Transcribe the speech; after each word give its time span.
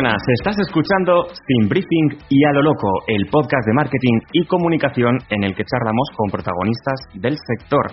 Buenas, 0.00 0.24
estás 0.40 0.56
escuchando 0.64 1.28
Sin 1.28 1.68
Briefing 1.68 2.24
y 2.30 2.42
a 2.46 2.52
lo 2.56 2.62
loco, 2.62 2.88
el 3.06 3.28
podcast 3.28 3.66
de 3.66 3.74
marketing 3.74 4.16
y 4.32 4.46
comunicación 4.46 5.18
en 5.28 5.44
el 5.44 5.54
que 5.54 5.68
charlamos 5.68 6.08
con 6.16 6.30
protagonistas 6.30 7.00
del 7.20 7.36
sector, 7.36 7.84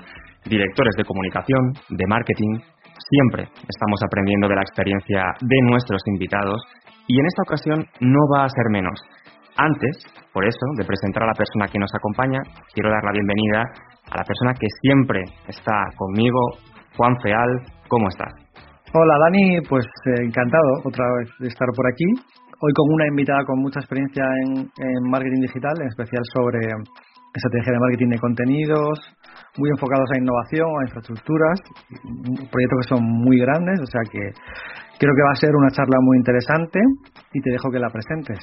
directores 0.45 0.95
de 0.95 1.03
comunicación, 1.03 1.75
de 1.89 2.07
marketing. 2.07 2.63
Siempre 2.95 3.43
estamos 3.43 3.99
aprendiendo 4.07 4.47
de 4.47 4.55
la 4.55 4.61
experiencia 4.61 5.35
de 5.41 5.59
nuestros 5.67 5.99
invitados 6.07 6.63
y 7.07 7.19
en 7.19 7.25
esta 7.27 7.43
ocasión 7.43 7.79
no 7.99 8.23
va 8.31 8.45
a 8.45 8.55
ser 8.55 8.71
menos. 8.71 9.03
Antes, 9.57 9.99
por 10.31 10.47
eso, 10.47 10.65
de 10.77 10.85
presentar 10.85 11.23
a 11.23 11.33
la 11.35 11.35
persona 11.35 11.67
que 11.67 11.77
nos 11.77 11.91
acompaña, 11.93 12.39
quiero 12.71 12.89
dar 12.89 13.03
la 13.03 13.11
bienvenida 13.11 13.67
a 14.07 14.15
la 14.15 14.23
persona 14.23 14.53
que 14.53 14.67
siempre 14.79 15.23
está 15.49 15.75
conmigo, 15.97 16.39
Juan 16.95 17.19
Feal. 17.19 17.51
¿Cómo 17.89 18.07
estás? 18.07 18.46
Hola 18.93 19.19
Dani, 19.19 19.59
pues 19.67 19.83
eh, 19.83 20.23
encantado 20.23 20.79
otra 20.85 21.03
vez 21.19 21.29
de 21.39 21.47
estar 21.49 21.67
por 21.75 21.85
aquí. 21.91 22.05
Hoy 22.61 22.71
con 22.73 22.93
una 22.93 23.05
invitada 23.07 23.43
con 23.45 23.59
mucha 23.59 23.81
experiencia 23.81 24.23
en, 24.23 24.71
marketing 25.11 25.41
digital, 25.41 25.73
en 25.81 25.87
especial 25.87 26.23
sobre 26.33 26.59
estrategia 27.35 27.73
de 27.73 27.79
marketing 27.79 28.09
de 28.15 28.19
contenidos, 28.19 28.99
muy 29.57 29.69
enfocados 29.71 30.07
a 30.15 30.17
innovación, 30.17 30.69
a 30.79 30.83
infraestructuras, 30.87 31.59
proyectos 32.49 32.79
que 32.81 32.95
son 32.95 33.03
muy 33.03 33.37
grandes, 33.39 33.81
o 33.81 33.85
sea 33.85 34.01
que 34.09 34.31
creo 34.97 35.13
que 35.13 35.23
va 35.27 35.31
a 35.33 35.35
ser 35.35 35.51
una 35.53 35.69
charla 35.69 35.97
muy 36.01 36.17
interesante 36.17 36.79
y 37.33 37.41
te 37.41 37.51
dejo 37.51 37.69
que 37.69 37.79
la 37.79 37.89
presentes. 37.89 38.39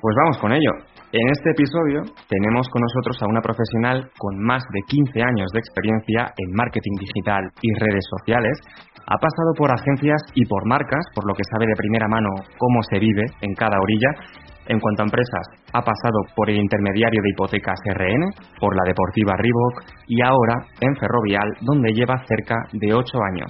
Pues 0.00 0.16
vamos 0.16 0.38
con 0.38 0.52
ello. 0.52 0.72
En 1.10 1.26
este 1.32 1.56
episodio 1.56 2.02
tenemos 2.28 2.68
con 2.68 2.82
nosotros 2.82 3.16
a 3.22 3.28
una 3.28 3.40
profesional 3.40 4.10
con 4.18 4.44
más 4.44 4.62
de 4.74 4.80
15 4.88 5.22
años 5.22 5.48
de 5.54 5.60
experiencia 5.60 6.34
en 6.36 6.52
marketing 6.52 7.00
digital 7.00 7.48
y 7.62 7.72
redes 7.80 8.04
sociales 8.12 8.60
ha 9.08 9.16
pasado 9.16 9.56
por 9.56 9.72
agencias 9.72 10.20
y 10.34 10.44
por 10.44 10.68
marcas, 10.68 11.00
por 11.14 11.26
lo 11.26 11.32
que 11.32 11.48
sabe 11.50 11.66
de 11.66 11.80
primera 11.80 12.08
mano 12.08 12.28
cómo 12.58 12.82
se 12.82 12.98
vive 12.98 13.24
en 13.40 13.54
cada 13.54 13.80
orilla. 13.80 14.10
En 14.68 14.78
cuanto 14.80 15.00
a 15.00 15.08
empresas, 15.08 15.48
ha 15.72 15.80
pasado 15.80 16.28
por 16.36 16.50
el 16.50 16.60
intermediario 16.60 17.22
de 17.22 17.30
hipotecas 17.30 17.80
RN, 17.88 18.28
por 18.60 18.76
la 18.76 18.84
deportiva 18.84 19.32
Reebok 19.32 19.80
y 20.08 20.20
ahora 20.20 20.60
en 20.78 20.94
Ferrovial, 20.96 21.48
donde 21.62 21.94
lleva 21.94 22.22
cerca 22.28 22.54
de 22.72 22.92
8 22.92 23.18
años. 23.32 23.48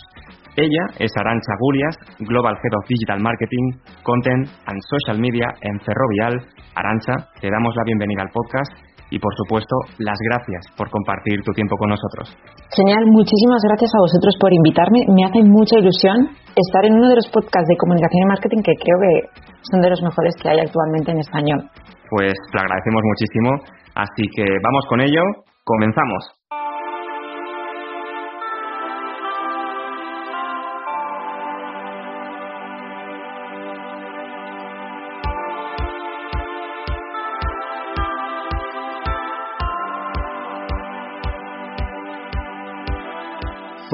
Ella 0.58 0.90
es 0.98 1.14
Arancha 1.14 1.54
Gulias, 1.62 1.94
Global 2.18 2.58
Head 2.58 2.74
of 2.74 2.88
Digital 2.90 3.22
Marketing, 3.22 3.78
Content 4.02 4.50
and 4.66 4.82
Social 4.90 5.14
Media 5.22 5.46
en 5.62 5.78
Ferrovial. 5.86 6.34
Arancha, 6.74 7.30
te 7.38 7.46
damos 7.46 7.70
la 7.78 7.86
bienvenida 7.86 8.26
al 8.26 8.34
podcast 8.34 8.66
y 9.06 9.22
por 9.22 9.30
supuesto 9.38 9.70
las 10.02 10.18
gracias 10.18 10.66
por 10.74 10.90
compartir 10.90 11.46
tu 11.46 11.54
tiempo 11.54 11.78
con 11.78 11.94
nosotros. 11.94 12.34
Genial, 12.74 13.06
muchísimas 13.06 13.62
gracias 13.70 13.94
a 13.94 14.02
vosotros 14.02 14.34
por 14.42 14.50
invitarme. 14.50 15.06
Me 15.14 15.22
hace 15.30 15.46
mucha 15.46 15.78
ilusión 15.78 16.26
estar 16.34 16.82
en 16.90 16.98
uno 16.98 17.06
de 17.06 17.22
los 17.22 17.30
podcasts 17.30 17.70
de 17.70 17.78
comunicación 17.78 18.18
y 18.18 18.26
marketing 18.26 18.62
que 18.66 18.74
creo 18.82 18.98
que 18.98 19.14
son 19.62 19.78
de 19.78 19.94
los 19.94 20.02
mejores 20.02 20.34
que 20.42 20.50
hay 20.50 20.58
actualmente 20.58 21.14
en 21.14 21.22
español. 21.22 21.70
Pues 22.10 22.34
lo 22.34 22.58
agradecemos 22.58 23.02
muchísimo, 23.06 23.50
así 23.94 24.26
que 24.34 24.42
vamos 24.42 24.82
con 24.90 25.06
ello, 25.06 25.22
comenzamos. 25.62 26.38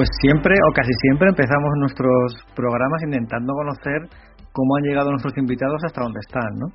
Pues 0.05 0.21
siempre 0.21 0.53
o 0.53 0.73
casi 0.77 0.93
siempre 1.01 1.33
empezamos 1.33 1.73
nuestros 1.81 2.37
programas 2.55 3.01
intentando 3.09 3.55
conocer 3.57 4.05
cómo 4.53 4.77
han 4.77 4.85
llegado 4.85 5.09
nuestros 5.09 5.33
invitados 5.39 5.81
hasta 5.81 6.03
donde 6.03 6.21
están, 6.21 6.53
¿no? 6.61 6.67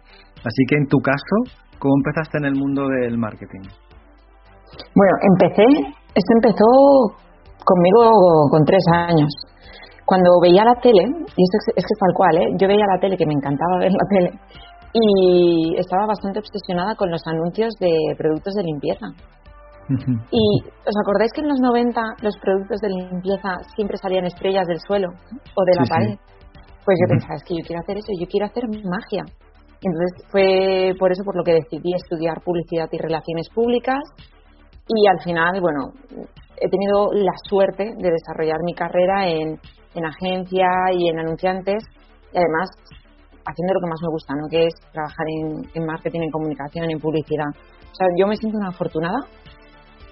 Así 0.41 0.65
que 0.67 0.81
en 0.81 0.87
tu 0.89 0.97
caso, 0.97 1.61
¿cómo 1.77 1.93
empezaste 2.01 2.39
en 2.41 2.45
el 2.45 2.55
mundo 2.57 2.89
del 2.89 3.19
marketing? 3.19 3.69
Bueno, 4.97 5.13
empecé, 5.29 5.61
esto 6.09 6.31
empezó 6.41 6.65
conmigo 7.61 8.49
con 8.49 8.65
tres 8.65 8.81
años. 8.97 9.29
Cuando 10.09 10.41
veía 10.41 10.65
la 10.65 10.81
tele, 10.81 11.05
y 11.05 11.41
esto 11.45 11.55
es, 11.77 11.85
que 11.85 11.93
es 11.93 11.99
tal 12.01 12.13
cual, 12.17 12.33
¿eh? 12.33 12.49
yo 12.57 12.67
veía 12.67 12.89
la 12.89 12.97
tele, 12.97 13.13
que 13.15 13.29
me 13.29 13.37
encantaba 13.37 13.77
ver 13.77 13.93
la 13.93 14.09
tele, 14.09 14.31
y 14.93 15.77
estaba 15.77 16.07
bastante 16.07 16.39
obsesionada 16.39 16.95
con 16.95 17.11
los 17.11 17.21
anuncios 17.27 17.77
de 17.79 17.93
productos 18.17 18.55
de 18.55 18.63
limpieza. 18.63 19.05
Y 20.31 20.45
¿os 20.63 20.95
acordáis 21.01 21.31
que 21.33 21.41
en 21.41 21.49
los 21.49 21.59
90 21.59 22.01
los 22.21 22.37
productos 22.37 22.79
de 22.81 22.89
limpieza 22.89 23.57
siempre 23.75 23.97
salían 23.97 24.25
estrellas 24.25 24.67
del 24.67 24.79
suelo 24.79 25.09
o 25.09 25.63
de 25.65 25.75
la 25.75 25.85
pared? 25.85 26.17
Pues 26.85 26.97
yo 27.01 27.07
pensaba, 27.09 27.35
es 27.35 27.43
que 27.43 27.55
yo 27.55 27.63
quiero 27.65 27.81
hacer 27.81 27.97
eso, 27.97 28.11
yo 28.19 28.27
quiero 28.27 28.45
hacer 28.45 28.63
magia. 28.67 29.23
Entonces 29.81 30.25
fue 30.29 30.93
por 30.99 31.11
eso 31.11 31.23
por 31.23 31.35
lo 31.37 31.43
que 31.43 31.53
decidí 31.53 31.93
estudiar 31.95 32.41
publicidad 32.43 32.87
y 32.91 32.97
relaciones 32.97 33.47
públicas 33.53 33.99
y 34.87 35.07
al 35.07 35.21
final, 35.21 35.61
bueno, 35.61 35.93
he 36.57 36.69
tenido 36.69 37.13
la 37.13 37.33
suerte 37.47 37.93
de 37.95 38.09
desarrollar 38.09 38.57
mi 38.63 38.73
carrera 38.73 39.27
en, 39.27 39.59
en 39.95 40.05
agencia 40.05 40.67
y 40.93 41.09
en 41.09 41.19
anunciantes 41.19 41.83
y 42.33 42.37
además 42.37 42.69
haciendo 43.45 43.73
lo 43.73 43.79
que 43.79 43.89
más 43.89 43.99
me 44.01 44.11
gusta, 44.11 44.33
¿no? 44.35 44.47
que 44.49 44.65
es 44.67 44.73
trabajar 44.91 45.25
en, 45.27 45.69
en 45.73 45.85
marketing, 45.85 46.21
en 46.21 46.31
comunicación, 46.31 46.91
en 46.91 46.99
publicidad. 46.99 47.49
O 47.49 47.95
sea, 47.95 48.07
yo 48.17 48.27
me 48.27 48.35
siento 48.35 48.57
una 48.57 48.69
afortunada 48.69 49.17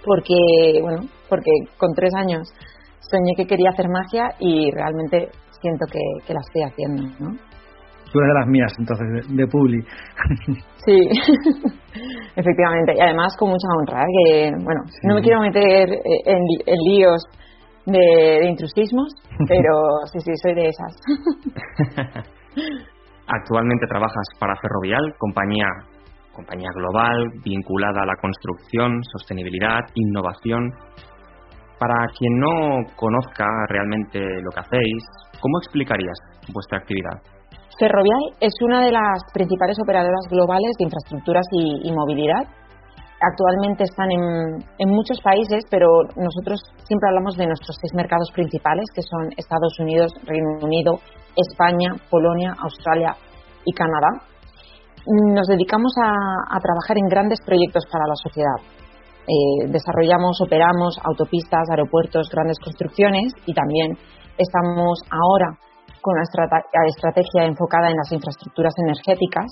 porque, 0.05 0.81
bueno, 0.81 1.01
porque 1.29 1.51
con 1.77 1.93
tres 1.93 2.13
años 2.15 2.47
soñé 2.99 3.33
que 3.35 3.45
quería 3.45 3.69
hacer 3.69 3.87
magia 3.89 4.29
y 4.39 4.69
realmente 4.71 5.29
siento 5.61 5.85
que, 5.91 6.33
la 6.33 6.39
estoy 6.41 6.63
haciendo, 6.63 7.03
¿no? 7.19 7.37
Tú 8.11 8.19
eres 8.19 8.29
de 8.29 8.39
las 8.39 8.47
mías, 8.47 8.73
entonces, 8.79 9.07
de, 9.35 9.47
Publi. 9.47 9.81
Sí, 10.85 10.95
efectivamente. 12.35 12.93
Y 12.95 13.01
además 13.01 13.35
con 13.37 13.49
mucha 13.49 13.67
honra, 13.77 14.03
¿eh? 14.03 14.05
que, 14.15 14.51
bueno, 14.63 14.81
no 15.03 15.15
me 15.15 15.21
quiero 15.21 15.41
meter 15.41 15.89
en, 16.25 16.41
líos 16.85 17.21
de, 17.85 17.99
de, 17.99 18.45
intrusismos, 18.45 19.09
pero 19.49 19.73
sí, 20.13 20.19
sí, 20.21 20.31
soy 20.41 20.53
de 20.53 20.69
esas. 20.69 20.95
Actualmente 23.27 23.87
trabajas 23.87 24.27
para 24.39 24.55
Ferrovial, 24.55 25.13
compañía 25.17 25.65
compañía 26.37 26.69
global 26.75 27.17
vinculada 27.43 28.05
a 28.05 28.05
la 28.05 28.15
construcción, 28.21 29.01
sostenibilidad, 29.11 29.81
innovación. 29.95 30.69
Para 31.81 32.07
quien 32.17 32.33
no 32.37 32.85
conozca 32.95 33.45
realmente 33.69 34.19
lo 34.21 34.49
que 34.53 34.61
hacéis, 34.61 35.01
¿cómo 35.41 35.57
explicarías 35.61 36.17
vuestra 36.53 36.77
actividad? 36.77 37.17
Ferrovial 37.77 38.23
es 38.39 38.53
una 38.61 38.81
de 38.85 38.91
las 38.91 39.21
principales 39.33 39.77
operadoras 39.81 40.25
globales 40.29 40.73
de 40.77 40.85
infraestructuras 40.85 41.45
y, 41.51 41.91
movilidad. 41.91 42.45
Actualmente 43.21 43.83
están 43.83 44.09
en, 44.11 44.61
en, 44.77 44.89
muchos 44.89 45.21
países, 45.21 45.65
pero 45.69 45.89
nosotros 46.17 46.61
siempre 46.85 47.09
hablamos 47.09 47.37
de 47.37 47.45
nuestros 47.45 47.77
seis 47.81 47.93
mercados 47.93 48.29
principales, 48.33 48.85
que 48.93 49.01
son 49.01 49.29
Estados 49.37 49.73
Unidos, 49.79 50.13
Reino 50.25 50.57
Unido, 50.61 50.97
España, 51.35 51.93
Polonia, 52.09 52.53
Australia 52.57 53.13
y 53.65 53.73
Canadá 53.73 54.36
nos 55.07 55.47
dedicamos 55.47 55.93
a, 56.03 56.59
trabajar 56.59 56.97
en 56.97 57.07
grandes 57.07 57.39
proyectos 57.45 57.85
para 57.91 58.05
la 58.07 58.15
sociedad. 58.15 58.59
Eh, 59.27 59.67
desarrollamos, 59.71 60.39
operamos 60.41 60.99
autopistas, 61.03 61.69
aeropuertos, 61.69 62.29
grandes 62.29 62.59
construcciones 62.59 63.33
y 63.45 63.53
también 63.53 63.97
estamos 64.37 64.99
ahora 65.11 65.57
con 66.01 66.13
una 66.15 66.23
estrategia 66.87 67.45
enfocada 67.45 67.89
en 67.89 67.97
las 67.97 68.11
infraestructuras 68.11 68.73
energéticas 68.85 69.51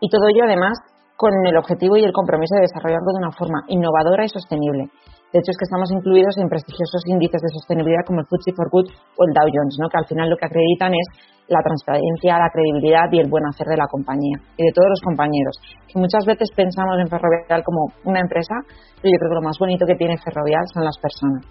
y 0.00 0.08
todo 0.08 0.28
ello 0.28 0.44
además 0.44 0.78
con 1.16 1.32
el 1.46 1.56
objetivo 1.56 1.96
y 1.96 2.04
el 2.04 2.12
compromiso 2.12 2.54
de 2.54 2.62
desarrollarlo 2.70 3.10
de 3.12 3.26
una 3.26 3.32
forma 3.32 3.58
innovadora 3.66 4.24
y 4.24 4.28
sostenible. 4.28 4.86
De 5.32 5.38
hecho, 5.38 5.52
es 5.52 5.58
que 5.60 5.68
estamos 5.68 5.92
incluidos 5.92 6.32
en 6.40 6.48
prestigiosos 6.48 7.04
índices 7.04 7.40
de 7.44 7.52
sostenibilidad 7.52 8.00
como 8.08 8.24
el 8.24 8.26
FTSE 8.26 8.56
for 8.56 8.72
Good 8.72 8.88
o 8.88 9.20
el 9.28 9.32
Dow 9.36 9.44
Jones, 9.44 9.76
¿no? 9.76 9.88
que 9.92 10.00
al 10.00 10.08
final 10.08 10.30
lo 10.32 10.36
que 10.40 10.48
acreditan 10.48 10.96
es 10.96 11.06
la 11.48 11.60
transparencia, 11.60 12.40
la 12.40 12.48
credibilidad 12.48 13.08
y 13.12 13.20
el 13.20 13.28
buen 13.28 13.44
hacer 13.44 13.68
de 13.68 13.76
la 13.76 13.88
compañía 13.88 14.40
y 14.56 14.62
de 14.64 14.72
todos 14.72 14.88
los 14.88 15.00
compañeros. 15.04 15.52
Que 15.88 16.00
muchas 16.00 16.24
veces 16.24 16.48
pensamos 16.56 16.96
en 17.00 17.08
Ferrovial 17.08 17.60
como 17.64 17.92
una 18.04 18.20
empresa, 18.20 18.56
pero 19.00 19.12
yo 19.12 19.18
creo 19.20 19.30
que 19.32 19.40
lo 19.40 19.46
más 19.48 19.58
bonito 19.60 19.84
que 19.84 19.96
tiene 19.96 20.16
Ferrovial 20.16 20.64
son 20.72 20.84
las 20.84 20.96
personas. 20.96 21.44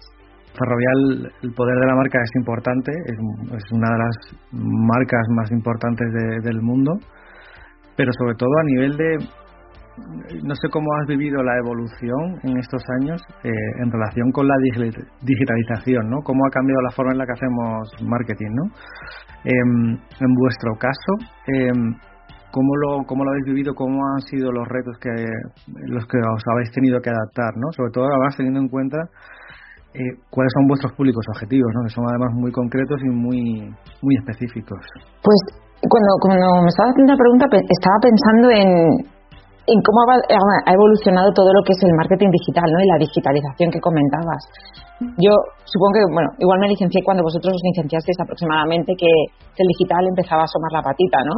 Ferrovial, 0.58 1.30
el 1.42 1.52
poder 1.54 1.78
de 1.78 1.86
la 1.86 1.94
marca 1.94 2.18
es 2.18 2.34
importante, 2.34 2.90
es, 2.90 3.62
una 3.70 3.94
de 3.94 3.98
las 3.98 4.16
marcas 4.50 5.26
más 5.30 5.50
importantes 5.52 6.06
del 6.42 6.62
mundo, 6.62 6.98
pero 7.94 8.10
sobre 8.18 8.34
todo 8.34 8.50
a 8.58 8.64
nivel 8.64 8.96
de, 8.96 9.18
no 10.42 10.54
sé 10.54 10.68
cómo 10.70 10.86
has 11.00 11.06
vivido 11.08 11.42
la 11.42 11.56
evolución 11.58 12.38
en 12.42 12.58
estos 12.58 12.82
años 13.00 13.20
eh, 13.44 13.50
en 13.82 13.90
relación 13.90 14.30
con 14.32 14.46
la 14.46 14.54
digitalización, 15.22 16.08
¿no? 16.10 16.18
Cómo 16.22 16.46
ha 16.46 16.50
cambiado 16.50 16.82
la 16.82 16.90
forma 16.90 17.12
en 17.12 17.18
la 17.18 17.26
que 17.26 17.32
hacemos 17.32 17.88
marketing, 18.02 18.52
¿no? 18.54 18.64
Em, 19.44 19.92
en 19.94 20.34
vuestro 20.34 20.74
caso, 20.78 21.12
em, 21.46 21.94
¿cómo, 22.50 22.76
lo, 22.76 23.04
¿cómo 23.06 23.24
lo 23.24 23.30
habéis 23.30 23.46
vivido? 23.46 23.74
¿Cómo 23.74 24.00
han 24.14 24.22
sido 24.22 24.50
los 24.52 24.66
retos 24.68 24.96
que 25.00 25.10
los 25.86 26.06
que 26.06 26.18
os 26.18 26.42
habéis 26.52 26.72
tenido 26.72 27.00
que 27.00 27.10
adaptar, 27.10 27.56
¿no? 27.56 27.72
Sobre 27.72 27.92
todo 27.92 28.06
además 28.06 28.36
teniendo 28.36 28.60
en 28.60 28.68
cuenta 28.68 28.98
eh, 29.94 30.14
cuáles 30.30 30.52
son 30.54 30.66
vuestros 30.66 30.92
públicos 30.92 31.24
objetivos, 31.34 31.70
¿no? 31.74 31.82
Que 31.84 31.94
son 31.94 32.04
además 32.08 32.34
muy 32.34 32.52
concretos 32.52 33.00
y 33.02 33.08
muy 33.08 33.70
muy 34.02 34.14
específicos. 34.16 34.80
Pues 35.22 35.38
Cuando, 35.80 36.10
cuando 36.20 36.62
me 36.62 36.68
estaba 36.68 36.90
haciendo 36.90 37.12
la 37.14 37.18
pregunta, 37.18 37.46
estaba 37.54 37.98
pensando 38.02 38.50
en, 38.50 39.17
en 39.68 39.78
cómo 39.84 40.00
ha 40.08 40.72
evolucionado 40.72 41.28
todo 41.36 41.52
lo 41.52 41.60
que 41.60 41.76
es 41.76 41.80
el 41.84 41.92
marketing 41.92 42.32
digital 42.32 42.64
¿no? 42.72 42.80
y 42.80 42.88
la 42.88 42.98
digitalización 43.04 43.68
que 43.68 43.80
comentabas. 43.80 44.40
Yo 45.20 45.30
supongo 45.62 45.92
que, 45.94 46.04
bueno, 46.10 46.30
igual 46.40 46.58
me 46.58 46.72
licencié 46.72 47.04
cuando 47.04 47.22
vosotros 47.22 47.54
os 47.54 47.62
licenciasteis 47.62 48.18
aproximadamente 48.18 48.96
que, 48.98 49.06
el 49.06 49.68
digital 49.74 50.02
empezaba 50.08 50.42
a 50.42 50.48
asomar 50.50 50.70
la 50.72 50.82
patita, 50.82 51.18
¿no? 51.26 51.34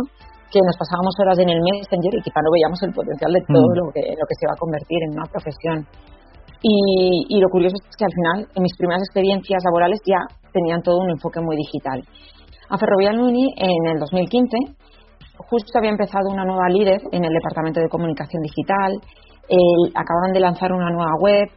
Que 0.52 0.60
nos 0.60 0.76
pasábamos 0.76 1.12
horas 1.20 1.38
en 1.40 1.48
el 1.48 1.60
Messenger 1.60 2.12
y 2.12 2.20
quizá 2.20 2.40
no 2.44 2.52
veíamos 2.52 2.80
el 2.84 2.92
potencial 2.92 3.32
de 3.32 3.40
todo 3.48 3.64
mm. 3.64 3.76
lo, 3.80 3.84
que, 3.92 4.04
lo 4.12 4.24
que 4.28 4.36
se 4.36 4.44
va 4.44 4.52
a 4.52 4.60
convertir 4.60 5.00
en 5.08 5.10
una 5.16 5.24
profesión. 5.24 5.88
Y, 6.60 7.24
y, 7.32 7.40
lo 7.40 7.48
curioso 7.48 7.76
es 7.80 7.96
que 7.96 8.04
al 8.04 8.12
final, 8.12 8.38
en 8.52 8.62
mis 8.62 8.76
primeras 8.76 9.00
experiencias 9.08 9.64
laborales 9.64 10.00
ya 10.04 10.20
tenían 10.52 10.84
todo 10.84 11.00
un 11.00 11.10
enfoque 11.10 11.40
muy 11.40 11.56
digital. 11.56 12.04
A 12.68 12.76
Ferrovial 12.76 13.18
Uni, 13.20 13.48
en 13.56 13.82
el 13.88 13.98
2015, 13.98 14.79
justo 15.48 15.78
había 15.78 15.90
empezado 15.90 16.30
una 16.30 16.44
nueva 16.44 16.68
líder 16.68 17.00
en 17.12 17.24
el 17.24 17.32
Departamento 17.32 17.80
de 17.80 17.88
Comunicación 17.88 18.42
Digital, 18.42 18.92
acababan 19.94 20.32
de 20.32 20.40
lanzar 20.40 20.72
una 20.72 20.90
nueva 20.90 21.12
web, 21.20 21.48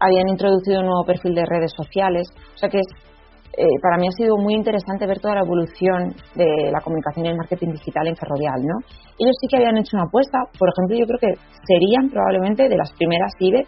habían 0.00 0.28
introducido 0.28 0.80
un 0.80 0.86
nuevo 0.86 1.04
perfil 1.04 1.34
de 1.34 1.44
redes 1.46 1.72
sociales, 1.76 2.28
o 2.54 2.58
sea 2.58 2.68
que 2.68 2.78
eh, 2.78 3.66
para 3.82 3.96
mí 3.98 4.06
ha 4.06 4.12
sido 4.12 4.36
muy 4.36 4.54
interesante 4.54 5.06
ver 5.06 5.18
toda 5.18 5.34
la 5.34 5.40
evolución 5.40 6.14
de 6.36 6.70
la 6.70 6.80
comunicación 6.80 7.26
y 7.26 7.28
el 7.30 7.36
marketing 7.36 7.72
digital 7.72 8.06
en 8.06 8.14
Ferrovial, 8.14 8.62
¿no? 8.62 8.78
Ellos 9.18 9.34
sí 9.40 9.48
que 9.50 9.56
habían 9.56 9.76
hecho 9.78 9.96
una 9.96 10.06
apuesta, 10.06 10.38
por 10.58 10.68
ejemplo, 10.70 10.96
yo 10.96 11.06
creo 11.06 11.18
que 11.18 11.40
serían 11.66 12.08
probablemente 12.08 12.68
de 12.68 12.76
las 12.76 12.92
primeras 12.92 13.32
IBEX 13.40 13.66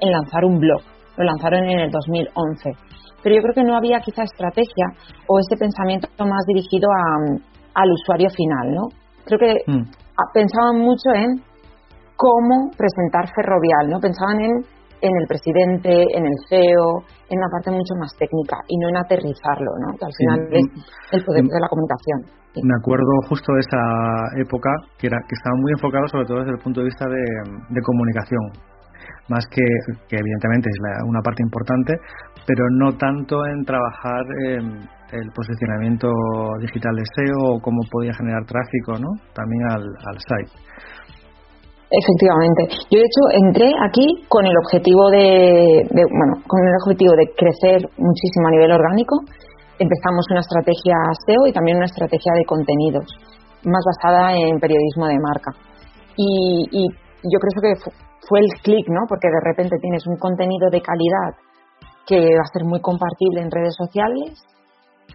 en 0.00 0.12
lanzar 0.12 0.44
un 0.44 0.58
blog, 0.58 0.82
lo 1.16 1.24
lanzaron 1.24 1.64
en 1.64 1.80
el 1.80 1.90
2011, 1.90 2.70
pero 3.22 3.34
yo 3.36 3.42
creo 3.42 3.54
que 3.54 3.64
no 3.64 3.76
había 3.76 4.00
quizá 4.00 4.24
estrategia 4.24 4.86
o 5.26 5.38
este 5.38 5.56
pensamiento 5.56 6.08
más 6.18 6.44
dirigido 6.46 6.88
al 7.74 7.90
usuario 7.90 8.28
final, 8.30 8.74
¿no? 8.74 8.88
Creo 9.24 9.38
que 9.38 9.54
mm. 9.66 9.84
pensaban 10.34 10.78
mucho 10.80 11.10
en 11.14 11.42
cómo 12.16 12.70
presentar 12.76 13.28
Ferrovial, 13.34 13.88
¿no? 13.88 14.00
Pensaban 14.00 14.40
en 14.40 14.52
en 15.00 15.12
el 15.16 15.26
presidente, 15.26 15.92
en 16.12 16.24
el 16.24 16.36
CEO, 16.48 17.04
en 17.28 17.38
una 17.38 17.48
parte 17.48 17.70
mucho 17.70 17.94
más 17.98 18.12
técnica 18.18 18.56
y 18.68 18.76
no 18.78 18.88
en 18.88 18.96
aterrizarlo, 18.96 19.72
¿no? 19.80 19.96
que 19.96 20.04
al 20.04 20.16
final 20.16 20.38
es 20.52 21.12
el 21.12 21.24
poder 21.24 21.44
de 21.44 21.60
la 21.60 21.68
comunicación. 21.68 22.18
Me 22.50 22.74
acuerdo 22.82 23.12
justo 23.28 23.54
de 23.54 23.60
esa 23.60 23.82
época 24.42 24.70
que, 24.98 25.06
era, 25.06 25.16
que 25.22 25.34
estaba 25.38 25.54
muy 25.56 25.72
enfocado 25.72 26.06
sobre 26.08 26.26
todo 26.26 26.38
desde 26.42 26.58
el 26.58 26.62
punto 26.62 26.80
de 26.80 26.86
vista 26.86 27.06
de, 27.06 27.80
comunicación, 27.82 28.42
más 29.30 29.46
que, 29.46 29.62
evidentemente 30.10 30.68
es 30.68 30.78
una 31.06 31.20
parte 31.22 31.42
importante, 31.42 31.94
pero 32.46 32.64
no 32.70 32.92
tanto 32.98 33.46
en 33.46 33.64
trabajar 33.64 34.24
el 35.12 35.30
posicionamiento 35.34 36.08
digital 36.60 36.94
de 36.94 37.04
SEO 37.14 37.54
o 37.54 37.60
cómo 37.60 37.80
podía 37.90 38.12
generar 38.12 38.44
tráfico 38.44 38.98
¿no? 38.98 39.08
también 39.32 39.62
al, 39.70 39.82
al 39.82 40.18
site. 40.18 40.70
Efectivamente. 41.90 42.86
Yo 42.86 43.02
de 43.02 43.06
hecho 43.06 43.22
entré 43.34 43.66
aquí 43.82 44.06
con 44.28 44.46
el 44.46 44.54
objetivo 44.62 45.10
de, 45.10 45.82
bueno, 45.90 46.38
con 46.46 46.62
el 46.62 46.74
objetivo 46.86 47.18
de 47.18 47.26
crecer 47.34 47.82
muchísimo 47.98 48.46
a 48.46 48.50
nivel 48.54 48.70
orgánico. 48.70 49.18
Empezamos 49.74 50.22
una 50.30 50.38
estrategia 50.38 50.94
SEO 51.26 51.46
y 51.48 51.52
también 51.52 51.78
una 51.78 51.90
estrategia 51.90 52.32
de 52.38 52.44
contenidos, 52.44 53.06
más 53.64 53.82
basada 53.82 54.36
en 54.36 54.60
periodismo 54.60 55.08
de 55.08 55.18
marca. 55.18 55.50
Y, 56.16 56.86
yo 57.22 57.38
creo 57.38 57.74
que 57.74 57.90
fue 58.28 58.40
el 58.40 58.50
clic, 58.62 58.88
¿no? 58.88 59.06
Porque 59.08 59.28
de 59.28 59.42
repente 59.44 59.76
tienes 59.80 60.06
un 60.06 60.16
contenido 60.16 60.70
de 60.70 60.80
calidad 60.80 61.36
que 62.06 62.16
va 62.16 62.42
a 62.42 62.52
ser 62.52 62.64
muy 62.64 62.80
compartible 62.80 63.42
en 63.42 63.50
redes 63.50 63.74
sociales 63.76 64.42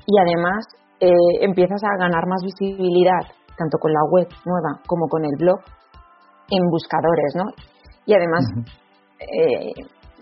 y 0.06 0.16
además 0.20 0.66
eh, 1.00 1.12
empiezas 1.42 1.82
a 1.84 1.98
ganar 2.00 2.26
más 2.28 2.42
visibilidad 2.44 3.26
tanto 3.58 3.78
con 3.80 3.92
la 3.92 4.04
web 4.12 4.28
nueva 4.46 4.82
como 4.88 5.08
con 5.08 5.24
el 5.24 5.36
blog 5.38 5.60
en 6.50 6.64
buscadores, 6.70 7.34
¿no? 7.36 7.46
Y 8.06 8.14
además, 8.14 8.46
eh, 9.20 9.74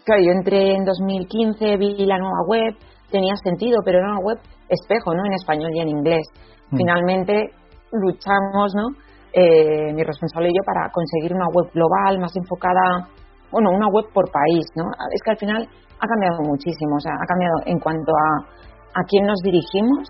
claro, 0.05 0.21
yo 0.23 0.31
entré 0.31 0.75
en 0.75 0.85
2015, 0.85 1.77
vi 1.77 2.05
la 2.05 2.17
nueva 2.17 2.41
web, 2.47 2.75
tenía 3.11 3.35
sentido, 3.43 3.79
pero 3.83 3.99
era 3.99 4.11
una 4.11 4.19
web 4.19 4.39
espejo, 4.69 5.13
¿no? 5.13 5.25
En 5.25 5.33
español 5.33 5.71
y 5.73 5.79
en 5.81 5.89
inglés. 5.89 6.25
Mm. 6.71 6.77
Finalmente 6.77 7.49
luchamos, 7.91 8.73
¿no? 8.75 8.87
Eh, 9.33 9.91
mi 9.93 10.03
responsable 10.03 10.49
y 10.49 10.53
yo 10.53 10.61
para 10.63 10.91
conseguir 10.91 11.33
una 11.33 11.47
web 11.49 11.65
global, 11.73 12.19
más 12.19 12.35
enfocada, 12.35 13.09
bueno, 13.51 13.71
una 13.71 13.87
web 13.89 14.05
por 14.13 14.29
país, 14.29 14.65
¿no? 14.75 14.85
Es 15.11 15.21
que 15.25 15.31
al 15.31 15.37
final 15.37 15.67
ha 15.99 16.07
cambiado 16.07 16.37
muchísimo, 16.45 16.97
o 16.97 16.99
sea, 16.99 17.13
ha 17.13 17.25
cambiado 17.25 17.55
en 17.65 17.79
cuanto 17.79 18.11
a 18.13 18.63
a 18.93 19.01
quién 19.09 19.25
nos 19.25 19.39
dirigimos, 19.41 20.07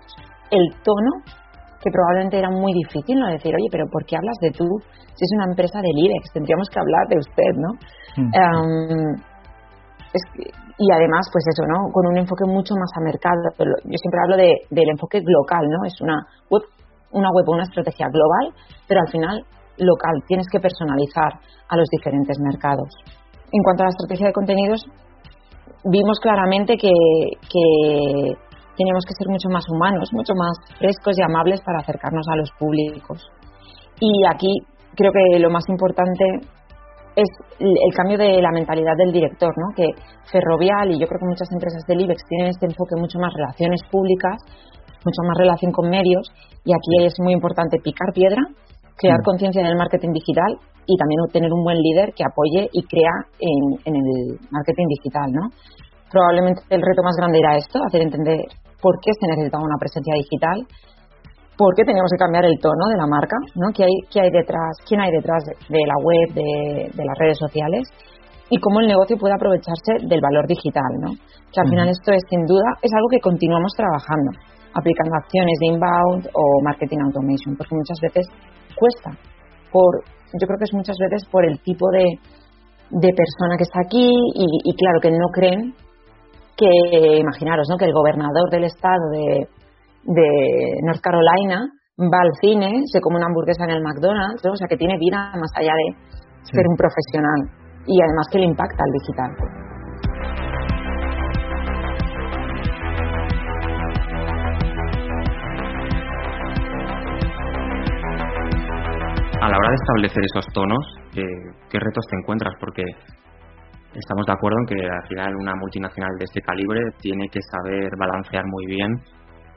el 0.50 0.64
tono 0.84 1.10
que 1.80 1.90
probablemente 1.90 2.38
era 2.38 2.50
muy 2.50 2.72
difícil 2.72 3.18
no 3.18 3.28
decir, 3.28 3.52
oye, 3.54 3.68
pero 3.70 3.84
¿por 3.92 4.04
qué 4.06 4.16
hablas 4.16 4.36
de 4.40 4.50
tú 4.50 4.64
si 5.14 5.24
es 5.24 5.32
una 5.36 5.44
empresa 5.44 5.80
del 5.80 5.98
IBEX? 5.98 6.32
Tendríamos 6.32 6.68
que 6.72 6.80
hablar 6.80 7.04
de 7.08 7.18
usted, 7.18 7.52
¿no? 7.60 7.70
Mm. 8.16 8.30
Em, 8.32 9.14
y 10.78 10.92
además, 10.92 11.28
pues 11.30 11.44
eso, 11.52 11.62
¿no? 11.68 11.92
Con 11.92 12.06
un 12.06 12.16
enfoque 12.18 12.44
mucho 12.46 12.74
más 12.74 12.90
a 12.96 13.04
mercado. 13.04 13.36
Yo 13.84 13.98
siempre 14.00 14.20
hablo 14.24 14.36
de, 14.36 14.52
del 14.70 14.90
enfoque 14.90 15.20
local, 15.20 15.68
¿no? 15.68 15.84
Es 15.84 16.00
una 16.00 16.24
web, 16.50 16.62
una 17.14 17.30
web, 17.32 17.48
una 17.48 17.62
estrategia 17.62 18.06
global, 18.10 18.52
pero 18.86 19.00
al 19.00 19.10
final 19.10 19.44
local. 19.78 20.14
Tienes 20.28 20.46
que 20.52 20.60
personalizar 20.60 21.40
a 21.68 21.76
los 21.76 21.88
diferentes 21.90 22.38
mercados. 22.38 22.88
En 23.50 23.62
cuanto 23.62 23.82
a 23.82 23.86
la 23.86 23.94
estrategia 23.94 24.28
de 24.28 24.32
contenidos, 24.32 24.82
vimos 25.84 26.18
claramente 26.20 26.76
que, 26.76 26.90
que 26.90 28.34
tenemos 28.76 29.04
que 29.06 29.14
ser 29.14 29.28
mucho 29.28 29.48
más 29.50 29.64
humanos, 29.70 30.10
mucho 30.12 30.34
más 30.34 30.54
frescos 30.78 31.18
y 31.18 31.22
amables 31.22 31.60
para 31.62 31.80
acercarnos 31.80 32.26
a 32.30 32.36
los 32.36 32.50
públicos. 32.58 33.26
Y 34.00 34.10
aquí 34.30 34.50
creo 34.94 35.12
que 35.12 35.38
lo 35.38 35.50
más 35.50 35.64
importante 35.68 36.24
es 37.16 37.30
el 37.60 37.94
cambio 37.94 38.18
de 38.18 38.42
la 38.42 38.50
mentalidad 38.50 38.96
del 38.98 39.12
director, 39.12 39.52
¿no? 39.56 39.74
que 39.76 39.86
Ferrovial 40.30 40.90
y 40.90 40.98
yo 40.98 41.06
creo 41.06 41.20
que 41.20 41.30
muchas 41.30 41.48
empresas 41.52 41.82
del 41.86 42.00
IBEX 42.00 42.22
tienen 42.28 42.48
este 42.48 42.66
enfoque 42.66 42.96
mucho 42.98 43.18
más 43.20 43.32
relaciones 43.34 43.80
públicas, 43.90 44.42
mucho 45.04 45.22
más 45.28 45.36
relación 45.38 45.72
con 45.72 45.90
medios 45.90 46.32
y 46.64 46.72
aquí 46.72 47.04
es 47.04 47.14
muy 47.20 47.32
importante 47.32 47.78
picar 47.82 48.12
piedra, 48.12 48.42
crear 48.96 49.20
mm. 49.20 49.24
conciencia 49.24 49.60
en 49.60 49.68
el 49.68 49.76
marketing 49.76 50.12
digital 50.12 50.58
y 50.86 50.96
también 50.96 51.20
obtener 51.26 51.52
un 51.52 51.64
buen 51.64 51.78
líder 51.78 52.12
que 52.14 52.24
apoye 52.24 52.68
y 52.72 52.82
crea 52.84 53.14
en, 53.38 53.78
en 53.84 53.94
el 53.94 54.38
marketing 54.50 54.86
digital. 54.88 55.32
¿no? 55.32 55.48
Probablemente 56.10 56.62
el 56.70 56.82
reto 56.82 57.02
más 57.02 57.16
grande 57.16 57.38
era 57.38 57.56
esto, 57.56 57.80
hacer 57.86 58.02
entender 58.02 58.38
por 58.80 59.00
qué 59.00 59.10
se 59.18 59.26
necesitaba 59.26 59.64
una 59.64 59.80
presencia 59.80 60.14
digital, 60.14 60.66
por 61.56 61.74
qué 61.74 61.84
teníamos 61.84 62.10
que 62.10 62.18
cambiar 62.18 62.44
el 62.44 62.58
tono 62.60 62.86
de 62.90 62.98
la 62.98 63.06
marca, 63.06 63.36
¿no? 63.54 63.72
¿Qué 63.74 63.84
hay, 63.84 63.96
qué 64.10 64.20
hay 64.20 64.30
detrás, 64.30 64.76
quién 64.86 65.00
hay 65.00 65.10
detrás 65.10 65.42
de, 65.44 65.82
la 65.86 65.96
web, 66.02 66.28
de, 66.34 67.04
las 67.04 67.18
redes 67.18 67.38
sociales 67.38 67.88
y 68.50 68.58
cómo 68.58 68.80
el 68.80 68.86
negocio 68.86 69.16
puede 69.16 69.34
aprovecharse 69.34 70.04
del 70.04 70.20
valor 70.20 70.46
digital, 70.46 70.90
¿no? 71.00 71.10
Que 71.52 71.60
al 71.62 71.68
final 71.68 71.88
esto 71.88 72.12
es 72.12 72.22
sin 72.28 72.44
duda 72.44 72.76
es 72.82 72.92
algo 72.92 73.08
que 73.08 73.20
continuamos 73.20 73.72
trabajando, 73.76 74.30
aplicando 74.74 75.14
acciones 75.16 75.56
de 75.60 75.66
inbound 75.66 76.28
o 76.34 76.42
marketing 76.64 76.98
automation, 77.06 77.56
porque 77.56 77.74
muchas 77.74 77.98
veces 78.02 78.26
cuesta 78.76 79.10
por 79.70 80.04
yo 80.34 80.46
creo 80.46 80.58
que 80.58 80.64
es 80.64 80.74
muchas 80.74 80.96
veces 80.98 81.22
por 81.30 81.44
el 81.44 81.60
tipo 81.60 81.86
de, 81.90 82.18
de 82.90 83.10
persona 83.14 83.56
que 83.56 83.62
está 83.62 83.80
aquí 83.86 84.10
y, 84.34 84.46
y 84.64 84.74
claro 84.74 84.98
que 85.00 85.10
no 85.10 85.28
creen 85.32 85.74
que 86.56 87.18
imaginaros, 87.18 87.66
¿no? 87.68 87.76
Que 87.76 87.86
el 87.86 87.92
gobernador 87.92 88.50
del 88.50 88.64
estado 88.64 89.10
de, 89.10 89.48
North 90.84 91.00
Carolina 91.02 91.66
va 91.98 92.20
al 92.20 92.32
cine, 92.40 92.82
se 92.92 93.00
come 93.00 93.16
una 93.16 93.26
hamburguesa 93.26 93.64
en 93.64 93.70
el 93.70 93.82
McDonald's, 93.82 94.44
o 94.44 94.56
sea 94.56 94.68
que 94.68 94.76
tiene 94.76 94.98
vida 94.98 95.32
más 95.34 95.50
allá 95.56 95.72
de 95.72 95.96
ser 96.42 96.64
un 96.68 96.76
profesional 96.76 97.40
y 97.86 98.02
además 98.02 98.26
que 98.30 98.38
le 98.38 98.46
impacta 98.46 98.82
al 98.84 98.92
digital. 98.92 99.63
A 109.44 109.48
la 109.50 109.58
hora 109.58 109.68
de 109.68 109.76
establecer 109.76 110.24
esos 110.24 110.46
tonos, 110.54 110.80
¿qué 111.12 111.78
retos 111.78 112.06
te 112.08 112.16
encuentras? 112.16 112.54
Porque 112.58 112.80
estamos 113.92 114.24
de 114.24 114.32
acuerdo 114.32 114.56
en 114.64 114.66
que 114.72 114.80
al 114.88 115.06
final 115.06 115.36
una 115.36 115.52
multinacional 115.54 116.16
de 116.16 116.24
este 116.24 116.40
calibre 116.40 116.80
tiene 116.96 117.28
que 117.28 117.40
saber 117.52 117.92
balancear 118.00 118.40
muy 118.48 118.64
bien 118.64 118.88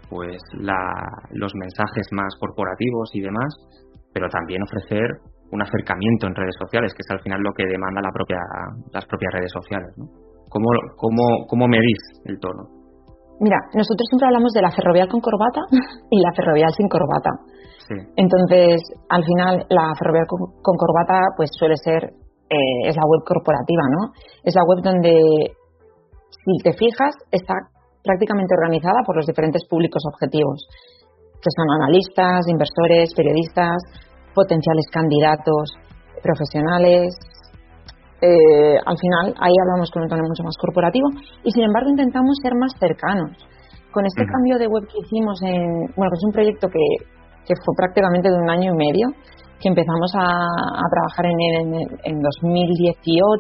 pues 0.10 0.36
los 1.32 1.56
mensajes 1.56 2.04
más 2.12 2.36
corporativos 2.38 3.16
y 3.16 3.22
demás, 3.22 3.48
pero 4.12 4.28
también 4.28 4.60
ofrecer 4.62 5.08
un 5.56 5.62
acercamiento 5.62 6.28
en 6.28 6.36
redes 6.36 6.56
sociales, 6.60 6.92
que 6.92 7.08
es 7.08 7.12
al 7.12 7.24
final 7.24 7.40
lo 7.40 7.54
que 7.56 7.64
demanda 7.64 8.02
la 8.04 8.12
propia, 8.12 8.44
las 8.92 9.06
propias 9.06 9.32
redes 9.40 9.52
sociales. 9.56 9.88
¿no? 9.96 10.04
¿Cómo, 10.52 10.68
cómo, 10.98 11.48
cómo 11.48 11.66
medís 11.66 12.04
el 12.26 12.38
tono? 12.40 12.68
Mira, 13.40 13.56
nosotros 13.72 14.04
siempre 14.12 14.28
hablamos 14.28 14.52
de 14.52 14.64
la 14.64 14.72
ferrovial 14.76 15.08
con 15.08 15.22
corbata 15.22 15.64
y 16.12 16.20
la 16.20 16.34
ferrovial 16.36 16.74
sin 16.76 16.90
corbata. 16.90 17.32
Entonces, 18.16 18.82
al 19.10 19.24
final, 19.24 19.66
la 19.70 19.94
ferrovial 19.98 20.26
con 20.28 20.76
corbata 20.78 21.22
pues 21.36 21.50
suele 21.54 21.76
ser 21.78 22.14
eh, 22.50 22.88
es 22.88 22.96
la 22.96 23.04
web 23.04 23.28
corporativa, 23.28 23.84
¿no? 23.92 24.16
Es 24.44 24.56
la 24.56 24.64
web 24.64 24.80
donde, 24.80 25.52
si 26.32 26.54
te 26.64 26.72
fijas, 26.80 27.12
está 27.32 27.54
prácticamente 28.04 28.56
organizada 28.56 29.04
por 29.06 29.18
los 29.18 29.28
diferentes 29.28 29.68
públicos 29.68 30.02
objetivos. 30.08 30.68
que 31.38 31.54
son 31.54 31.70
analistas, 31.70 32.48
inversores, 32.50 33.14
periodistas, 33.14 33.78
potenciales 34.34 34.88
candidatos, 34.92 35.70
profesionales. 36.24 37.14
Eh, 38.22 38.74
al 38.74 38.98
final 38.98 39.36
ahí 39.38 39.54
hablamos 39.62 39.92
con 39.92 40.02
un 40.02 40.10
tono 40.10 40.24
mucho 40.26 40.42
más 40.42 40.58
corporativo 40.58 41.08
y 41.44 41.52
sin 41.52 41.64
embargo 41.64 41.92
intentamos 41.92 42.38
ser 42.42 42.56
más 42.56 42.74
cercanos. 42.80 43.38
Con 43.92 44.06
este 44.08 44.26
cambio 44.26 44.58
de 44.58 44.66
web 44.66 44.88
que 44.90 44.98
hicimos 44.98 45.38
en, 45.44 45.94
bueno, 45.96 46.10
que 46.10 46.18
es 46.18 46.26
un 46.26 46.34
proyecto 46.34 46.68
que, 46.70 46.82
que 47.48 47.56
fue 47.64 47.74
prácticamente 47.76 48.30
de 48.30 48.36
un 48.36 48.50
año 48.50 48.74
y 48.74 48.78
medio, 48.78 49.08
que 49.60 49.70
empezamos 49.70 50.12
a, 50.20 50.28
trabajar 50.92 51.26
en 51.32 51.38
él 51.40 51.54
en, 52.04 52.22
2018, 52.22 53.40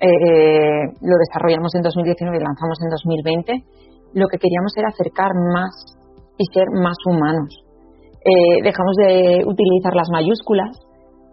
eh, 0.00 0.82
lo 1.00 1.16
desarrollamos 1.20 1.74
en 1.76 1.82
2019 1.82 2.36
y 2.36 2.42
lanzamos 2.42 2.78
en 2.82 2.90
2020, 2.90 3.52
lo 4.14 4.26
que 4.26 4.38
queríamos 4.38 4.72
era 4.76 4.88
acercar 4.88 5.30
más 5.52 5.70
y 6.38 6.44
ser 6.52 6.66
más 6.72 6.96
humanos. 7.06 7.52
Eh, 8.24 8.58
dejamos 8.64 8.96
de 8.96 9.44
utilizar 9.46 9.94
las 9.94 10.08
mayúsculas 10.10 10.74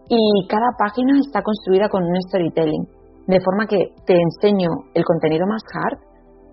y 0.10 0.46
cada 0.48 0.70
página 0.78 1.18
está 1.18 1.42
construida 1.42 1.90
con 1.90 2.04
un 2.04 2.22
storytelling, 2.30 2.86
de 3.26 3.40
forma 3.42 3.66
que 3.66 3.80
te 4.06 4.14
enseño 4.14 4.70
el 4.94 5.04
contenido 5.04 5.48
más 5.48 5.64
hard, 5.74 5.98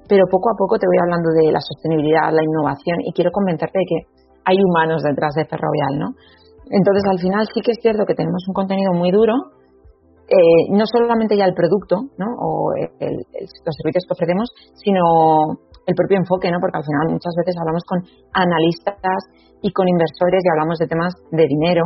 pero 0.08 0.24
poco 0.30 0.50
a 0.50 0.56
poco 0.56 0.78
te 0.78 0.86
voy 0.86 0.98
hablando 1.02 1.28
de 1.30 1.52
la 1.52 1.60
sostenibilidad, 1.60 2.32
la 2.32 2.42
innovación 2.42 2.98
y 3.04 3.12
quiero 3.12 3.30
convencerte 3.30 3.78
de 3.78 3.86
que 3.86 3.98
hay 4.50 4.58
humanos 4.58 5.02
detrás 5.02 5.34
de 5.38 5.46
Ferrovial, 5.46 5.94
¿no? 5.98 6.08
Entonces, 6.70 7.02
al 7.06 7.18
final 7.18 7.46
sí 7.54 7.60
que 7.62 7.72
es 7.72 7.78
cierto 7.82 8.04
que 8.06 8.14
tenemos 8.14 8.42
un 8.46 8.54
contenido 8.54 8.92
muy 8.92 9.10
duro, 9.10 9.34
eh, 10.30 10.70
no 10.70 10.86
solamente 10.86 11.36
ya 11.36 11.44
el 11.44 11.54
producto 11.54 12.06
¿no? 12.16 12.26
o 12.38 12.70
los 12.70 13.74
servicios 13.82 14.06
que 14.06 14.14
ofrecemos, 14.14 14.46
sino 14.78 15.58
el 15.86 15.94
propio 15.98 16.18
enfoque, 16.18 16.50
¿no? 16.54 16.62
porque 16.62 16.78
al 16.78 16.86
final 16.86 17.18
muchas 17.18 17.34
veces 17.34 17.58
hablamos 17.58 17.82
con 17.82 17.98
analistas 18.30 19.20
y 19.58 19.72
con 19.74 19.88
inversores 19.90 20.38
y 20.46 20.50
hablamos 20.54 20.78
de 20.78 20.86
temas 20.86 21.12
de 21.34 21.46
dinero, 21.50 21.82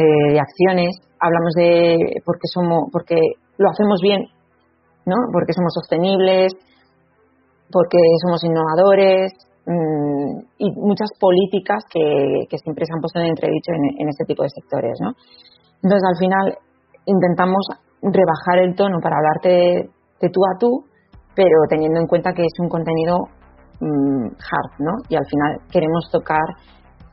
eh, 0.00 0.32
de 0.32 0.40
acciones, 0.40 0.96
hablamos 1.20 1.52
de 1.60 2.22
por 2.24 2.40
qué 2.40 2.48
somos, 2.48 2.88
porque 2.90 3.20
lo 3.58 3.68
hacemos 3.68 4.00
bien, 4.00 4.24
¿no? 5.04 5.16
porque 5.30 5.52
somos 5.52 5.76
sostenibles, 5.76 6.56
porque 7.68 8.00
somos 8.24 8.40
innovadores, 8.44 9.28
Mm, 9.68 10.48
y 10.56 10.66
muchas 10.80 11.12
políticas 11.20 11.84
que, 11.92 12.48
siempre 12.56 12.88
se 12.88 12.92
han 12.96 13.04
puesto 13.04 13.20
en 13.20 13.36
entredicho 13.36 13.68
en, 13.76 14.08
este 14.08 14.24
tipo 14.24 14.42
de 14.42 14.48
sectores. 14.48 14.96
¿no? 15.04 15.12
Entonces, 15.84 16.04
al 16.08 16.16
final, 16.16 16.46
intentamos 17.04 17.68
rebajar 18.00 18.64
el 18.64 18.74
tono 18.74 18.96
para 19.02 19.20
hablarte 19.20 19.92
de, 20.20 20.28
tú 20.32 20.40
a 20.40 20.56
tú, 20.58 20.72
pero 21.36 21.68
teniendo 21.68 22.00
en 22.00 22.06
cuenta 22.06 22.32
que 22.32 22.48
es 22.48 22.56
un 22.64 22.68
contenido 22.68 23.28
mm, 23.80 24.40
hard, 24.40 24.72
¿no? 24.80 24.92
Y 25.10 25.16
al 25.16 25.26
final 25.28 25.60
queremos 25.70 26.08
tocar 26.10 26.48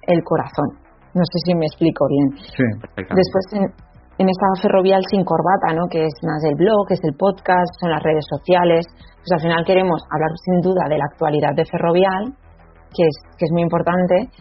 el 0.07 0.23
corazón. 0.23 0.79
No 1.13 1.23
sé 1.27 1.37
si 1.43 1.55
me 1.55 1.65
explico 1.65 2.07
bien. 2.07 2.39
Sí, 2.39 2.63
Después, 2.95 3.45
en, 3.51 3.67
en 4.17 4.29
esta 4.29 4.47
ferrovial 4.61 5.03
sin 5.11 5.25
corbata, 5.25 5.75
¿no? 5.75 5.87
que 5.91 6.05
es 6.05 6.13
más 6.23 6.41
el 6.47 6.55
blog, 6.55 6.87
es 6.89 7.03
el 7.03 7.15
podcast, 7.19 7.67
son 7.81 7.91
las 7.91 8.01
redes 8.01 8.23
sociales, 8.31 8.85
pues 9.19 9.31
al 9.33 9.41
final 9.41 9.65
queremos 9.65 9.99
hablar 10.09 10.31
sin 10.39 10.61
duda 10.61 10.87
de 10.87 10.97
la 10.97 11.05
actualidad 11.11 11.51
de 11.55 11.65
ferrovial, 11.65 12.31
que 12.95 13.03
es, 13.03 13.15
que 13.37 13.45
es 13.45 13.51
muy 13.51 13.61
importante, 13.61 14.31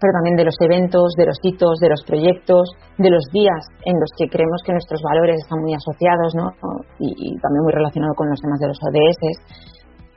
pero 0.00 0.12
también 0.12 0.36
de 0.36 0.44
los 0.44 0.56
eventos, 0.60 1.16
de 1.16 1.24
los 1.24 1.38
hitos, 1.40 1.80
de 1.80 1.88
los 1.88 2.04
proyectos, 2.04 2.68
de 2.98 3.10
los 3.10 3.24
días 3.32 3.64
en 3.84 3.96
los 3.96 4.10
que 4.16 4.28
creemos 4.28 4.60
que 4.64 4.72
nuestros 4.72 5.00
valores 5.00 5.40
están 5.40 5.60
muy 5.64 5.72
asociados 5.72 6.36
¿no? 6.36 6.52
y, 7.00 7.32
también 7.40 7.62
muy 7.64 7.72
relacionado 7.72 8.12
con 8.14 8.28
los 8.28 8.40
temas 8.40 8.60
de 8.60 8.68
los 8.68 8.78
ODS. 8.84 9.20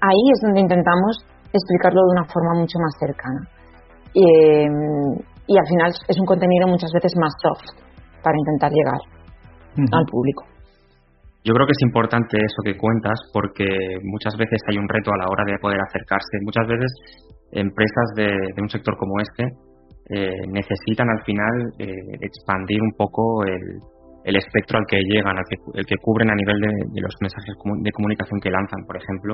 Ahí 0.04 0.24
es 0.36 0.40
donde 0.44 0.60
intentamos 0.60 1.24
explicarlo 1.52 2.02
de 2.04 2.12
una 2.20 2.26
forma 2.28 2.60
mucho 2.60 2.78
más 2.80 2.94
cercana. 3.00 3.42
Y, 4.14 4.26
y 5.48 5.56
al 5.56 5.68
final 5.68 5.92
es 6.08 6.18
un 6.20 6.26
contenido 6.26 6.68
muchas 6.68 6.92
veces 6.92 7.14
más 7.16 7.32
soft 7.42 7.72
para 8.24 8.36
intentar 8.36 8.72
llegar 8.72 9.00
al 9.80 10.06
público. 10.06 10.44
Yo 11.44 11.56
creo 11.56 11.66
que 11.66 11.72
es 11.72 11.84
importante 11.88 12.36
eso 12.36 12.60
que 12.64 12.76
cuentas 12.76 13.18
porque 13.32 13.66
muchas 14.04 14.36
veces 14.36 14.60
hay 14.68 14.78
un 14.78 14.90
reto 14.90 15.12
a 15.14 15.18
la 15.24 15.28
hora 15.32 15.44
de 15.48 15.58
poder 15.58 15.80
acercarse. 15.80 16.36
Muchas 16.44 16.68
veces 16.68 16.92
empresas 17.52 18.08
de, 18.16 18.62
un 18.62 18.70
sector 18.70 18.96
como 18.98 19.20
este 19.20 19.44
eh, 20.10 20.48
necesitan 20.48 21.10
al 21.10 21.24
final 21.24 21.74
eh, 21.78 21.94
expandir 22.22 22.82
un 22.82 22.92
poco 22.98 23.44
el, 23.46 24.36
espectro 24.36 24.78
al 24.78 24.86
que 24.88 24.98
llegan, 25.02 25.38
al 25.38 25.46
que, 25.50 25.58
el 25.74 25.86
que 25.86 25.96
cubren 26.02 26.30
a 26.30 26.36
nivel 26.36 26.60
de, 26.60 27.02
los 27.02 27.16
mensajes 27.22 27.56
de 27.82 27.92
comunicación 27.92 28.40
que 28.40 28.52
lanzan, 28.52 28.86
por 28.86 28.98
ejemplo. 28.98 29.34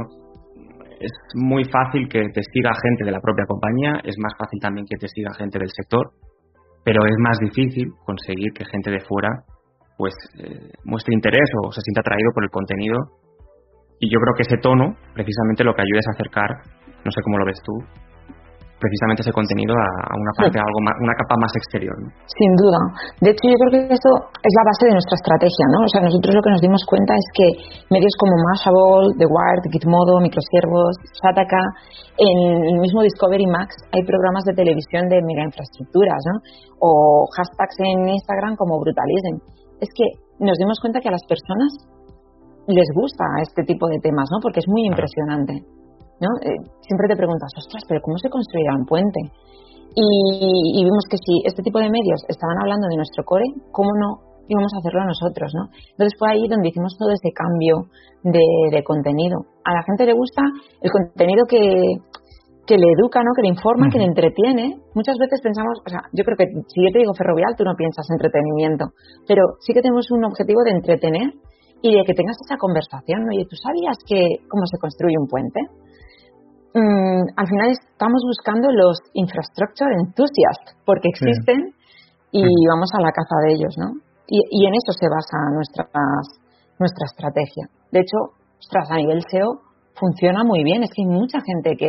Es 1.00 1.12
muy 1.36 1.65
fácil 1.65 2.07
que 2.07 2.29
te 2.29 2.41
siga 2.53 2.72
gente 2.81 3.03
de 3.03 3.12
la 3.12 3.19
propia 3.19 3.43
compañía, 3.45 4.00
es 4.03 4.15
más 4.17 4.34
fácil 4.39 4.60
también 4.62 4.86
que 4.89 4.95
te 4.95 5.07
siga 5.10 5.34
gente 5.34 5.60
del 5.60 5.69
sector, 5.69 6.12
pero 6.86 7.03
es 7.05 7.15
más 7.19 7.38
difícil 7.39 7.91
conseguir 8.05 8.53
que 8.53 8.63
gente 8.63 8.91
de 8.91 9.01
fuera 9.01 9.43
pues 9.98 10.13
eh, 10.39 10.72
muestre 10.84 11.13
interés 11.13 11.50
o 11.63 11.72
se 11.72 11.81
sienta 11.81 12.01
atraído 12.01 12.31
por 12.34 12.43
el 12.43 12.50
contenido 12.50 13.00
y 14.00 14.12
yo 14.12 14.19
creo 14.19 14.36
que 14.36 14.43
ese 14.43 14.62
tono 14.62 14.95
precisamente 15.13 15.63
lo 15.63 15.74
que 15.74 15.81
ayuda 15.81 16.00
es 16.00 16.07
acercar 16.13 16.50
no 17.05 17.12
sé 17.12 17.21
cómo 17.24 17.38
lo 17.38 17.45
ves 17.45 17.62
tú, 17.63 17.74
precisamente 18.79 19.24
ese 19.24 19.31
contenido 19.31 19.74
a, 19.74 20.13
una 20.13 20.33
parte, 20.35 20.59
algo 20.59 20.79
una 20.83 21.15
capa 21.15 21.35
más 21.39 21.53
exterior. 21.55 21.95
Sin 22.27 22.51
duda. 22.59 22.79
De 23.24 23.29
hecho, 23.31 23.45
yo 23.47 23.57
creo 23.57 23.71
que 23.71 23.93
eso 23.93 24.12
es 24.35 24.53
la 24.53 24.65
base 24.67 24.83
de 24.91 24.93
nuestra 25.00 25.15
estrategia, 25.15 25.65
¿no? 25.71 25.79
O 25.88 25.89
sea, 25.89 26.01
nosotros 26.03 26.35
lo 26.35 26.43
que 26.43 26.53
nos 26.53 26.62
dimos 26.62 26.81
cuenta 26.85 27.15
es 27.15 27.27
que 27.33 27.47
medios 27.89 28.13
como 28.19 28.35
Mashable, 28.35 29.15
The 29.15 29.27
Wired, 29.27 29.65
Gitmodo, 29.71 30.19
Microsiervos, 30.19 30.93
Shataka, 31.17 31.63
en 32.19 32.38
el 32.75 32.79
mismo 32.83 33.01
Discovery 33.01 33.47
Max 33.47 33.75
hay 33.95 34.03
programas 34.03 34.43
de 34.43 34.53
televisión 34.53 35.07
de 35.07 35.24
mega 35.24 35.47
infraestructuras, 35.47 36.19
¿no? 36.27 36.35
O 36.83 37.25
hashtags 37.31 37.79
en 37.79 38.12
Instagram 38.12 38.55
como 38.59 38.79
Brutalism. 38.79 39.39
Es 39.79 39.89
que 39.95 40.19
nos 40.39 40.55
dimos 40.59 40.79
cuenta 40.83 41.00
que 41.00 41.09
a 41.09 41.15
las 41.15 41.25
personas 41.27 41.71
les 42.67 42.88
gusta 42.95 43.24
este 43.41 43.63
tipo 43.63 43.88
de 43.88 44.00
temas, 44.03 44.27
¿no? 44.31 44.39
Porque 44.41 44.59
es 44.59 44.67
muy 44.67 44.85
impresionante. 44.85 45.63
¿No? 46.19 46.29
Eh, 46.41 46.60
siempre 46.81 47.07
te 47.07 47.15
preguntas, 47.15 47.51
ostras, 47.57 47.84
pero 47.88 48.01
¿cómo 48.01 48.17
se 48.17 48.29
construirá 48.29 48.75
un 48.75 48.86
puente? 48.86 49.19
Y, 49.95 50.84
vimos 50.84 51.07
que 51.10 51.15
si 51.15 51.39
este 51.48 51.63
tipo 51.63 51.79
de 51.79 51.89
medios 51.89 52.19
estaban 52.27 52.60
hablando 52.60 52.88
de 52.91 52.98
nuestro 52.98 53.24
core, 53.24 53.48
¿cómo 53.72 53.89
no 53.95 54.36
íbamos 54.48 54.72
a 54.75 54.79
hacerlo 54.79 55.07
nosotros, 55.07 55.50
¿no? 55.55 55.72
Entonces 55.95 56.13
fue 56.19 56.31
ahí 56.31 56.48
donde 56.48 56.69
hicimos 56.69 56.95
todo 57.00 57.10
ese 57.10 57.31
cambio 57.31 57.89
de, 58.22 58.84
contenido. 58.84 59.39
A 59.63 59.74
la 59.74 59.84
gente 59.84 60.05
le 60.05 60.13
gusta 60.13 60.43
el 60.81 60.91
contenido 60.91 61.48
que, 61.48 61.63
que 62.67 62.77
le 62.77 62.91
educa, 62.93 63.24
¿no? 63.24 63.31
Que 63.34 63.41
le 63.41 63.55
informa, 63.55 63.89
que 63.89 63.98
le 63.98 64.05
entretiene. 64.05 64.77
Muchas 64.93 65.17
veces 65.17 65.41
pensamos, 65.41 65.79
o 65.81 65.89
sea, 65.89 66.01
yo 66.12 66.24
creo 66.24 66.38
que 66.38 66.45
si 66.67 66.84
yo 66.84 66.91
te 66.91 67.00
digo 67.00 67.15
ferrovial, 67.17 67.55
tú 67.57 67.63
no 67.63 67.74
piensas 67.74 68.05
entretenimiento, 68.12 68.91
pero 69.25 69.57
sí 69.65 69.74
que 69.74 69.81
tenemos 69.81 70.12
un 70.12 70.25
objetivo 70.25 70.62
de 70.62 70.77
entretener 70.77 71.34
y 71.81 71.95
de 71.95 72.03
que 72.03 72.13
tengas 72.13 72.38
esa 72.45 72.57
conversación, 72.57 73.25
¿no? 73.25 73.31
Oye, 73.34 73.48
¿tú 73.50 73.55
sabías 73.55 73.98
que 74.05 74.45
cómo 74.50 74.67
se 74.67 74.77
construye 74.77 75.17
un 75.17 75.27
puente? 75.27 75.62
Mm, 76.75 77.24
al 77.39 77.48
final 77.48 77.72
estamos 77.72 78.20
buscando 78.27 78.67
los 78.70 79.00
infrastructure 79.13 79.96
enthusiasts, 79.96 80.75
porque 80.84 81.08
existen 81.08 81.72
y 82.32 82.44
vamos 82.67 82.91
a 83.00 83.01
la 83.01 83.15
caza 83.15 83.36
de 83.48 83.53
ellos, 83.53 83.74
¿no? 83.79 83.96
Y, 84.27 84.65
en 84.67 84.74
eso 84.74 84.91
se 84.91 85.08
basa 85.08 85.38
nuestra, 85.53 85.88
nuestra 86.77 87.05
estrategia. 87.05 87.70
De 87.91 88.00
hecho, 88.01 88.36
ostras, 88.60 88.91
a 88.91 88.98
nivel 88.98 89.22
SEO 89.32 89.62
funciona 89.94 90.44
muy 90.44 90.63
bien, 90.63 90.84
es 90.84 90.89
que 90.94 91.03
hay 91.03 91.08
mucha 91.08 91.39
gente 91.39 91.77
que, 91.77 91.88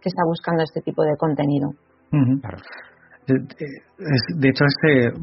que 0.00 0.08
está 0.08 0.22
buscando 0.24 0.62
este 0.62 0.82
tipo 0.82 1.02
de 1.02 1.16
contenido. 1.16 1.70
De 3.26 4.48
hecho, 4.48 4.64
este 4.64 5.18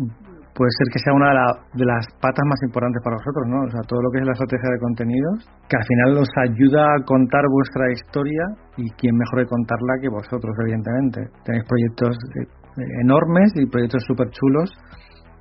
puede 0.55 0.71
ser 0.79 0.87
que 0.87 0.99
sea 1.03 1.13
una 1.13 1.29
de, 1.75 1.85
las 1.85 2.07
patas 2.23 2.45
más 2.47 2.59
importantes 2.63 3.03
para 3.03 3.19
vosotros, 3.19 3.43
¿no? 3.51 3.59
O 3.67 3.69
sea, 3.69 3.83
todo 3.83 3.99
lo 4.01 4.09
que 4.09 4.23
es 4.23 4.25
la 4.25 4.31
estrategia 4.31 4.71
de 4.71 4.79
contenidos, 4.79 5.37
que 5.67 5.75
al 5.75 5.83
final 5.83 6.09
os 6.23 6.31
ayuda 6.47 6.95
a 6.95 7.03
contar 7.03 7.43
vuestra 7.51 7.91
historia 7.91 8.43
y 8.79 8.87
quién 8.95 9.19
mejor 9.19 9.43
de 9.43 9.47
contarla 9.51 9.99
que 9.99 10.07
vosotros, 10.07 10.55
evidentemente. 10.63 11.27
Tenéis 11.43 11.67
proyectos 11.67 12.15
eh, 12.39 12.47
enormes 13.03 13.51
y 13.59 13.67
proyectos 13.67 14.01
súper 14.07 14.31
chulos 14.31 14.71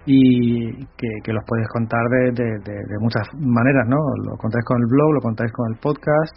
y 0.04 0.84
que, 0.98 1.32
los 1.32 1.44
podéis 1.46 1.68
contar 1.72 2.04
de, 2.10 2.34
de, 2.34 2.98
muchas 3.00 3.24
maneras, 3.38 3.86
¿no? 3.88 3.96
Lo 4.26 4.36
contáis 4.36 4.64
con 4.66 4.82
el 4.82 4.86
blog, 4.90 5.14
lo 5.14 5.20
contáis 5.20 5.52
con 5.52 5.72
el 5.72 5.78
podcast, 5.80 6.34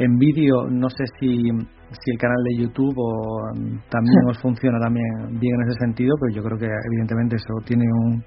en 0.00 0.16
vídeo, 0.16 0.66
no 0.68 0.88
sé 0.88 1.04
si 1.20 1.52
si 1.90 2.10
el 2.12 2.18
canal 2.18 2.38
de 2.44 2.62
YouTube 2.62 2.94
o, 2.96 3.50
mm, 3.52 3.90
también 3.90 4.22
os 4.30 4.38
funciona 4.40 4.78
también 4.78 5.38
bien 5.38 5.54
en 5.54 5.68
ese 5.68 5.78
sentido, 5.80 6.14
pero 6.20 6.34
yo 6.34 6.42
creo 6.42 6.58
que 6.58 6.70
evidentemente 6.86 7.36
eso 7.36 7.54
tiene 7.64 7.84
un 7.84 8.22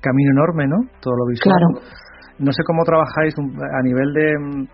camino 0.00 0.30
enorme, 0.32 0.66
¿no? 0.68 0.76
Todo 1.00 1.14
lo 1.16 1.26
visual. 1.26 1.56
No 2.38 2.52
sé 2.52 2.62
cómo 2.64 2.84
trabajáis 2.84 3.34
a 3.34 3.82
nivel 3.82 4.12
de 4.12 4.38
mm, 4.38 4.68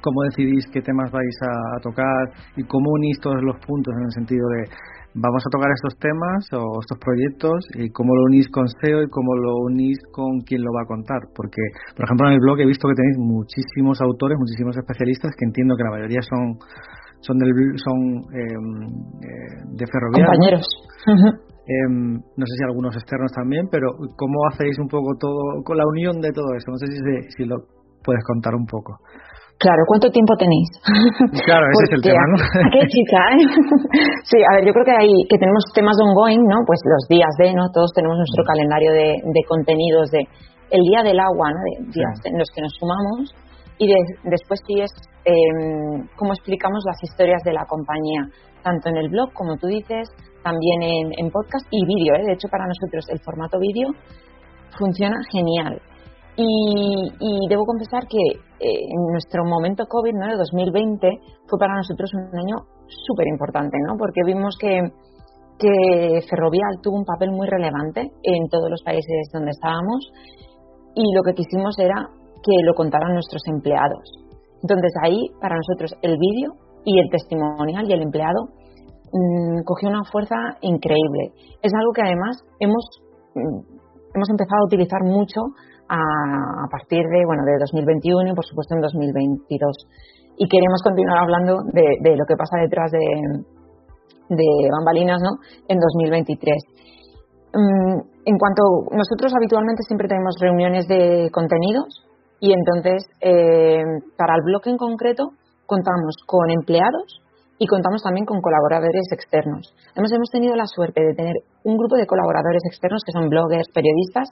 cómo 0.00 0.22
decidís 0.22 0.66
qué 0.72 0.80
temas 0.80 1.10
vais 1.10 1.38
a, 1.42 1.80
tocar 1.80 2.30
y 2.56 2.64
cómo 2.64 2.90
unís 2.92 3.18
todos 3.20 3.42
los 3.42 3.56
puntos 3.64 3.94
en 3.96 4.04
el 4.04 4.12
sentido 4.12 4.48
de 4.48 4.64
vamos 5.20 5.42
a 5.42 5.50
tocar 5.50 5.70
estos 5.74 5.98
temas 5.98 6.46
o 6.54 6.80
estos 6.80 6.98
proyectos 6.98 7.66
y 7.74 7.90
cómo 7.90 8.14
lo 8.14 8.22
unís 8.30 8.48
con 8.48 8.68
SEO 8.68 9.02
y 9.02 9.08
cómo 9.10 9.34
lo 9.34 9.56
unís 9.66 9.98
con 10.12 10.40
quien 10.46 10.62
lo 10.62 10.70
va 10.72 10.82
a 10.82 10.86
contar. 10.86 11.20
Porque, 11.34 11.62
por 11.96 12.06
ejemplo, 12.06 12.28
en 12.28 12.34
el 12.34 12.40
blog 12.40 12.60
he 12.60 12.66
visto 12.66 12.88
que 12.88 12.94
tenéis 12.94 13.18
muchísimos 13.18 14.00
autores, 14.00 14.38
muchísimos 14.38 14.76
especialistas 14.76 15.34
que 15.36 15.44
entiendo 15.44 15.76
que 15.76 15.84
la 15.84 15.90
mayoría 15.90 16.22
son 16.22 16.58
son 17.20 17.36
del 17.38 17.50
son 17.82 17.98
em, 18.30 18.66
eh, 19.26 19.54
de 19.74 19.84
ferroviario. 19.90 20.30
Compañeros. 20.30 20.66
Em, 21.68 22.14
no 22.14 22.44
sé 22.46 22.54
si 22.56 22.64
algunos 22.64 22.94
externos 22.94 23.32
también, 23.32 23.68
pero 23.70 23.92
¿cómo 24.16 24.46
hacéis 24.50 24.78
un 24.78 24.88
poco 24.88 25.16
todo, 25.18 25.62
con 25.64 25.76
la 25.76 25.84
unión 25.86 26.20
de 26.20 26.32
todo 26.32 26.54
eso? 26.56 26.70
No 26.70 26.78
sé 26.78 26.86
si, 26.86 26.96
si 27.36 27.44
lo 27.44 27.56
puedes 28.02 28.24
contar 28.24 28.54
un 28.54 28.64
poco. 28.64 28.96
Claro, 29.58 29.82
¿cuánto 29.86 30.08
tiempo 30.10 30.34
tenéis? 30.38 30.70
Claro, 31.44 31.66
ese 31.74 31.84
es 31.84 31.92
el 31.98 32.02
tema, 32.02 32.22
¿no? 32.30 32.36
Qué 32.72 32.86
chica, 32.86 33.18
¿eh? 33.34 33.44
sí, 34.30 34.38
a 34.38 34.54
ver, 34.56 34.66
yo 34.66 34.72
creo 34.72 34.86
que 34.86 34.96
hay 34.96 35.12
que 35.28 35.38
tenemos 35.38 35.64
temas 35.74 35.96
ongoing, 35.98 36.42
¿no? 36.46 36.62
Pues 36.66 36.78
los 36.84 37.08
días 37.08 37.34
de, 37.38 37.54
¿no? 37.54 37.66
Todos 37.74 37.90
tenemos 37.94 38.16
nuestro 38.16 38.44
calendario 38.44 38.92
de, 38.92 39.18
de, 39.18 39.42
contenidos 39.48 40.10
de 40.10 40.22
el 40.70 40.82
día 40.82 41.02
del 41.02 41.18
agua, 41.18 41.50
¿no? 41.50 41.60
De 41.66 41.90
días 41.90 42.16
en 42.24 42.38
los 42.38 42.48
que 42.54 42.62
nos 42.62 42.72
sumamos 42.78 43.34
y 43.78 43.88
después 44.24 44.60
sí 44.66 44.80
es 44.80 44.90
eh, 45.24 45.32
cómo 46.16 46.32
explicamos 46.32 46.82
las 46.84 47.02
historias 47.02 47.42
de 47.44 47.52
la 47.52 47.64
compañía, 47.66 48.26
tanto 48.62 48.88
en 48.88 48.96
el 48.96 49.08
blog, 49.08 49.32
como 49.32 49.56
tú 49.56 49.68
dices, 49.68 50.08
también 50.42 50.82
en, 51.16 51.30
podcast 51.30 51.66
y 51.70 51.84
vídeo. 51.86 52.14
¿eh? 52.16 52.26
De 52.26 52.32
hecho, 52.34 52.48
para 52.50 52.66
nosotros 52.66 53.06
el 53.08 53.20
formato 53.20 53.58
vídeo 53.58 53.88
funciona 54.76 55.16
genial. 55.30 55.80
Y, 56.40 57.48
debo 57.50 57.64
confesar 57.64 58.06
que 58.06 58.22
eh, 58.60 58.86
nuestro 59.10 59.42
momento 59.44 59.86
COVID, 59.88 60.14
¿no? 60.14 60.26
de 60.28 60.36
2020, 60.36 61.08
fue 61.48 61.58
para 61.58 61.74
nosotros 61.74 62.12
un 62.14 62.30
año 62.38 62.62
súper 62.86 63.26
importante, 63.26 63.76
¿no? 63.86 63.96
porque 63.98 64.22
vimos 64.24 64.56
que, 64.60 64.78
que 65.58 66.20
Ferrovial 66.30 66.78
tuvo 66.80 66.98
un 66.98 67.04
papel 67.04 67.32
muy 67.32 67.48
relevante 67.48 68.02
en 68.22 68.48
todos 68.48 68.70
los 68.70 68.82
países 68.84 69.30
donde 69.32 69.50
estábamos 69.50 70.12
y 70.94 71.02
lo 71.12 71.22
que 71.22 71.34
quisimos 71.34 71.76
era 71.78 72.06
que 72.38 72.54
lo 72.62 72.74
contaran 72.74 73.14
nuestros 73.14 73.42
empleados. 73.48 74.06
Entonces 74.62 74.92
ahí, 75.02 75.18
para 75.40 75.56
nosotros, 75.56 75.90
el 76.02 76.16
vídeo 76.18 76.54
y 76.84 77.00
el 77.00 77.10
testimonial 77.10 77.84
y 77.88 77.92
el 77.92 78.02
empleado 78.02 78.46
mmm, 79.10 79.62
cogió 79.64 79.88
una 79.88 80.04
fuerza 80.04 80.36
increíble. 80.60 81.34
Es 81.62 81.72
algo 81.74 81.92
que 81.92 82.02
además 82.02 82.38
hemos, 82.60 82.84
mm, 83.34 83.58
hemos 84.14 84.30
empezado 84.30 84.62
a 84.62 84.66
utilizar 84.66 85.02
mucho 85.02 85.40
a, 85.88 86.66
partir 86.70 87.04
de, 87.04 87.24
bueno, 87.26 87.44
de 87.44 87.58
2021 87.58 88.32
y 88.32 88.34
por 88.34 88.44
supuesto 88.44 88.74
en 88.74 88.80
2022. 88.80 89.76
Y 90.38 90.48
queremos 90.48 90.82
continuar 90.82 91.18
hablando 91.24 91.62
de, 91.72 92.16
lo 92.16 92.24
que 92.26 92.36
pasa 92.36 92.60
detrás 92.60 92.90
de, 92.92 92.98
de 94.28 94.48
bambalinas 94.70 95.20
¿no? 95.22 95.40
en 95.66 95.78
2023. 95.78 96.56
Mm, 97.54 97.98
en 98.26 98.36
cuanto 98.36 98.62
nosotros 98.92 99.32
habitualmente 99.34 99.82
siempre 99.88 100.06
tenemos 100.06 100.36
reuniones 100.38 100.86
de 100.86 101.30
contenidos 101.32 102.04
y 102.40 102.52
entonces 102.52 103.02
eh, 103.20 103.82
para 104.16 104.36
el 104.36 104.42
blog 104.44 104.62
en 104.68 104.76
concreto 104.76 105.32
contamos 105.66 106.14
con 106.26 106.50
empleados 106.50 107.20
y 107.58 107.66
contamos 107.66 108.02
también 108.02 108.24
con 108.24 108.40
colaboradores 108.40 109.10
externos. 109.12 109.74
Además, 109.92 110.12
hemos 110.12 110.30
tenido 110.30 110.54
la 110.54 110.66
suerte 110.66 111.02
de 111.02 111.14
tener 111.14 111.34
un 111.64 111.76
grupo 111.76 111.96
de 111.96 112.06
colaboradores 112.06 112.62
externos 112.70 113.02
que 113.04 113.12
son 113.12 113.28
bloggers, 113.28 113.66
periodistas, 113.74 114.30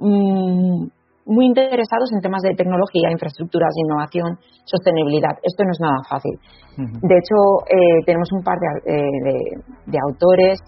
mm, 0.00 0.88
muy 1.26 1.46
interesados 1.46 2.10
en 2.12 2.20
temas 2.20 2.42
de 2.42 2.54
tecnología, 2.56 3.12
infraestructuras, 3.12 3.70
innovación, 3.76 4.38
sostenibilidad. 4.64 5.36
Esto 5.42 5.62
no 5.64 5.70
es 5.70 5.80
nada 5.80 6.00
fácil. 6.08 6.34
De 6.76 7.14
hecho, 7.14 7.36
eh, 7.68 8.00
tenemos 8.06 8.32
un 8.32 8.42
par 8.42 8.56
de, 8.58 8.96
eh, 8.96 10.00
autores 10.08 10.58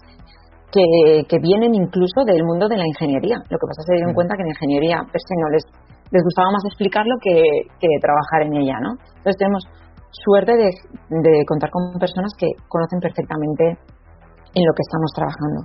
que, 0.71 1.37
vienen 1.41 1.75
incluso 1.75 2.23
del 2.25 2.43
mundo 2.45 2.67
de 2.69 2.77
la 2.77 2.87
ingeniería. 2.87 3.37
Lo 3.49 3.57
que 3.57 3.67
pasa 3.67 3.81
es 3.81 3.85
que 3.85 3.93
se 3.93 3.97
dieron 3.97 4.13
cuenta 4.13 4.35
que 4.37 4.43
en 4.43 4.53
ingeniería 4.55 4.97
per 5.11 5.21
se 5.21 5.35
no 5.41 5.49
les, 5.49 5.63
les 6.11 6.23
gustaba 6.23 6.49
más 6.51 6.63
explicarlo 6.65 7.15
que, 7.21 7.35
que 7.79 7.89
trabajar 7.99 8.47
en 8.47 8.53
ella. 8.61 8.77
¿no? 8.79 8.91
Entonces 9.17 9.37
tenemos 9.37 9.63
suerte 10.13 10.53
de, 10.53 11.45
contar 11.45 11.69
con 11.71 11.97
personas 11.99 12.31
que 12.37 12.47
conocen 12.67 12.99
perfectamente 12.99 13.65
en 14.53 14.63
lo 14.63 14.73
que 14.73 14.85
estamos 14.85 15.11
trabajando. 15.15 15.59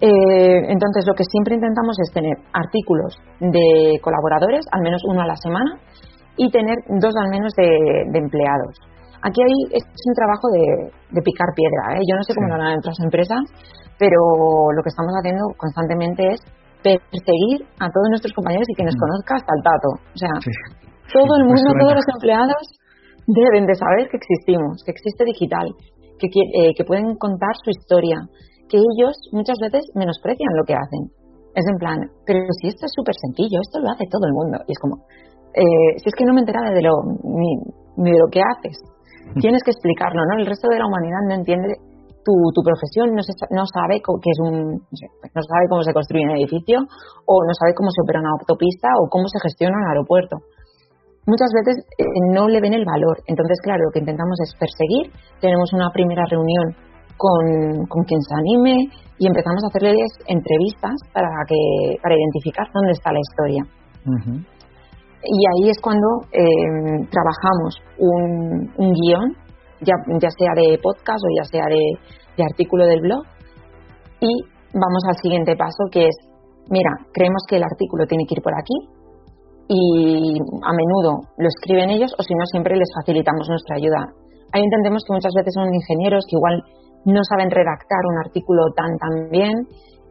Eh, 0.00 0.58
entonces, 0.72 1.04
lo 1.06 1.14
que 1.14 1.24
siempre 1.28 1.54
intentamos 1.54 1.96
es 2.00 2.12
tener 2.12 2.32
artículos 2.52 3.20
de 3.40 4.00
colaboradores, 4.00 4.64
al 4.72 4.80
menos 4.80 5.02
uno 5.04 5.20
a 5.20 5.26
la 5.26 5.36
semana, 5.36 5.76
y 6.36 6.50
tener 6.50 6.76
dos 6.88 7.12
al 7.20 7.28
menos 7.28 7.52
de, 7.52 8.08
empleados. 8.16 8.80
Aquí 9.20 9.44
hay, 9.44 9.76
es 9.76 9.84
un 9.84 10.14
trabajo 10.16 10.48
de, 10.56 11.20
picar 11.20 11.52
piedra. 11.52 12.00
¿eh? 12.00 12.02
Yo 12.08 12.16
no 12.16 12.24
sé 12.24 12.32
cómo 12.32 12.48
lo 12.48 12.54
harán 12.56 12.80
otras 12.80 12.96
empresas, 13.04 13.44
pero 14.00 14.16
lo 14.72 14.80
que 14.80 14.88
estamos 14.88 15.12
haciendo 15.20 15.44
constantemente 15.60 16.32
es 16.32 16.40
perseguir 16.80 17.68
a 17.76 17.92
todos 17.92 18.08
nuestros 18.08 18.32
compañeros 18.32 18.64
y 18.72 18.74
que 18.74 18.88
nos 18.88 18.96
mm. 18.96 19.04
conozca 19.04 19.32
hasta 19.36 19.52
el 19.52 19.62
tato. 19.62 19.88
O 20.00 20.16
sea, 20.16 20.32
todo 21.12 21.32
el 21.36 21.44
mundo, 21.44 21.76
todos 21.76 21.94
los 22.00 22.08
empleados 22.08 22.64
deben 23.28 23.68
de 23.68 23.74
saber 23.76 24.08
que 24.08 24.16
existimos, 24.16 24.80
que 24.80 24.92
existe 24.96 25.28
digital, 25.28 25.68
que, 26.16 26.28
eh, 26.32 26.72
que 26.72 26.84
pueden 26.88 27.16
contar 27.20 27.52
su 27.60 27.68
historia, 27.68 28.16
que 28.70 28.78
ellos 28.78 29.14
muchas 29.32 29.58
veces 29.58 29.82
menosprecian 29.94 30.54
lo 30.54 30.64
que 30.64 30.78
hacen. 30.78 31.10
Es 31.54 31.66
en 31.66 31.78
plan, 31.82 31.98
pero 32.24 32.46
si 32.62 32.68
esto 32.70 32.86
es 32.86 32.92
súper 32.94 33.14
sencillo, 33.18 33.58
esto 33.58 33.82
lo 33.82 33.90
hace 33.90 34.06
todo 34.06 34.22
el 34.24 34.32
mundo. 34.32 34.62
Y 34.66 34.72
es 34.72 34.78
como, 34.78 35.02
eh, 35.58 35.98
si 35.98 36.06
es 36.06 36.14
que 36.14 36.24
no 36.24 36.32
me 36.32 36.46
entera 36.46 36.62
de 36.70 36.80
lo, 36.80 36.94
ni, 37.26 37.58
de 38.06 38.14
lo 38.14 38.30
que 38.30 38.38
haces, 38.38 38.78
tienes 39.42 39.62
que 39.66 39.74
explicarlo, 39.74 40.22
¿no? 40.30 40.38
El 40.38 40.46
resto 40.46 40.70
de 40.70 40.78
la 40.78 40.86
humanidad 40.86 41.26
no 41.26 41.34
entiende 41.34 41.74
tu, 42.22 42.34
tu 42.54 42.62
profesión, 42.62 43.10
no, 43.18 43.22
no 43.26 43.64
sabe 43.66 43.98
que 43.98 44.30
es 44.30 44.38
un, 44.38 44.78
no 44.78 45.42
sabe 45.42 45.64
cómo 45.68 45.82
se 45.82 45.92
construye 45.92 46.30
un 46.30 46.38
edificio, 46.38 46.78
o 47.26 47.34
no 47.42 47.52
sabe 47.58 47.74
cómo 47.74 47.90
se 47.90 48.06
opera 48.06 48.22
una 48.22 48.30
autopista, 48.38 48.94
o 49.02 49.10
cómo 49.10 49.26
se 49.26 49.42
gestiona 49.42 49.74
un 49.74 49.90
aeropuerto 49.90 50.38
muchas 51.26 51.50
veces 51.54 51.84
eh, 51.98 52.04
no 52.34 52.48
le 52.48 52.60
ven 52.60 52.74
el 52.74 52.84
valor. 52.84 53.22
Entonces, 53.26 53.58
claro, 53.62 53.84
lo 53.84 53.90
que 53.92 54.00
intentamos 54.00 54.38
es 54.42 54.54
perseguir. 54.58 55.12
Tenemos 55.40 55.72
una 55.72 55.90
primera 55.92 56.24
reunión 56.26 56.74
con, 57.20 57.84
con 57.86 58.02
quien 58.04 58.20
se 58.22 58.32
anime 58.32 58.88
y 59.20 59.28
empezamos 59.28 59.60
a 59.60 59.68
hacerles 59.68 60.08
entrevistas 60.24 60.96
para, 61.12 61.28
que, 61.46 61.60
para 62.00 62.16
identificar 62.16 62.64
dónde 62.72 62.92
está 62.92 63.12
la 63.12 63.20
historia. 63.20 63.62
Y 65.20 65.40
ahí 65.52 65.68
es 65.68 65.76
cuando 65.84 66.08
em, 66.32 67.04
trabajamos 67.12 67.76
un, 68.00 68.72
un 68.80 68.88
guion, 68.96 69.36
ya, 69.84 69.92
ya, 70.16 70.30
sea 70.32 70.52
de 70.56 70.80
podcast 70.80 71.20
o 71.20 71.30
ya 71.36 71.44
sea 71.44 71.66
de, 71.68 71.84
de 72.40 72.42
artículo 72.42 72.86
del 72.86 73.02
blog, 73.02 73.20
y 74.20 74.32
vamos 74.72 75.04
al 75.06 75.16
siguiente 75.20 75.54
paso 75.56 75.92
que 75.92 76.08
es, 76.08 76.16
mira, 76.70 76.88
creemos 77.12 77.44
que 77.48 77.56
el 77.56 77.64
artículo 77.64 78.06
tiene 78.06 78.24
que 78.24 78.36
ir 78.40 78.42
por 78.42 78.56
aquí, 78.56 78.88
y 79.68 80.40
a 80.40 80.72
menudo 80.72 81.28
lo 81.36 81.48
escriben 81.48 81.90
ellos 81.90 82.10
o 82.18 82.22
si 82.22 82.34
no 82.34 82.44
siempre 82.46 82.74
les 82.74 82.88
facilitamos 82.96 83.46
nuestra 83.46 83.76
ayuda. 83.76 84.00
Ahí 84.52 84.64
entendemos 84.64 85.04
que 85.06 85.12
muchas 85.12 85.32
veces 85.36 85.52
son 85.54 85.68
ingenieros 85.72 86.24
que 86.26 86.34
igual 86.34 86.64
no 87.04 87.20
saben 87.24 87.50
redactar 87.50 88.02
un 88.08 88.18
artículo 88.24 88.72
tan 88.76 88.96
tan 88.98 89.30
bien 89.30 89.54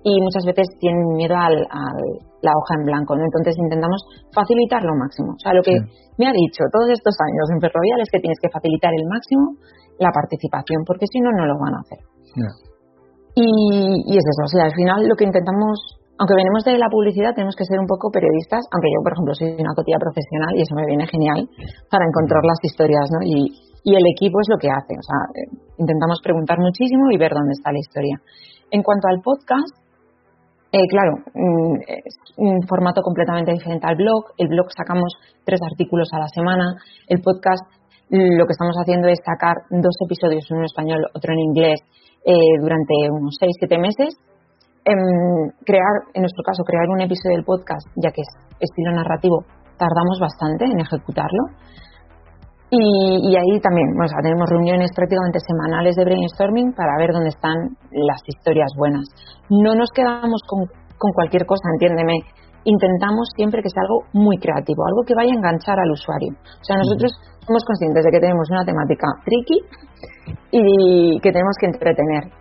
y 0.03 0.21
muchas 0.21 0.45
veces 0.45 0.67
tienen 0.79 1.03
miedo 1.15 1.35
a 1.35 1.49
la 1.49 2.53
hoja 2.55 2.73
en 2.79 2.85
blanco, 2.85 3.15
¿no? 3.15 3.23
Entonces 3.25 3.55
intentamos 3.59 3.99
facilitar 4.31 4.81
lo 4.83 4.95
máximo. 4.95 5.35
O 5.35 5.41
sea, 5.43 5.53
lo 5.53 5.61
que 5.61 5.75
me 6.17 6.27
ha 6.27 6.31
dicho 6.31 6.63
todos 6.71 6.89
estos 6.89 7.15
años 7.19 7.45
en 7.51 7.59
Ferrovial 7.59 7.99
es 7.99 8.09
que 8.09 8.23
tienes 8.23 8.39
que 8.39 8.49
facilitar 8.49 8.93
el 8.95 9.05
máximo 9.11 9.59
la 9.99 10.11
participación, 10.15 10.87
porque 10.87 11.05
si 11.11 11.19
no, 11.19 11.29
no 11.35 11.43
lo 11.45 11.59
van 11.59 11.75
a 11.75 11.83
hacer. 11.83 11.99
Y, 13.35 13.43
y, 14.07 14.13
es 14.15 14.23
eso, 14.23 14.43
o 14.47 14.47
sea, 14.47 14.71
al 14.71 14.73
final 14.73 15.07
lo 15.07 15.15
que 15.15 15.25
intentamos 15.25 15.99
aunque 16.19 16.35
venimos 16.35 16.63
de 16.67 16.75
la 16.75 16.91
publicidad, 16.91 17.31
tenemos 17.31 17.55
que 17.55 17.63
ser 17.63 17.79
un 17.79 17.87
poco 17.87 18.11
periodistas, 18.11 18.59
aunque 18.75 18.91
yo, 18.91 18.99
por 18.99 19.13
ejemplo, 19.15 19.31
soy 19.39 19.55
una 19.55 19.71
cotilla 19.71 19.95
profesional 20.03 20.51
y 20.51 20.67
eso 20.67 20.75
me 20.75 20.83
viene 20.83 21.07
genial 21.07 21.47
para 21.87 22.03
encontrar 22.03 22.43
las 22.43 22.59
historias, 22.59 23.07
¿no? 23.07 23.23
Y, 23.23 23.55
el 23.85 24.03
equipo 24.15 24.39
es 24.41 24.47
lo 24.49 24.57
que 24.57 24.69
hace, 24.69 24.93
o 24.97 25.03
sea, 25.03 25.19
eh, 25.35 25.47
intentamos 25.77 26.19
preguntar 26.23 26.57
muchísimo 26.59 27.11
y 27.11 27.17
ver 27.17 27.31
dónde 27.31 27.53
está 27.53 27.71
la 27.71 27.79
historia. 27.79 28.19
En 28.71 28.83
cuanto 28.83 29.07
al 29.07 29.21
podcast, 29.21 29.73
eh, 30.71 30.85
claro, 30.87 31.17
mm, 31.33 31.75
es 31.87 32.15
un 32.37 32.61
formato 32.67 33.01
completamente 33.01 33.51
diferente 33.51 33.87
al 33.87 33.95
blog. 33.95 34.35
El 34.37 34.49
blog 34.49 34.67
sacamos 34.75 35.13
tres 35.43 35.59
artículos 35.63 36.09
a 36.13 36.19
la 36.19 36.27
semana. 36.27 36.75
El 37.07 37.21
podcast 37.21 37.65
lo 38.09 38.45
que 38.45 38.57
estamos 38.57 38.75
haciendo 38.81 39.07
es 39.07 39.19
sacar 39.23 39.53
dos 39.69 39.93
episodios, 40.03 40.49
uno 40.49 40.61
en 40.61 40.65
español, 40.65 41.05
otro 41.13 41.31
en 41.31 41.39
inglés, 41.39 41.79
eh, 42.25 42.57
durante 42.59 42.93
unos 43.11 43.37
seis, 43.39 43.53
siete 43.59 43.77
meses 43.77 44.17
en 44.85 44.97
crear, 45.65 46.09
en 46.13 46.21
nuestro 46.23 46.43
caso, 46.43 46.63
crear 46.63 46.87
un 46.89 47.01
episodio 47.01 47.37
del 47.37 47.45
podcast, 47.45 47.85
ya 47.95 48.09
que 48.11 48.21
es 48.21 48.31
estilo 48.59 48.91
narrativo, 48.91 49.45
tardamos 49.77 50.17
bastante 50.19 50.65
en 50.65 50.79
ejecutarlo. 50.79 51.43
Y, 52.71 53.35
ahí 53.35 53.59
también, 53.61 53.87
tenemos 54.21 54.47
reuniones 54.49 54.91
prácticamente 54.95 55.39
semanales 55.41 55.95
de 55.95 56.05
brainstorming 56.05 56.73
para 56.73 56.97
ver 56.99 57.09
dónde 57.11 57.29
están 57.29 57.57
las 57.91 58.21
historias 58.27 58.69
buenas. 58.77 59.05
No 59.49 59.73
nos 59.73 59.89
quedamos 59.89 60.41
con, 60.45 60.65
con 60.97 61.11
cualquier 61.13 61.45
cosa, 61.47 61.65
entiéndeme. 61.73 62.21
Intentamos 62.65 63.29
siempre 63.35 63.63
que 63.63 63.69
sea 63.69 63.81
algo 63.81 64.05
muy 64.13 64.37
creativo, 64.37 64.85
algo 64.85 65.01
que 65.01 65.15
vaya 65.15 65.33
a 65.33 65.37
enganchar 65.37 65.79
al 65.79 65.89
usuario. 65.89 66.29
O 66.29 66.63
sea, 66.63 66.77
nosotros 66.77 67.11
somos 67.47 67.65
conscientes 67.65 68.05
de 68.05 68.11
que 68.11 68.19
tenemos 68.19 68.45
una 68.51 68.63
temática 68.63 69.07
tricky 69.25 69.57
y 70.51 71.19
que 71.21 71.31
tenemos 71.31 71.55
que 71.59 71.67
entretener 71.67 72.39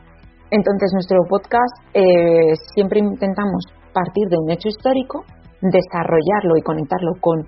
entonces, 0.50 0.90
nuestro 0.94 1.18
podcast 1.28 1.76
eh, 1.92 2.56
siempre 2.74 3.00
intentamos 3.00 3.64
partir 3.92 4.28
de 4.30 4.38
un 4.38 4.50
hecho 4.50 4.68
histórico, 4.68 5.24
desarrollarlo 5.60 6.56
y 6.56 6.62
conectarlo 6.62 7.12
con, 7.20 7.44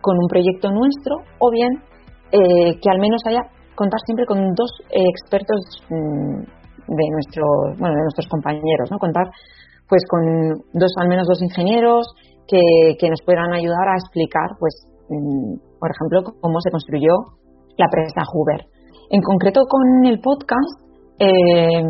con 0.00 0.16
un 0.16 0.28
proyecto 0.28 0.70
nuestro, 0.70 1.16
o 1.40 1.50
bien 1.50 1.82
eh, 2.34 2.74
que 2.82 2.90
al 2.90 2.98
menos 2.98 3.22
haya 3.26 3.46
contar 3.78 4.00
siempre 4.06 4.26
con 4.26 4.38
dos 4.58 4.70
expertos 4.90 5.62
mm, 5.86 6.42
de 6.90 7.06
nuestros 7.14 7.78
bueno 7.78 7.94
de 7.94 8.02
nuestros 8.02 8.26
compañeros 8.26 8.90
no 8.90 8.98
contar 8.98 9.30
pues 9.88 10.02
con 10.10 10.22
dos 10.74 10.92
al 10.98 11.08
menos 11.08 11.26
dos 11.28 11.40
ingenieros 11.42 12.06
que, 12.46 12.60
que 12.98 13.08
nos 13.08 13.22
puedan 13.24 13.52
ayudar 13.54 13.86
a 13.86 13.98
explicar 14.02 14.50
pues 14.58 14.74
mm, 15.08 15.78
por 15.78 15.90
ejemplo 15.94 16.34
cómo 16.40 16.58
se 16.60 16.70
construyó 16.70 17.14
la 17.76 17.86
presa 17.90 18.22
Hoover. 18.26 18.66
En 19.10 19.22
concreto 19.22 19.62
con 19.66 20.04
el 20.04 20.18
podcast 20.18 20.74
eh, 21.18 21.82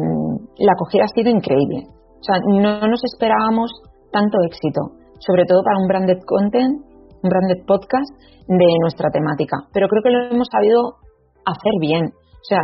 la 0.59 0.72
acogida 0.72 1.04
ha 1.04 1.14
sido 1.14 1.30
increíble. 1.30 1.88
O 1.88 2.24
sea 2.24 2.37
no 2.44 2.87
nos 2.87 3.02
esperábamos 3.04 3.70
tanto 4.12 4.37
éxito 4.46 5.04
sobre 5.20 5.44
todo 5.46 5.62
para 5.64 5.78
un 5.80 5.88
branded 5.88 6.20
content 6.26 6.93
un 7.24 7.30
branded 7.30 7.64
podcast 7.66 8.12
de 8.46 8.68
nuestra 8.80 9.08
temática 9.10 9.56
pero 9.72 9.88
creo 9.88 10.02
que 10.04 10.10
lo 10.10 10.18
hemos 10.30 10.48
sabido 10.52 11.00
hacer 11.44 11.72
bien 11.80 12.12
o 12.44 12.46
sea, 12.46 12.60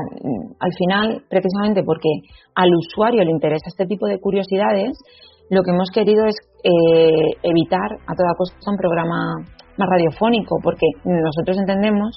al 0.61 0.73
final, 0.77 1.25
precisamente 1.31 1.83
porque 1.83 2.11
al 2.55 2.69
usuario 2.69 3.25
le 3.25 3.31
interesa 3.31 3.65
este 3.73 3.87
tipo 3.87 4.07
de 4.07 4.21
curiosidades, 4.21 4.93
lo 5.49 5.63
que 5.63 5.71
hemos 5.71 5.89
querido 5.89 6.27
es 6.27 6.37
eh, 6.63 7.33
evitar 7.43 7.89
a 8.05 8.13
toda 8.13 8.37
costa 8.37 8.61
un 8.71 8.77
programa 8.77 9.41
más 9.79 9.89
radiofónico, 9.89 10.61
porque 10.63 10.85
nosotros 11.05 11.57
entendemos 11.57 12.13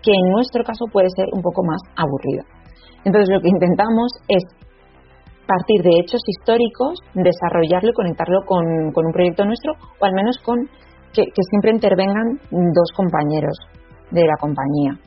que 0.00 0.10
en 0.10 0.32
nuestro 0.32 0.64
caso 0.64 0.86
puede 0.90 1.08
ser 1.14 1.28
un 1.32 1.42
poco 1.42 1.62
más 1.62 1.80
aburrido. 1.96 2.44
Entonces, 3.04 3.28
lo 3.28 3.40
que 3.42 3.48
intentamos 3.48 4.10
es 4.28 4.42
partir 5.46 5.82
de 5.82 6.00
hechos 6.00 6.22
históricos, 6.26 6.98
desarrollarlo 7.12 7.90
y 7.90 7.94
conectarlo 7.94 8.40
con, 8.46 8.64
un 8.64 9.12
proyecto 9.12 9.44
nuestro, 9.44 9.74
o 10.00 10.04
al 10.04 10.14
menos 10.14 10.38
con 10.38 10.56
que 11.12 11.42
siempre 11.50 11.72
intervengan 11.72 12.40
dos 12.50 12.88
compañeros 12.96 13.56
de 14.10 14.24
la 14.26 14.36
compañía. 14.40 14.98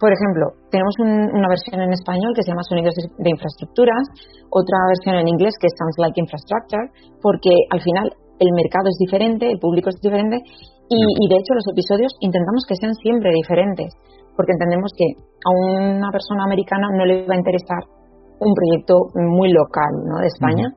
Por 0.00 0.08
ejemplo, 0.08 0.56
tenemos 0.72 0.96
una 0.96 1.48
versión 1.52 1.84
en 1.84 1.92
español 1.92 2.32
que 2.32 2.40
se 2.40 2.48
llama 2.48 2.64
Sonidos 2.64 2.96
de 2.96 3.28
Infraestructuras, 3.28 4.00
otra 4.48 4.78
versión 4.88 5.20
en 5.20 5.28
inglés 5.28 5.52
que 5.60 5.68
es 5.68 5.76
Sounds 5.76 6.00
Like 6.00 6.16
Infrastructure, 6.16 6.88
porque 7.20 7.52
al 7.68 7.84
final 7.84 8.08
el 8.40 8.50
mercado 8.56 8.88
es 8.88 8.96
diferente, 8.96 9.52
el 9.52 9.60
público 9.60 9.92
es 9.92 10.00
diferente 10.00 10.40
y, 10.88 11.28
de 11.28 11.36
hecho 11.36 11.52
los 11.52 11.68
episodios 11.68 12.16
intentamos 12.24 12.64
que 12.64 12.80
sean 12.80 12.96
siempre 12.96 13.28
diferentes, 13.36 13.92
porque 14.34 14.56
entendemos 14.56 14.88
que 14.96 15.04
a 15.20 15.50
una 15.52 16.08
persona 16.08 16.48
americana 16.48 16.88
no 16.96 17.04
le 17.04 17.28
va 17.28 17.36
a 17.36 17.42
interesar 17.44 17.84
un 18.40 18.56
proyecto 18.56 19.12
muy 19.36 19.52
local 19.52 19.92
¿no? 20.08 20.24
de 20.24 20.32
España. 20.32 20.72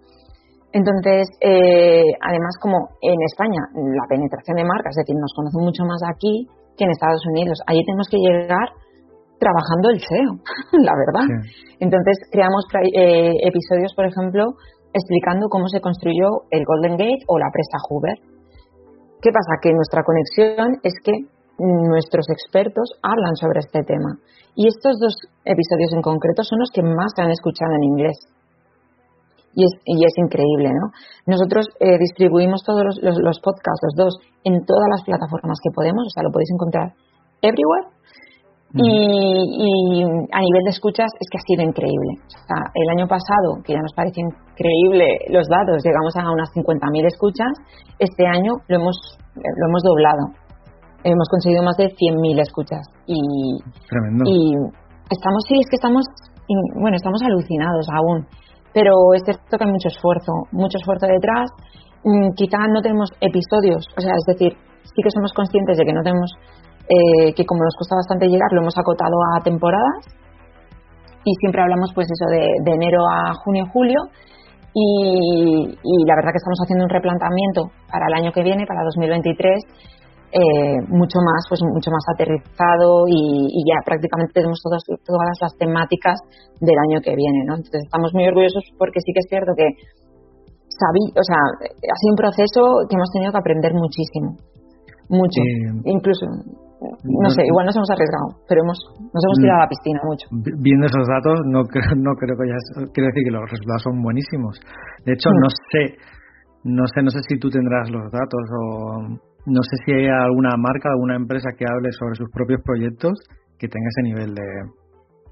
Entonces, 0.74 1.30
eh, 1.40 2.02
además, 2.18 2.58
como 2.60 2.98
en 3.02 3.18
España 3.30 3.62
la 3.78 4.10
penetración 4.10 4.58
de 4.58 4.66
marcas, 4.66 4.98
es 4.98 5.06
decir, 5.06 5.16
nos 5.16 5.34
conocen 5.38 5.62
mucho 5.62 5.86
más 5.86 6.02
aquí 6.10 6.50
que 6.76 6.86
en 6.86 6.90
Estados 6.90 7.22
Unidos, 7.30 7.62
allí 7.70 7.86
tenemos 7.86 8.10
que 8.10 8.18
llegar 8.18 8.74
trabajando 9.38 9.94
el 9.94 10.02
SEO, 10.02 10.34
la 10.82 10.96
verdad. 10.98 11.30
Entonces 11.80 12.18
creamos 12.32 12.66
eh, 12.90 13.38
episodios, 13.46 13.94
por 13.94 14.06
ejemplo, 14.10 14.58
explicando 14.94 15.46
cómo 15.50 15.68
se 15.70 15.82
construyó 15.82 16.50
el 16.50 16.66
Golden 16.66 16.98
Gate 16.98 17.22
o 17.28 17.38
la 17.38 17.54
presa 17.54 17.78
Hoover. 17.90 18.18
¿Qué 19.22 19.30
pasa? 19.30 19.62
Que 19.62 19.74
nuestra 19.74 20.02
conexión 20.02 20.82
es 20.82 20.94
que 21.04 21.14
nuestros 21.60 22.26
expertos 22.30 22.98
hablan 23.02 23.36
sobre 23.36 23.60
este 23.60 23.84
tema. 23.84 24.18
Y 24.56 24.68
estos 24.68 24.98
dos 25.00 25.14
episodios 25.46 25.94
en 25.94 26.02
concreto 26.02 26.44
son 26.44 26.60
los 26.60 26.70
que 26.74 26.82
más 26.82 27.14
se 27.16 27.22
han 27.22 27.32
escuchado 27.32 27.74
en 27.78 27.84
inglés. 27.84 28.18
Y 29.56 29.66
es, 29.66 29.72
y 29.86 30.06
es 30.06 30.14
increíble, 30.18 30.70
¿no? 30.74 30.90
Nosotros 31.28 31.68
eh, 31.80 31.98
distribuimos 32.00 32.64
todos 32.66 32.84
los, 32.84 33.18
los 33.22 33.40
podcasts, 33.40 33.86
los 33.86 33.96
dos, 33.96 34.14
en 34.44 34.66
todas 34.66 34.90
las 34.90 35.04
plataformas 35.04 35.60
que 35.62 35.70
podemos, 35.74 36.08
o 36.08 36.10
sea, 36.10 36.24
lo 36.24 36.32
podéis 36.32 36.50
encontrar 36.52 36.94
everywhere 37.42 37.94
y, 38.74 40.02
a 40.34 40.40
nivel 40.42 40.64
de 40.66 40.74
escuchas 40.74 41.06
es 41.20 41.28
que 41.30 41.38
ha 41.38 41.46
sido 41.46 41.62
increíble. 41.62 42.18
el 42.74 42.90
año 42.98 43.08
pasado, 43.08 43.62
que 43.64 43.74
ya 43.74 43.82
nos 43.82 43.94
parece 43.94 44.22
increíble 44.22 45.06
los 45.30 45.48
datos, 45.48 45.84
llegamos 45.84 46.16
a 46.18 46.32
unas 46.32 46.50
50.000 46.56 47.06
escuchas, 47.06 47.54
este 48.00 48.26
año 48.26 48.54
lo 48.68 48.76
hemos, 48.78 48.98
lo 49.36 49.68
hemos 49.70 49.84
doblado. 49.84 50.24
Hemos 51.04 51.28
conseguido 51.30 51.62
más 51.62 51.78
de 51.78 51.94
100.000 51.94 52.42
escuchas. 52.42 52.82
Y, 53.06 53.20
Tremendo. 53.90 54.24
y 54.26 54.56
estamos, 55.12 55.44
sí, 55.48 55.60
es 55.60 55.70
que 55.70 55.76
estamos, 55.76 56.06
bueno, 56.82 56.96
estamos 56.96 57.22
alucinados 57.22 57.86
aún. 57.94 58.26
Pero 58.74 59.14
es 59.14 59.22
cierto 59.24 59.58
que 59.58 59.64
hay 59.64 59.72
mucho 59.72 59.88
esfuerzo, 59.88 60.34
mucho 60.52 60.78
esfuerzo 60.78 61.06
detrás. 61.08 61.50
Mm, 62.04 62.34
quizá 62.36 62.58
no 62.68 62.82
tenemos 62.82 63.10
episodios, 63.22 63.86
o 63.96 64.02
sea, 64.02 64.12
es 64.18 64.26
decir, 64.28 64.58
sí 64.84 65.00
que 65.02 65.12
somos 65.14 65.32
conscientes 65.32 65.78
de 65.78 65.86
que 65.86 65.94
no 65.94 66.04
tenemos 66.04 66.32
eh, 66.84 67.34
que 67.34 67.46
como 67.46 67.64
nos 67.64 67.76
cuesta 67.78 67.96
bastante 67.96 68.28
llegar, 68.28 68.52
lo 68.52 68.62
hemos 68.62 68.78
acotado 68.78 69.16
a 69.32 69.44
temporadas 69.44 70.04
y 71.24 71.32
siempre 71.40 71.62
hablamos 71.62 71.92
pues 71.96 72.08
eso 72.12 72.28
de, 72.30 72.74
enero 72.74 73.00
a 73.08 73.34
junio, 73.46 73.66
julio 73.72 74.00
y, 74.74 75.78
la 76.06 76.16
verdad 76.16 76.32
que 76.34 76.42
estamos 76.42 76.60
haciendo 76.66 76.84
un 76.84 76.90
replanteamiento 76.90 77.72
para 77.88 78.08
el 78.08 78.14
año 78.20 78.32
que 78.34 78.44
viene, 78.44 78.66
para 78.66 78.84
2023, 78.84 79.64
eh, 80.34 80.82
mucho 80.90 81.22
más 81.22 81.46
pues 81.46 81.62
mucho 81.62 81.94
más 81.94 82.02
aterrizado 82.10 83.06
y, 83.06 83.62
ya 83.70 83.78
prácticamente 83.86 84.34
tenemos 84.34 84.58
todas, 84.66 84.82
todas 85.06 85.38
las 85.38 85.54
temáticas 85.62 86.18
del 86.58 86.74
año 86.90 87.06
que 87.06 87.14
viene, 87.14 87.46
¿no? 87.46 87.54
Entonces 87.54 87.86
estamos 87.86 88.10
muy 88.18 88.26
orgullosos 88.26 88.66
porque 88.82 88.98
sí 89.06 89.14
que 89.14 89.22
es 89.22 89.30
cierto 89.30 89.54
que 89.54 89.70
sabí, 90.74 91.06
o 91.14 91.22
sea, 91.22 91.38
ha 91.38 91.98
sido 92.02 92.12
un 92.18 92.18
proceso 92.18 92.62
que 92.90 92.98
hemos 92.98 93.14
tenido 93.14 93.30
que 93.30 93.38
aprender 93.38 93.78
muchísimo, 93.78 94.34
mucho, 95.06 95.38
eh, 95.38 95.86
incluso 95.86 96.26
no 96.82 97.30
sé, 97.30 97.46
igual 97.46 97.66
nos 97.66 97.76
hemos 97.76 97.90
arriesgado, 97.94 98.28
pero 98.48 98.62
hemos, 98.64 98.78
nos 99.00 99.22
hemos 99.24 99.38
tirado 99.40 99.60
a 99.62 99.66
la 99.66 99.72
piscina 99.72 100.00
mucho. 100.04 100.26
Viendo 100.60 100.86
esos 100.88 101.06
datos, 101.08 101.40
no 101.48 101.64
creo, 101.64 101.96
no 101.96 102.12
creo 102.20 102.36
que 102.36 102.48
ya 102.50 102.60
quiero 102.92 103.08
decir 103.08 103.24
que 103.24 103.32
los 103.32 103.46
resultados 103.48 103.84
son 103.84 104.02
buenísimos. 104.02 104.60
De 105.06 105.14
hecho, 105.14 105.30
no 105.32 105.50
sé, 105.72 105.96
no 106.66 106.84
sé, 106.88 107.04
no 107.04 107.12
sé 107.12 107.20
si 107.30 107.40
tú 107.40 107.50
tendrás 107.50 107.90
los 107.90 108.12
datos 108.12 108.44
o 108.52 109.33
no 109.46 109.62
sé 109.64 109.76
si 109.86 109.92
hay 109.92 110.08
alguna 110.08 110.56
marca, 110.58 110.90
alguna 110.90 111.16
empresa 111.16 111.50
que 111.58 111.66
hable 111.66 111.92
sobre 111.92 112.16
sus 112.16 112.30
propios 112.32 112.62
proyectos 112.64 113.14
que 113.58 113.68
tenga 113.68 113.88
ese 113.90 114.04
nivel 114.04 114.36
de 114.36 114.44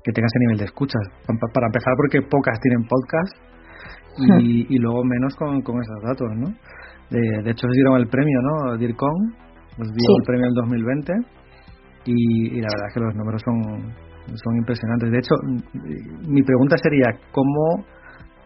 que 0.04 0.12
tenga 0.12 0.26
ese 0.26 0.40
nivel 0.40 0.58
de 0.58 0.66
escuchas. 0.66 1.02
Para 1.28 1.68
empezar, 1.68 1.94
porque 1.96 2.22
pocas 2.24 2.60
tienen 2.60 2.88
podcast 2.88 3.34
y, 4.42 4.66
y 4.76 4.80
luego 4.80 5.04
menos 5.04 5.36
con, 5.36 5.62
con 5.62 5.80
esos 5.80 6.02
datos, 6.04 6.28
¿no? 6.36 6.48
De, 7.12 7.44
de 7.44 7.52
hecho, 7.52 7.68
se 7.68 7.76
dieron 7.76 7.98
el 7.98 8.08
premio, 8.08 8.40
¿no? 8.42 8.78
DIRCON, 8.78 9.36
nos 9.78 9.88
dio 9.88 10.18
el 10.18 10.24
premio 10.26 10.48
en 10.48 10.54
2020 10.54 11.14
y, 12.06 12.62
la 12.62 12.68
verdad 12.72 12.88
es 12.88 12.94
que 12.94 13.00
los 13.00 13.16
números 13.16 13.42
son, 13.46 13.94
son 14.36 14.58
impresionantes. 14.58 15.12
De 15.12 15.20
hecho, 15.20 15.36
mi 16.28 16.42
pregunta 16.42 16.78
sería, 16.82 17.08
¿cómo 17.32 17.86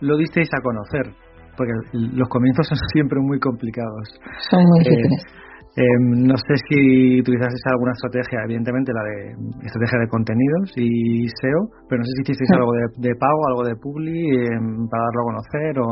lo 0.02 0.18
disteis 0.18 0.50
a 0.54 0.62
conocer? 0.62 1.14
Porque 1.56 1.72
los 1.94 2.28
comienzos 2.28 2.68
son 2.68 2.78
siempre 2.94 3.20
muy 3.22 3.40
complicados. 3.40 4.20
Son 4.50 4.64
muy 4.64 4.80
difíciles. 4.80 5.24
Eh, 5.24 5.45
no 5.76 6.36
sé 6.40 6.56
si 6.72 7.20
utilizasteis 7.20 7.68
alguna 7.68 7.92
estrategia, 7.92 8.48
evidentemente 8.48 8.96
la 8.96 9.04
de 9.04 9.68
estrategia 9.68 10.00
de 10.00 10.08
contenidos 10.08 10.72
y 10.80 11.28
SEO, 11.28 11.68
pero 11.92 12.00
no 12.00 12.06
sé 12.08 12.12
si 12.16 12.22
hicisteis 12.24 12.52
algo 12.56 12.72
de, 12.72 13.12
pago, 13.20 13.42
algo 13.52 13.64
de 13.68 13.76
publi 13.76 14.24
eh, 14.24 14.56
para 14.88 15.04
darlo 15.04 15.20
a 15.20 15.30
conocer 15.36 15.74
o... 15.84 15.88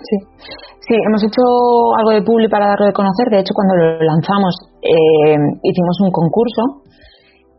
Sí. 0.00 0.16
sí, 0.88 0.94
hemos 1.06 1.22
hecho 1.22 1.44
algo 2.00 2.10
de 2.18 2.22
publi 2.26 2.48
para 2.48 2.72
darlo 2.72 2.88
a 2.88 2.92
conocer. 2.92 3.28
De 3.30 3.38
hecho, 3.38 3.54
cuando 3.54 3.76
lo 3.76 4.00
lanzamos 4.00 4.58
eh, 4.82 5.36
hicimos 5.62 6.00
un 6.02 6.10
concurso 6.10 6.82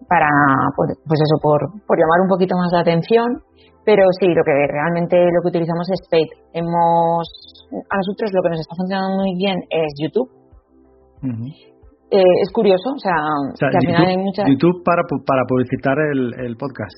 para, 0.09 0.27
pues 0.75 1.19
eso, 1.21 1.37
por, 1.39 1.61
por 1.87 1.95
llamar 1.95 2.27
un 2.27 2.27
poquito 2.27 2.57
más 2.57 2.73
la 2.73 2.81
atención. 2.81 3.39
Pero 3.85 4.03
sí, 4.19 4.27
lo 4.27 4.43
que 4.43 4.51
realmente 4.67 5.15
lo 5.15 5.39
que 5.41 5.53
utilizamos 5.53 5.87
es 5.89 6.01
paid. 6.09 6.27
Hemos, 6.53 7.23
a 7.71 7.95
nosotros 7.97 8.29
lo 8.33 8.41
que 8.43 8.49
nos 8.49 8.59
está 8.59 8.75
funcionando 8.75 9.15
muy 9.15 9.33
bien 9.37 9.57
es 9.69 9.93
YouTube. 9.97 10.40
Eh, 11.23 12.35
es 12.41 12.51
curioso, 12.51 12.91
o 12.95 12.99
sea, 12.99 13.15
que 13.57 13.77
al 13.77 13.83
YouTube, 13.83 13.95
final 13.95 14.07
hay 14.07 14.17
muchas... 14.17 14.45
YouTube 14.49 14.83
para, 14.83 15.03
para 15.25 15.43
publicitar 15.47 15.95
el, 16.11 16.33
el 16.45 16.57
podcast. 16.57 16.97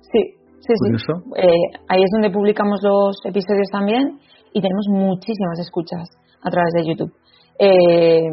Sí, 0.00 0.22
sí, 0.60 0.72
sí. 0.80 1.12
Eh, 1.36 1.78
ahí 1.88 2.02
es 2.02 2.10
donde 2.12 2.30
publicamos 2.30 2.80
los 2.82 3.20
episodios 3.26 3.68
también 3.70 4.18
y 4.52 4.60
tenemos 4.62 4.86
muchísimas 4.88 5.58
escuchas 5.60 6.08
a 6.42 6.50
través 6.50 6.72
de 6.72 6.86
YouTube. 6.88 7.12
Eh, 7.58 8.30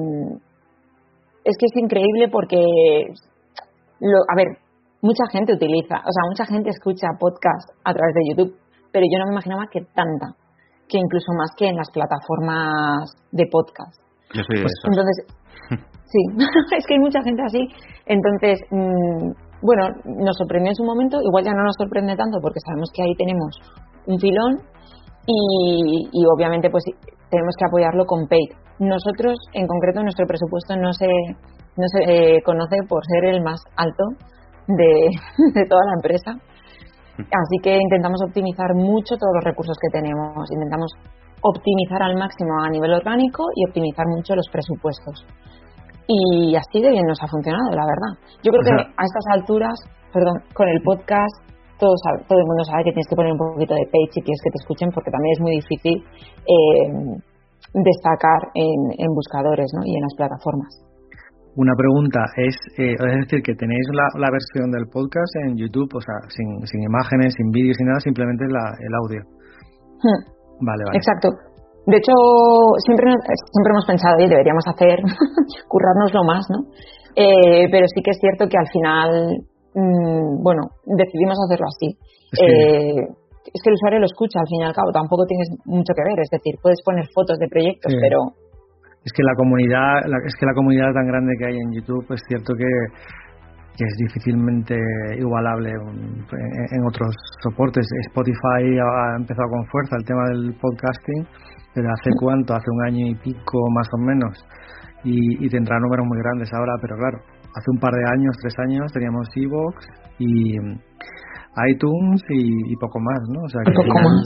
es 1.43 1.57
que 1.59 1.65
es 1.65 1.75
increíble 1.75 2.29
porque, 2.31 2.57
lo, 3.99 4.17
a 4.29 4.35
ver, 4.37 4.47
mucha 5.01 5.25
gente 5.31 5.53
utiliza, 5.53 5.95
o 5.95 6.11
sea, 6.11 6.23
mucha 6.29 6.45
gente 6.45 6.69
escucha 6.69 7.07
podcast 7.19 7.69
a 7.83 7.93
través 7.93 8.13
de 8.15 8.29
YouTube, 8.29 8.55
pero 8.93 9.05
yo 9.11 9.19
no 9.19 9.25
me 9.25 9.33
imaginaba 9.33 9.67
que 9.69 9.81
tanta, 9.81 10.37
que 10.87 10.97
incluso 10.97 11.33
más 11.37 11.51
que 11.57 11.67
en 11.67 11.75
las 11.75 11.91
plataformas 11.91 13.11
de 13.31 13.45
podcast. 13.51 14.02
Yo 14.33 14.41
soy 14.43 14.57
de 14.57 14.63
pues, 14.63 14.73
Entonces, 14.85 15.15
sí, 16.05 16.21
es 16.77 16.85
que 16.85 16.93
hay 16.95 16.99
mucha 16.99 17.21
gente 17.23 17.41
así. 17.45 17.61
Entonces, 18.05 18.59
mm, 18.71 19.31
bueno, 19.61 19.83
nos 20.19 20.37
sorprendió 20.37 20.71
en 20.71 20.75
su 20.75 20.83
momento, 20.83 21.21
igual 21.21 21.45
ya 21.45 21.53
no 21.53 21.63
nos 21.63 21.75
sorprende 21.77 22.15
tanto 22.15 22.39
porque 22.41 22.59
sabemos 22.65 22.89
que 22.93 23.03
ahí 23.03 23.15
tenemos 23.15 23.55
un 24.07 24.19
filón 24.19 24.59
y, 25.25 26.09
y 26.11 26.21
obviamente 26.35 26.69
pues 26.69 26.83
tenemos 27.29 27.55
que 27.57 27.65
apoyarlo 27.65 28.05
con 28.05 28.27
paid. 28.27 28.51
Nosotros, 28.79 29.37
en 29.53 29.67
concreto, 29.67 30.01
nuestro 30.01 30.25
presupuesto 30.27 30.75
no 30.75 30.93
se, 30.93 31.07
no 31.77 31.87
se 31.87 32.01
eh, 32.05 32.41
conoce 32.43 32.77
por 32.87 33.01
ser 33.05 33.25
el 33.25 33.41
más 33.41 33.61
alto 33.75 34.03
de, 34.67 35.65
toda 35.69 35.81
la 35.85 35.93
empresa. 35.97 36.31
Así 37.17 37.57
que 37.61 37.77
intentamos 37.77 38.19
optimizar 38.25 38.73
mucho 38.73 39.15
todos 39.17 39.33
los 39.35 39.43
recursos 39.43 39.77
que 39.79 39.89
tenemos. 39.89 40.49
Intentamos 40.51 40.91
optimizar 41.43 42.01
al 42.01 42.15
máximo 42.15 42.55
a 42.63 42.69
nivel 42.69 42.93
orgánico 42.93 43.43
y 43.55 43.67
optimizar 43.67 44.07
mucho 44.07 44.35
los 44.35 44.47
presupuestos. 44.51 45.27
Y 46.07 46.55
así 46.55 46.81
de 46.81 46.91
bien 46.91 47.05
nos 47.05 47.19
ha 47.21 47.27
funcionado, 47.27 47.71
la 47.71 47.83
verdad. 47.83 48.11
Yo 48.43 48.51
creo 48.51 48.63
que 48.63 48.75
a 48.75 49.03
estas 49.03 49.25
alturas, 49.31 49.75
perdón, 50.11 50.39
con 50.53 50.67
el 50.67 50.79
podcast, 50.83 51.35
todo, 51.79 51.95
todo 52.27 52.39
el 52.39 52.47
mundo 52.47 52.63
sabe 52.63 52.83
que 52.83 52.95
tienes 52.95 53.07
que 53.07 53.15
poner 53.15 53.31
un 53.31 53.39
poquito 53.39 53.75
de 53.75 53.87
page 53.91 54.19
y 54.19 54.23
quieres 54.23 54.41
que 54.43 54.51
te 54.51 54.59
escuchen 54.63 54.89
porque 54.91 55.11
también 55.11 55.31
es 55.35 55.41
muy 55.43 55.53
difícil 55.59 55.95
eh, 55.99 56.87
destacar 57.75 58.51
en, 58.55 59.11
buscadores 59.11 59.67
¿no? 59.75 59.83
y 59.83 59.95
en 59.95 60.03
las 60.03 60.15
plataformas. 60.15 60.71
Una 61.55 61.75
pregunta 61.77 62.19
es, 62.35 62.55
eh, 62.79 62.95
es 62.97 63.19
decir, 63.27 63.43
que 63.43 63.53
tenéis 63.53 63.85
la, 63.93 64.31
versión 64.31 64.71
del 64.71 64.87
podcast 64.87 65.31
en 65.45 65.55
YouTube, 65.55 65.91
o 65.93 66.01
sea, 66.01 66.17
sin, 66.27 66.65
sin 66.65 66.81
imágenes, 66.81 67.35
sin 67.37 67.51
vídeos, 67.51 67.77
sin 67.77 67.87
nada, 67.87 67.99
simplemente 67.99 68.43
el 68.45 68.93
audio. 68.95 69.21
Hmm. 70.01 70.42
Vale, 70.63 70.83
vale. 70.87 70.97
Exacto. 70.97 71.27
De 71.85 71.97
hecho, 71.99 72.15
siempre, 72.87 73.11
siempre 73.11 73.71
hemos 73.75 73.85
pensado, 73.85 74.15
oye, 74.15 74.31
deberíamos 74.31 74.63
hacer, 74.67 75.03
currárnoslo 75.67 76.23
más, 76.23 76.47
¿no? 76.47 76.71
Eh, 77.15 77.67
pero 77.69 77.85
sí 77.91 78.01
que 78.01 78.11
es 78.11 78.19
cierto 78.19 78.47
que 78.47 78.57
al 78.57 78.69
final, 78.71 79.09
mm, 79.75 80.41
bueno, 80.41 80.71
decidimos 80.87 81.37
hacerlo 81.43 81.67
así. 81.67 81.91
Eh, 82.39 83.03
es 83.43 83.59
que 83.61 83.69
el 83.69 83.75
usuario 83.75 83.99
lo 83.99 84.07
escucha 84.07 84.39
al 84.39 84.47
fin 84.47 84.61
y 84.61 84.63
al 84.63 84.73
cabo, 84.73 84.91
tampoco 84.91 85.27
tienes 85.27 85.51
mucho 85.65 85.93
que 85.93 86.07
ver, 86.07 86.17
es 86.23 86.31
decir, 86.31 86.55
puedes 86.63 86.81
poner 86.81 87.05
fotos 87.13 87.37
de 87.37 87.47
proyectos, 87.51 87.93
pero 87.99 88.33
es 89.03 89.11
que 89.11 89.21
la 89.21 89.35
comunidad 89.35 90.07
es 90.25 90.35
que 90.39 90.45
la 90.45 90.55
comunidad 90.55 90.95
tan 90.95 91.05
grande 91.05 91.35
que 91.37 91.45
hay 91.45 91.57
en 91.59 91.73
YouTube 91.75 92.07
es 92.15 92.21
cierto 92.27 92.55
que, 92.55 92.65
que 93.77 93.85
es 93.85 93.95
difícilmente 93.97 94.75
igualable 95.17 95.71
en, 95.71 96.85
otros 96.85 97.15
soportes 97.41 97.87
Spotify 98.07 98.77
ha 98.79 99.15
empezado 99.17 99.49
con 99.49 99.65
fuerza 99.67 99.95
el 99.97 100.05
tema 100.05 100.23
del 100.29 100.53
podcasting 100.61 101.25
pero 101.73 101.89
hace 101.89 102.11
cuánto 102.19 102.53
hace 102.53 102.69
un 102.69 102.85
año 102.85 103.07
y 103.07 103.15
pico 103.15 103.59
más 103.71 103.87
o 103.93 103.97
menos 103.97 104.45
y, 105.05 105.49
tendrá 105.49 105.79
números 105.79 106.05
muy 106.07 106.17
grandes 106.19 106.53
ahora 106.53 106.73
pero 106.81 106.95
claro 106.97 107.17
hace 107.55 107.71
un 107.71 107.79
par 107.79 107.93
de 107.93 108.03
años 108.13 108.35
tres 108.41 108.53
años 108.59 108.91
teníamos 108.93 109.27
Evox 109.35 109.87
y 110.19 110.57
iTunes 111.69 112.21
y, 112.29 112.75
poco 112.77 112.99
más, 112.99 113.19
¿no? 113.29 113.41
O 113.43 113.49
sea, 113.49 113.61
que 113.65 113.71
poco 113.71 113.93
más. 113.93 114.23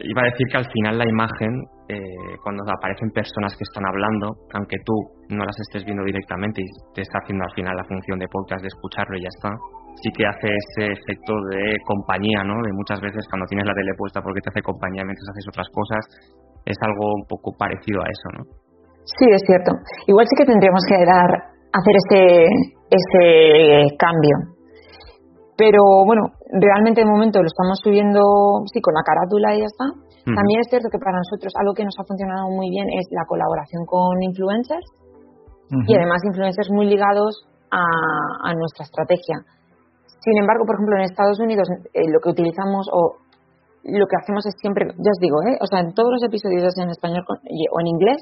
Iba 0.00 0.22
a 0.22 0.24
decir 0.26 0.46
que 0.50 0.58
al 0.58 0.66
final 0.66 0.98
la 0.98 1.08
imagen, 1.08 1.62
eh, 1.88 2.34
cuando 2.42 2.66
aparecen 2.66 3.10
personas 3.14 3.54
que 3.54 3.62
están 3.62 3.86
hablando, 3.86 4.34
aunque 4.54 4.76
tú 4.84 4.94
no 5.30 5.44
las 5.44 5.54
estés 5.68 5.84
viendo 5.84 6.02
directamente 6.02 6.62
y 6.62 6.68
te 6.94 7.02
está 7.02 7.18
haciendo 7.22 7.44
al 7.46 7.54
final 7.54 7.76
la 7.76 7.86
función 7.86 8.18
de 8.18 8.26
podcast 8.26 8.62
de 8.62 8.70
escucharlo 8.74 9.16
y 9.16 9.22
ya 9.22 9.30
está, 9.30 9.50
sí 10.02 10.10
que 10.10 10.26
hace 10.26 10.50
ese 10.50 10.98
efecto 10.98 11.32
de 11.54 11.78
compañía, 11.86 12.42
¿no? 12.42 12.58
De 12.58 12.72
muchas 12.74 13.00
veces 13.00 13.22
cuando 13.30 13.46
tienes 13.46 13.66
la 13.66 13.74
tele 13.74 13.94
puesta 13.96 14.20
porque 14.20 14.42
te 14.42 14.50
hace 14.50 14.62
compañía 14.62 15.06
mientras 15.06 15.30
haces 15.30 15.46
otras 15.46 15.68
cosas, 15.70 16.02
es 16.66 16.76
algo 16.82 17.22
un 17.22 17.26
poco 17.30 17.54
parecido 17.54 18.02
a 18.02 18.10
eso, 18.10 18.28
¿no? 18.34 18.42
Sí, 19.06 19.26
es 19.30 19.42
cierto. 19.46 19.70
Igual 20.10 20.26
sí 20.26 20.34
que 20.34 20.50
tendríamos 20.50 20.82
que 20.82 20.98
dar, 21.06 21.30
hacer 21.70 21.94
ese, 22.02 22.50
ese 22.90 23.94
cambio, 23.94 24.56
pero 25.56 25.80
bueno, 26.04 26.34
realmente 26.52 27.00
de 27.00 27.08
momento 27.08 27.40
lo 27.40 27.46
estamos 27.46 27.80
subiendo, 27.82 28.20
sí, 28.72 28.80
con 28.80 28.92
la 28.92 29.06
carátula 29.06 29.54
y 29.54 29.60
ya 29.60 29.70
está. 29.70 30.05
También 30.26 30.58
es 30.58 30.66
cierto 30.66 30.90
que 30.90 30.98
para 30.98 31.14
nosotros 31.22 31.54
algo 31.54 31.70
que 31.70 31.86
nos 31.86 31.94
ha 32.02 32.02
funcionado 32.02 32.50
muy 32.50 32.66
bien 32.66 32.90
es 32.90 33.06
la 33.14 33.22
colaboración 33.30 33.86
con 33.86 34.10
influencers 34.26 34.86
y 35.86 35.94
además 35.94 36.18
influencers 36.26 36.70
muy 36.74 36.86
ligados 36.90 37.46
a, 37.70 38.50
nuestra 38.54 38.84
estrategia. 38.84 39.46
Sin 40.18 40.34
embargo, 40.38 40.66
por 40.66 40.74
ejemplo, 40.74 40.96
en 40.98 41.06
Estados 41.06 41.38
Unidos 41.38 41.68
eh, 41.94 42.10
lo 42.10 42.18
que 42.18 42.30
utilizamos 42.30 42.90
o 42.90 43.22
lo 43.86 44.06
que 44.10 44.18
hacemos 44.18 44.42
es 44.46 44.54
siempre, 44.58 44.90
ya 44.98 45.10
os 45.14 45.20
digo, 45.22 45.38
¿eh? 45.46 45.58
o 45.62 45.66
sea, 45.66 45.78
en 45.78 45.94
todos 45.94 46.10
los 46.10 46.22
episodios 46.26 46.74
en 46.78 46.90
español 46.90 47.22
o 47.26 47.80
en 47.80 47.86
inglés, 47.86 48.18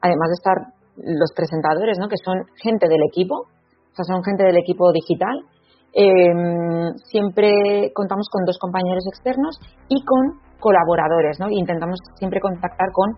además 0.00 0.30
de 0.30 0.38
estar 0.38 0.58
los 0.94 1.32
presentadores, 1.34 1.98
¿no? 1.98 2.06
que 2.06 2.22
son 2.22 2.38
gente 2.62 2.86
del 2.86 3.02
equipo, 3.10 3.34
o 3.34 3.94
sea, 3.98 4.06
son 4.06 4.22
gente 4.22 4.44
del 4.44 4.58
equipo 4.58 4.92
digital, 4.92 5.42
eh, 5.90 6.94
siempre 7.10 7.90
contamos 7.94 8.28
con 8.30 8.44
dos 8.44 8.58
compañeros 8.60 9.02
externos 9.10 9.58
y 9.88 10.04
con 10.04 10.38
colaboradores, 10.60 11.38
¿no? 11.40 11.48
intentamos 11.50 11.98
siempre 12.18 12.40
contactar 12.40 12.88
con 12.92 13.10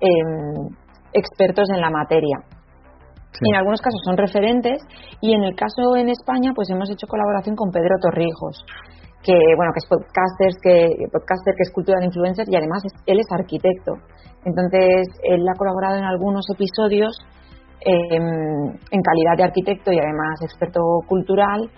em, 0.00 0.68
expertos 1.12 1.68
en 1.70 1.80
la 1.80 1.90
materia. 1.90 2.38
En 3.40 3.54
algunos 3.54 3.80
casos 3.80 4.00
son 4.04 4.16
referentes 4.16 4.80
y 5.20 5.34
en 5.34 5.44
el 5.44 5.54
caso 5.54 5.96
en 5.96 6.08
España 6.08 6.52
pues 6.54 6.70
hemos 6.70 6.90
hecho 6.90 7.06
colaboración 7.06 7.54
con 7.54 7.70
Pedro 7.70 7.96
Torrijos, 8.00 8.64
que 9.22 9.36
bueno 9.56 9.72
que 9.74 9.84
es 9.84 9.88
podcaster 9.88 10.52
que 10.62 10.88
podcaster 11.12 11.54
que 11.54 11.64
es 11.68 11.72
cultura 11.72 11.98
de 12.00 12.06
influencers 12.06 12.48
y 12.48 12.56
además 12.56 12.82
él 13.04 13.20
es 13.20 13.26
arquitecto. 13.30 13.92
Entonces 14.44 15.08
él 15.22 15.44
ha 15.46 15.58
colaborado 15.58 15.98
en 15.98 16.04
algunos 16.04 16.46
episodios 16.48 17.12
em, 17.84 18.72
en 18.90 19.02
calidad 19.02 19.36
de 19.36 19.44
arquitecto 19.44 19.92
y 19.92 19.98
además 19.98 20.40
experto 20.40 20.80
cultural 21.06 21.68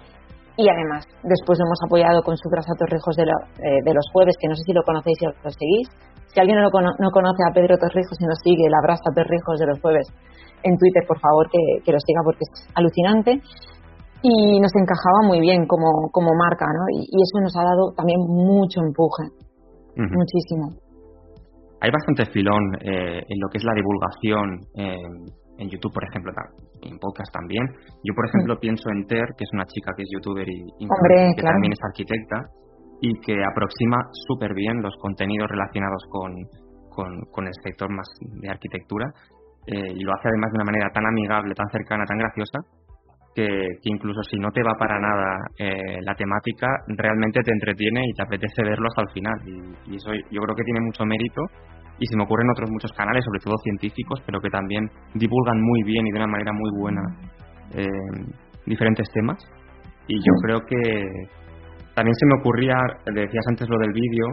y 0.59 0.67
además, 0.67 1.07
después 1.23 1.55
lo 1.55 1.71
hemos 1.71 1.79
apoyado 1.87 2.19
con 2.27 2.35
su 2.35 2.51
Brasa 2.51 2.75
Torrijos 2.75 3.15
de, 3.15 3.23
eh, 3.23 3.79
de, 3.87 3.95
los 3.95 4.03
jueves, 4.11 4.35
que 4.43 4.51
no 4.51 4.59
sé 4.59 4.67
si 4.67 4.75
lo 4.75 4.83
conocéis 4.83 5.15
y 5.23 5.27
lo 5.31 5.51
seguís. 5.55 5.87
Si 6.35 6.41
alguien 6.43 6.59
no, 6.59 6.67
lo 6.67 6.71
no 6.75 7.11
conoce 7.15 7.47
a 7.47 7.55
Pedro 7.55 7.79
Torrijos 7.79 8.19
y 8.19 8.27
nos 8.27 8.43
sigue, 8.43 8.67
la 8.67 8.83
Brasa 8.83 9.07
Torrijos 9.15 9.55
de 9.63 9.67
los 9.71 9.79
jueves, 9.79 10.11
en 10.67 10.75
Twitter, 10.75 11.07
por 11.07 11.23
favor, 11.23 11.47
que, 11.47 11.63
que 11.87 11.95
lo 11.95 12.01
siga 12.03 12.27
porque 12.27 12.43
es 12.43 12.51
alucinante. 12.75 13.39
Y 14.19 14.59
nos 14.59 14.75
encajaba 14.75 15.31
muy 15.31 15.39
bien 15.39 15.63
como, 15.71 16.11
como 16.11 16.35
marca, 16.35 16.67
¿no? 16.67 16.91
Y, 16.91 17.07
eso 17.07 17.39
nos 17.39 17.55
ha 17.55 17.63
dado 17.63 17.95
también 17.95 18.19
mucho 18.27 18.83
empuje. 18.83 19.31
Muchísimo. 19.95 20.75
Hay 21.81 21.91
bastante 21.91 22.27
filón 22.35 22.75
eh, 22.83 23.23
en 23.23 23.39
lo 23.39 23.49
que 23.51 23.59
es 23.59 23.65
la 23.65 23.75
divulgación. 23.75 24.59
Eh, 24.75 25.39
en 25.59 25.69
YouTube, 25.69 25.93
por 25.93 26.05
ejemplo, 26.05 26.33
en 26.83 26.99
podcast 26.99 27.33
también. 27.33 27.67
Yo, 28.05 28.15
por 28.15 28.27
ejemplo, 28.27 28.59
pienso 28.59 28.89
en 28.91 29.07
Ter, 29.07 29.27
que 29.37 29.45
es 29.45 29.51
una 29.53 29.67
chica 29.67 29.93
que 29.97 30.03
es 30.03 30.09
youtuber 30.15 30.49
y, 30.49 30.87
que 31.37 31.43
también 31.43 31.73
es 31.73 31.83
arquitecta 31.83 32.47
y 33.01 33.13
que 33.21 33.35
aproxima 33.45 33.99
súper 34.27 34.55
bien 34.55 34.81
los 34.83 34.95
contenidos 35.01 35.49
relacionados 35.51 36.03
con, 36.11 36.35
con, 37.31 37.47
el 37.47 37.55
sector 37.63 37.91
más 37.91 38.07
de 38.21 38.51
arquitectura 38.51 39.07
eh, 39.67 39.93
y 39.95 40.03
lo 40.03 40.13
hace 40.15 40.29
además 40.29 40.51
de 40.53 40.57
una 40.57 40.65
manera 40.65 40.91
tan 40.93 41.07
amigable, 41.07 41.55
tan 41.55 41.69
cercana, 41.71 42.05
tan 42.07 42.19
graciosa, 42.19 42.59
que, 43.35 43.47
que 43.47 43.91
incluso 43.93 44.21
si 44.23 44.39
no 44.39 44.51
te 44.51 44.63
va 44.63 44.75
para 44.79 44.99
nada 44.99 45.39
eh, 45.59 46.01
la 46.03 46.15
temática, 46.15 46.67
realmente 46.89 47.41
te 47.43 47.53
entretiene 47.53 48.03
y 48.05 48.13
te 48.15 48.23
apetece 48.23 48.63
verlo 48.65 48.87
hasta 48.89 49.03
el 49.03 49.11
final. 49.11 49.39
Y, 49.47 49.93
y 49.93 49.97
eso 49.97 50.11
yo 50.13 50.41
creo 50.41 50.57
que 50.57 50.65
tiene 50.65 50.81
mucho 50.81 51.05
mérito 51.05 51.43
y 51.99 52.07
se 52.07 52.17
me 52.17 52.25
ocurren 52.25 52.51
otros 52.51 52.71
muchos 52.71 52.93
canales, 52.93 53.25
sobre 53.25 53.41
todo 53.41 53.57
científicos, 53.63 54.23
pero 54.25 54.41
que 54.41 54.51
también 54.51 54.89
divulgan 55.15 55.61
muy 55.61 55.83
bien 55.83 56.07
y 56.07 56.11
de 56.11 56.19
una 56.19 56.29
manera 56.29 56.53
muy 56.53 56.71
buena 56.79 57.03
eh, 57.75 58.33
diferentes 58.67 59.09
temas. 59.13 59.39
Y 60.07 60.17
yo 60.17 60.33
creo 60.43 60.61
que 60.61 60.79
también 61.95 62.15
se 62.15 62.27
me 62.27 62.41
ocurría, 62.41 62.77
decías 63.13 63.45
antes 63.49 63.69
lo 63.69 63.79
del 63.79 63.93
vídeo, 63.93 64.27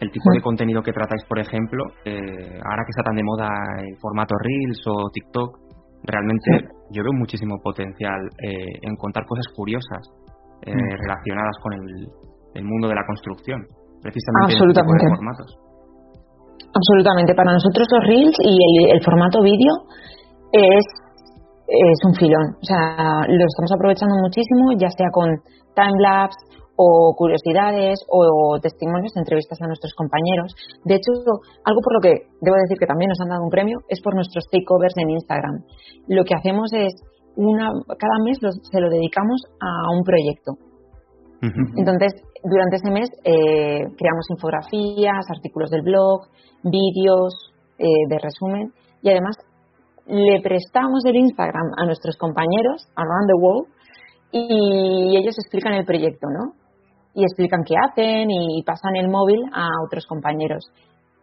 el 0.00 0.10
tipo 0.10 0.30
de 0.32 0.42
contenido 0.42 0.82
que 0.82 0.92
tratáis, 0.92 1.24
por 1.26 1.38
ejemplo, 1.38 1.82
eh, 2.04 2.60
ahora 2.62 2.84
que 2.84 2.90
está 2.90 3.02
tan 3.02 3.16
de 3.16 3.24
moda 3.24 3.48
el 3.80 3.96
formato 3.96 4.34
Reels 4.38 4.84
o 4.86 5.08
TikTok, 5.10 5.58
realmente 6.04 6.68
yo 6.92 7.02
veo 7.02 7.12
muchísimo 7.14 7.56
potencial 7.62 8.20
eh, 8.38 8.78
en 8.82 8.94
contar 8.96 9.24
cosas 9.24 9.46
curiosas 9.54 10.02
relacionadas 10.62 11.54
con 11.62 11.72
el, 11.74 12.64
mundo 12.64 12.88
de 12.88 12.94
la 12.94 13.04
construcción, 13.06 13.60
precisamente 14.02 14.56
en 14.56 14.70
este 14.70 14.80
tipo 14.80 14.92
de 14.92 15.16
formatos. 15.16 15.65
Absolutamente. 16.76 17.34
Para 17.34 17.52
nosotros 17.52 17.86
los 17.90 18.04
Reels 18.04 18.36
y 18.44 18.92
el, 18.92 19.00
formato 19.02 19.40
vídeo 19.42 19.72
es, 20.52 20.84
es 21.66 21.98
un 22.04 22.14
filón. 22.14 22.56
O 22.60 22.64
sea, 22.64 23.24
lo 23.26 23.44
estamos 23.44 23.72
aprovechando 23.72 24.16
muchísimo, 24.20 24.76
ya 24.76 24.90
sea 24.90 25.08
con 25.10 25.40
timelapse 25.74 26.36
o 26.76 27.14
curiosidades 27.16 27.98
o, 28.08 28.60
testimonios 28.60 29.12
de 29.14 29.20
entrevistas 29.20 29.60
a 29.62 29.66
nuestros 29.66 29.92
compañeros. 29.96 30.52
De 30.84 30.96
hecho, 30.96 31.12
algo 31.64 31.80
por 31.80 31.94
lo 31.94 32.00
que 32.00 32.28
debo 32.40 32.56
decir 32.60 32.76
que 32.78 32.86
también 32.86 33.08
nos 33.08 33.20
han 33.20 33.32
dado 33.32 33.44
un 33.44 33.50
premio 33.50 33.78
es 33.88 34.00
por 34.02 34.14
nuestros 34.14 34.44
takeovers 34.52 34.96
en 34.98 35.10
Instagram. 35.10 35.64
Lo 36.08 36.24
que 36.24 36.34
hacemos 36.34 36.70
es 36.74 36.92
una 37.36 37.72
cada 37.98 38.18
mes 38.24 38.38
se 38.40 38.80
lo 38.80 38.88
dedicamos 38.88 39.40
a 39.60 39.96
un 39.96 40.04
proyecto. 40.04 40.52
Entonces, 41.76 42.12
durante 42.48 42.76
ese 42.76 42.90
mes 42.90 43.08
eh, 43.24 43.82
creamos 43.98 44.26
infografías, 44.30 45.26
artículos 45.34 45.70
del 45.70 45.82
blog, 45.82 46.28
vídeos 46.62 47.34
eh, 47.78 47.84
de 48.08 48.18
resumen 48.18 48.72
y 49.02 49.10
además 49.10 49.36
le 50.06 50.40
prestamos 50.40 51.04
el 51.04 51.16
Instagram 51.16 51.72
a 51.76 51.84
nuestros 51.84 52.16
compañeros 52.16 52.86
around 52.94 53.26
the 53.26 53.38
world 53.40 53.66
y 54.30 55.16
ellos 55.16 55.34
explican 55.38 55.74
el 55.74 55.84
proyecto, 55.84 56.28
¿no? 56.30 56.52
Y 57.14 57.22
explican 57.22 57.64
qué 57.64 57.74
hacen 57.76 58.30
y 58.30 58.62
pasan 58.64 58.94
el 58.96 59.08
móvil 59.08 59.40
a 59.52 59.66
otros 59.84 60.06
compañeros. 60.06 60.64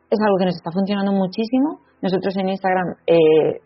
Es 0.10 0.20
algo 0.20 0.38
que 0.38 0.46
nos 0.46 0.56
está 0.56 0.72
funcionando 0.72 1.12
muchísimo. 1.12 1.80
Nosotros 2.02 2.36
en 2.38 2.50
Instagram 2.50 2.96
eh, 3.08 3.62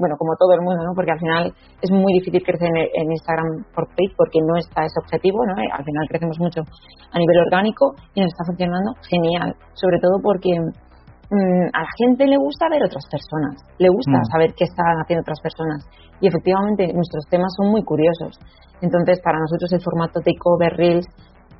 bueno, 0.00 0.16
como 0.16 0.32
todo 0.40 0.56
el 0.56 0.64
mundo, 0.64 0.80
¿no? 0.80 0.96
Porque 0.96 1.12
al 1.12 1.20
final 1.20 1.52
es 1.52 1.90
muy 1.92 2.12
difícil 2.16 2.40
crecer 2.40 2.72
en, 2.72 3.12
Instagram 3.12 3.68
por 3.76 3.84
paid 3.92 4.16
porque 4.16 4.40
no 4.40 4.56
está 4.56 4.88
ese 4.88 4.96
objetivo, 5.04 5.44
¿no? 5.44 5.52
Al 5.60 5.84
final 5.84 6.08
crecemos 6.08 6.40
mucho 6.40 6.64
a 7.12 7.18
nivel 7.20 7.44
orgánico 7.44 7.92
y 8.16 8.24
nos 8.24 8.32
está 8.32 8.48
funcionando 8.48 8.96
genial, 9.04 9.52
sobre 9.76 10.00
todo 10.00 10.16
porque 10.24 10.56
mm, 10.56 11.68
a 11.76 11.80
la 11.84 11.92
gente 12.00 12.24
le 12.24 12.40
gusta 12.40 12.72
ver 12.72 12.80
otras 12.80 13.04
personas, 13.12 13.60
le 13.76 13.92
gusta 13.92 14.24
mm. 14.24 14.30
saber 14.32 14.48
qué 14.56 14.64
están 14.64 14.96
haciendo 15.04 15.20
otras 15.20 15.40
personas 15.44 15.84
y 16.16 16.32
efectivamente 16.32 16.88
nuestros 16.96 17.28
temas 17.28 17.52
son 17.60 17.68
muy 17.68 17.84
curiosos. 17.84 18.40
Entonces, 18.80 19.20
para 19.20 19.36
nosotros 19.36 19.68
el 19.76 19.84
formato 19.84 20.24
Takeover 20.24 20.72
Reels 20.80 21.06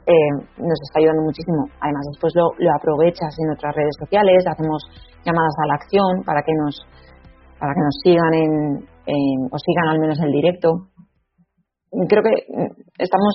eh, 0.09 0.33
nos 0.57 0.81
está 0.89 0.97
ayudando 0.97 1.29
muchísimo. 1.29 1.69
Además, 1.77 2.09
después 2.09 2.33
lo, 2.35 2.57
lo 2.57 2.73
aprovechas 2.73 3.37
en 3.37 3.53
otras 3.53 3.77
redes 3.77 3.93
sociales, 4.01 4.49
hacemos 4.49 4.81
llamadas 5.29 5.53
a 5.61 5.67
la 5.69 5.75
acción 5.77 6.25
para 6.25 6.41
que 6.41 6.57
nos 6.57 6.81
para 7.61 7.75
que 7.75 7.81
nos 7.81 7.97
sigan 8.03 8.33
en, 8.33 9.49
o 9.53 9.59
sigan 9.59 9.89
al 9.89 10.01
menos 10.01 10.19
el 10.19 10.33
directo. 10.33 10.89
Creo 12.09 12.23
que 12.23 12.35
estamos 12.99 13.35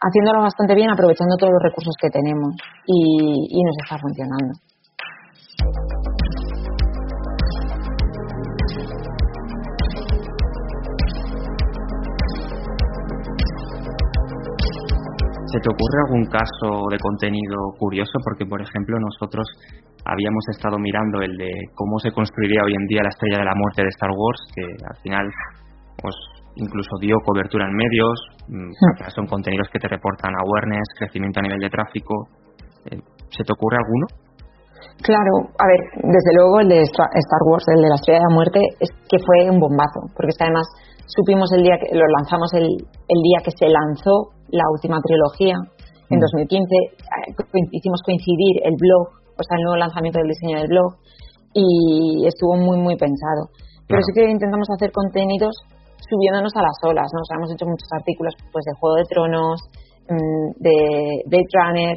haciéndolo 0.00 0.40
bastante 0.40 0.74
bien, 0.74 0.90
aprovechando 0.90 1.36
todos 1.36 1.52
los 1.52 1.62
recursos 1.62 1.94
que 2.00 2.08
tenemos 2.08 2.56
y 2.86 3.62
nos 3.62 3.76
está 3.84 3.98
funcionando. 3.98 4.54
¿Se 15.54 15.60
te 15.60 15.70
ocurre 15.70 16.02
algún 16.08 16.26
caso 16.26 16.82
de 16.90 16.98
contenido 16.98 17.54
curioso? 17.78 18.18
Porque, 18.24 18.44
por 18.44 18.60
ejemplo, 18.60 18.98
nosotros 18.98 19.46
habíamos 20.04 20.44
estado 20.52 20.78
mirando 20.78 21.22
el 21.22 21.36
de 21.36 21.50
cómo 21.74 21.98
se 21.98 22.12
construiría 22.12 22.62
hoy 22.64 22.74
en 22.74 22.86
día 22.86 23.02
la 23.02 23.08
estrella 23.08 23.38
de 23.38 23.48
la 23.48 23.56
muerte 23.56 23.82
de 23.82 23.88
Star 23.88 24.10
Wars, 24.10 24.40
que 24.54 24.64
al 24.64 24.98
final 25.02 25.26
pues 25.96 26.14
incluso 26.56 26.90
dio 27.00 27.16
cobertura 27.24 27.66
en 27.66 27.74
medios, 27.74 28.14
mm, 28.48 28.70
son 29.14 29.26
contenidos 29.26 29.68
que 29.72 29.78
te 29.78 29.88
reportan 29.88 30.34
awareness, 30.36 30.86
crecimiento 30.98 31.40
a 31.40 31.42
nivel 31.42 31.58
de 31.58 31.70
tráfico. 31.70 32.28
Eh, 32.90 33.00
¿Se 33.30 33.42
te 33.42 33.52
ocurre 33.52 33.78
alguno? 33.78 34.06
Claro, 35.02 35.50
a 35.58 35.66
ver, 35.66 35.80
desde 36.06 36.32
luego 36.36 36.60
el 36.60 36.68
de 36.68 36.80
Star 36.82 37.42
Wars, 37.50 37.64
el 37.74 37.82
de 37.82 37.88
la 37.88 37.96
estrella 37.96 38.20
de 38.20 38.28
la 38.30 38.34
muerte, 38.34 38.60
es 38.78 38.90
que 39.08 39.18
fue 39.18 39.50
un 39.50 39.58
bombazo, 39.58 40.06
porque 40.14 40.30
es 40.30 40.38
que 40.38 40.44
además 40.44 40.68
supimos 41.06 41.50
el 41.52 41.62
día 41.62 41.76
que 41.80 41.96
lo 41.96 42.06
lanzamos 42.18 42.52
el, 42.54 42.68
el 42.68 43.20
día 43.24 43.42
que 43.42 43.50
se 43.50 43.66
lanzó 43.66 44.30
la 44.54 44.64
última 44.70 45.00
trilogía. 45.02 45.56
En 46.10 46.20
2015 46.20 46.46
mm. 46.46 47.58
eh, 47.58 47.68
hicimos 47.72 48.00
coincidir 48.04 48.62
el 48.62 48.76
blog, 48.78 49.23
o 49.36 49.42
sea, 49.42 49.58
el 49.58 49.64
nuevo 49.64 49.76
lanzamiento 49.76 50.18
del 50.18 50.28
diseño 50.28 50.58
del 50.58 50.68
blog, 50.68 50.98
y 51.54 52.26
estuvo 52.26 52.56
muy, 52.56 52.78
muy 52.78 52.96
pensado. 52.96 53.50
Pero 53.86 54.00
sí 54.02 54.10
que 54.14 54.30
intentamos 54.30 54.66
hacer 54.74 54.90
contenidos 54.90 55.54
subiéndonos 56.10 56.52
a 56.56 56.62
las 56.62 56.76
olas, 56.82 57.08
¿no? 57.14 57.20
O 57.22 57.26
sea, 57.26 57.36
hemos 57.38 57.52
hecho 57.52 57.64
muchos 57.64 57.88
artículos 57.92 58.34
pues 58.52 58.64
de 58.66 58.76
Juego 58.78 58.96
de 58.96 59.08
Tronos, 59.08 59.58
mm, 60.10 60.46
de 60.60 60.76
Date 61.30 61.52
Runner 61.54 61.96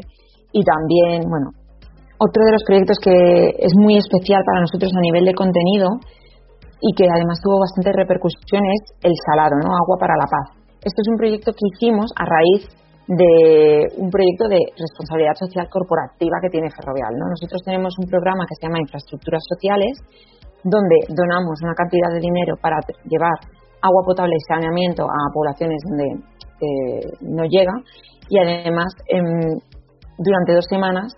y 0.53 0.61
también, 0.63 1.27
bueno, 1.27 1.51
otro 2.19 2.41
de 2.45 2.53
los 2.53 2.63
proyectos 2.63 2.97
que 3.03 3.13
es 3.59 3.73
muy 3.75 3.97
especial 3.97 4.41
para 4.45 4.61
nosotros 4.61 4.91
a 4.95 5.01
nivel 5.01 5.25
de 5.25 5.33
contenido 5.33 5.99
y 6.81 6.93
que 6.95 7.05
además 7.09 7.41
tuvo 7.41 7.59
bastante 7.59 7.91
repercusión 7.93 8.63
es 8.65 8.81
el 9.03 9.13
salado, 9.25 9.57
¿no? 9.57 9.69
Agua 9.69 9.97
para 9.99 10.15
la 10.15 10.29
paz. 10.29 10.47
Esto 10.81 11.01
es 11.01 11.07
un 11.09 11.17
proyecto 11.17 11.51
que 11.51 11.65
hicimos 11.73 12.11
a 12.15 12.23
raíz 12.25 12.69
de 13.07 13.87
un 13.95 14.11
proyecto 14.11 14.51
de 14.51 14.59
responsabilidad 14.75 15.35
social 15.39 15.67
corporativa 15.71 16.43
que 16.43 16.51
tiene 16.51 16.67
Ferrovial. 16.75 17.15
¿no? 17.15 17.31
Nosotros 17.31 17.63
tenemos 17.63 17.95
un 18.03 18.09
programa 18.11 18.43
que 18.43 18.55
se 18.59 18.67
llama 18.67 18.83
Infraestructuras 18.83 19.43
Sociales, 19.47 19.95
donde 20.63 21.07
donamos 21.15 21.55
una 21.63 21.73
cantidad 21.73 22.11
de 22.11 22.19
dinero 22.19 22.55
para 22.59 22.83
llevar 23.07 23.39
agua 23.79 24.03
potable 24.03 24.35
y 24.35 24.43
saneamiento 24.51 25.07
a 25.07 25.31
poblaciones 25.31 25.79
donde 25.87 26.07
eh, 26.59 27.07
no 27.21 27.45
llega 27.45 27.71
y 28.27 28.39
además 28.39 28.91
em, 29.07 29.55
durante 30.17 30.53
dos 30.53 30.65
semanas 30.67 31.13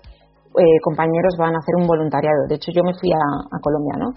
eh, 0.54 0.80
compañeros 0.84 1.34
van 1.39 1.56
a 1.56 1.58
hacer 1.58 1.73
un 1.80 1.88
voluntariado. 1.88 2.45
De 2.49 2.56
hecho, 2.56 2.69
yo 2.69 2.84
me 2.84 2.93
fui 2.93 3.10
a, 3.10 3.25
a 3.49 3.58
Colombia, 3.62 3.95
¿no? 3.97 4.10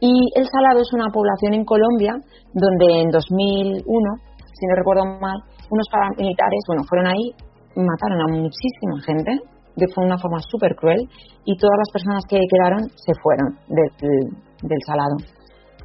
Y 0.00 0.12
El 0.34 0.44
Salado 0.44 0.82
es 0.82 0.92
una 0.92 1.08
población 1.08 1.54
en 1.54 1.64
Colombia 1.64 2.12
donde 2.52 3.00
en 3.00 3.08
2001 3.08 4.34
si 4.54 4.66
no 4.66 4.74
recuerdo 4.76 5.04
mal, 5.20 5.38
unos 5.70 5.86
paramilitares, 5.90 6.60
bueno, 6.68 6.82
fueron 6.88 7.06
ahí, 7.06 7.32
mataron 7.76 8.20
a 8.20 8.28
muchísima 8.40 9.00
gente 9.04 9.32
de 9.76 9.86
una 9.96 10.18
forma 10.18 10.38
súper 10.50 10.74
cruel 10.76 10.98
y 11.44 11.56
todas 11.58 11.76
las 11.78 11.90
personas 11.90 12.22
que 12.28 12.38
quedaron 12.38 12.86
se 12.94 13.12
fueron 13.22 13.58
del, 13.68 14.80
salado. 14.86 15.16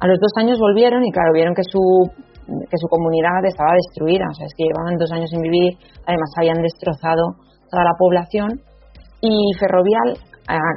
A 0.00 0.06
los 0.06 0.18
dos 0.18 0.32
años 0.36 0.58
volvieron 0.58 1.04
y 1.04 1.10
claro, 1.10 1.32
vieron 1.34 1.54
que 1.54 1.66
su, 1.66 1.82
que 2.46 2.78
su 2.78 2.88
comunidad 2.88 3.44
estaba 3.44 3.74
destruida, 3.74 4.24
o 4.30 4.34
sea, 4.34 4.46
es 4.46 4.54
que 4.56 4.64
llevaban 4.64 4.96
dos 4.96 5.10
años 5.12 5.28
sin 5.30 5.42
vivir, 5.42 5.74
además 6.06 6.30
habían 6.38 6.62
destrozado 6.62 7.34
toda 7.70 7.84
la 7.84 7.94
población 7.98 8.62
y 9.20 9.34
Ferrovial, 9.58 10.16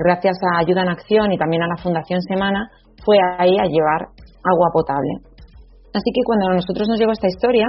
gracias 0.04 0.36
a 0.44 0.60
Ayuda 0.60 0.82
en 0.82 0.90
Acción 0.90 1.32
y 1.32 1.38
también 1.38 1.64
a 1.64 1.68
la 1.68 1.78
Fundación 1.78 2.22
Semana, 2.22 2.68
fue 3.06 3.18
ahí 3.38 3.56
a 3.58 3.66
llevar 3.66 4.10
agua 4.44 4.70
potable. 4.74 5.34
Así 5.94 6.10
que 6.12 6.22
cuando 6.26 6.50
a 6.50 6.56
nosotros 6.56 6.90
nos 6.90 7.00
llegó 7.00 7.12
esta 7.12 7.28
historia, 7.28 7.68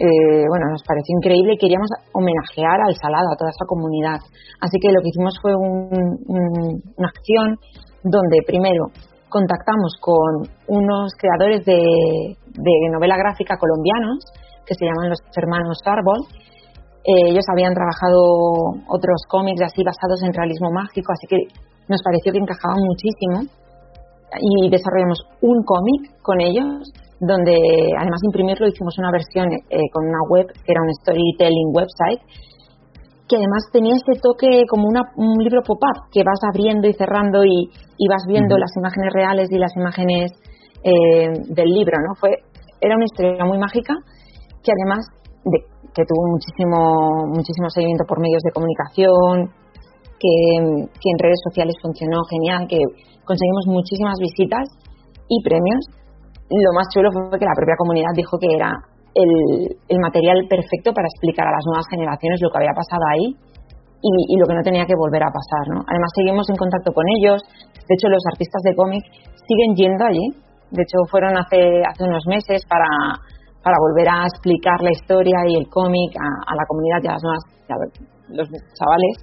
eh, 0.00 0.48
bueno, 0.48 0.72
nos 0.72 0.80
pareció 0.88 1.12
increíble 1.20 1.52
y 1.52 1.60
queríamos 1.60 1.92
homenajear 2.16 2.80
al 2.88 2.96
Salado, 2.96 3.28
a 3.28 3.36
toda 3.36 3.52
esa 3.52 3.68
comunidad. 3.68 4.16
Así 4.64 4.80
que 4.80 4.88
lo 4.88 5.04
que 5.04 5.12
hicimos 5.12 5.36
fue 5.44 5.52
una 5.52 7.08
acción 7.12 7.60
donde 8.00 8.40
primero 8.48 8.88
contactamos 9.28 10.00
con 10.00 10.48
unos 10.72 11.12
creadores 11.20 11.66
de, 11.68 11.76
novela 12.90 13.20
gráfica 13.20 13.60
colombianos 13.60 14.24
que 14.64 14.72
se 14.72 14.88
llaman 14.88 15.10
los 15.12 15.20
hermanos 15.36 15.76
Árbol. 15.84 16.24
Eh, 17.04 17.36
ellos 17.36 17.44
habían 17.52 17.76
trabajado 17.76 18.24
otros 18.88 19.20
cómics 19.28 19.60
así 19.60 19.84
basados 19.84 20.24
en 20.24 20.32
realismo 20.32 20.72
mágico, 20.72 21.12
así 21.12 21.28
que 21.28 21.44
nos 21.92 22.00
pareció 22.00 22.32
que 22.32 22.40
encajaban 22.40 22.80
muchísimo 22.88 23.52
y 24.40 24.70
desarrollamos 24.70 25.20
un 25.42 25.60
cómic 25.64 26.16
con 26.22 26.40
ellos 26.40 26.88
donde 27.20 27.54
además 27.98 28.20
de 28.24 28.28
imprimirlo 28.32 28.66
hicimos 28.66 28.96
una 28.98 29.12
versión 29.12 29.52
eh, 29.52 29.88
con 29.92 30.08
una 30.08 30.24
web 30.28 30.46
que 30.48 30.72
era 30.72 30.80
un 30.80 30.92
storytelling 31.04 31.68
website 31.72 32.20
que 33.30 33.36
además 33.36 33.62
tenía 33.70 33.94
ese 33.94 34.18
toque 34.18 34.66
como 34.66 34.88
un 34.90 35.38
libro 35.38 35.62
pop-up 35.62 36.10
que 36.10 36.26
vas 36.26 36.42
abriendo 36.50 36.88
y 36.88 36.94
cerrando 36.94 37.44
y, 37.44 37.70
vas 38.10 38.26
viendo 38.26 38.58
las 38.58 38.74
imágenes 38.74 39.12
reales 39.14 39.48
y 39.52 39.58
las 39.58 39.70
imágenes 39.76 40.32
eh, 40.82 41.30
del 41.46 41.68
libro, 41.70 41.94
¿no? 42.02 42.18
Fue, 42.18 42.34
era 42.80 42.96
una 42.96 43.04
historia 43.04 43.44
muy 43.44 43.58
mágica 43.58 43.94
que 44.64 44.72
además 44.74 45.06
de, 45.44 45.62
que 45.94 46.02
tuvo 46.02 46.26
muchísimo, 46.34 47.30
muchísimo 47.30 47.70
seguimiento 47.70 48.02
por 48.02 48.18
medios 48.18 48.42
de 48.42 48.50
comunicación, 48.50 49.54
que, 50.18 50.90
que 50.90 51.08
en 51.14 51.18
redes 51.22 51.38
sociales 51.46 51.76
funcionó 51.80 52.18
genial, 52.26 52.66
que 52.66 52.82
conseguimos 53.22 53.64
muchísimas 53.70 54.18
visitas 54.18 54.66
y 55.28 55.38
premios 55.46 55.86
lo 56.58 56.72
más 56.74 56.90
chulo 56.90 57.10
fue 57.12 57.38
que 57.38 57.46
la 57.46 57.54
propia 57.54 57.78
comunidad 57.78 58.10
dijo 58.14 58.34
que 58.38 58.50
era 58.50 58.74
el, 59.14 59.98
material 59.98 60.46
perfecto 60.48 60.92
para 60.92 61.06
explicar 61.06 61.46
a 61.46 61.54
las 61.54 61.64
nuevas 61.66 61.86
generaciones 61.90 62.40
lo 62.42 62.50
que 62.50 62.58
había 62.58 62.74
pasado 62.74 63.02
ahí 63.14 63.26
y, 64.02 64.34
lo 64.38 64.46
que 64.46 64.54
no 64.54 64.62
tenía 64.62 64.86
que 64.86 64.96
volver 64.96 65.22
a 65.22 65.30
pasar. 65.30 65.64
¿no? 65.68 65.84
Además, 65.86 66.10
seguimos 66.16 66.48
en 66.48 66.56
contacto 66.56 66.90
con 66.92 67.04
ellos. 67.20 67.42
De 67.74 67.94
hecho, 67.94 68.08
los 68.08 68.24
artistas 68.32 68.62
de 68.64 68.74
cómic 68.74 69.04
siguen 69.46 69.76
yendo 69.76 70.04
allí. 70.04 70.26
De 70.70 70.82
hecho, 70.82 70.98
fueron 71.10 71.36
hace, 71.36 71.82
hace 71.84 72.04
unos 72.04 72.24
meses 72.26 72.64
para, 72.64 72.88
para 73.62 73.76
volver 73.76 74.08
a 74.08 74.24
explicar 74.24 74.80
la 74.80 74.90
historia 74.90 75.36
y 75.46 75.56
el 75.56 75.68
cómic 75.68 76.16
a, 76.16 76.54
la 76.54 76.64
comunidad 76.66 76.98
y 77.02 77.08
a 77.08 77.12
las 77.12 77.22
nuevas, 77.22 77.44
los 78.30 78.48
chavales. 78.74 79.14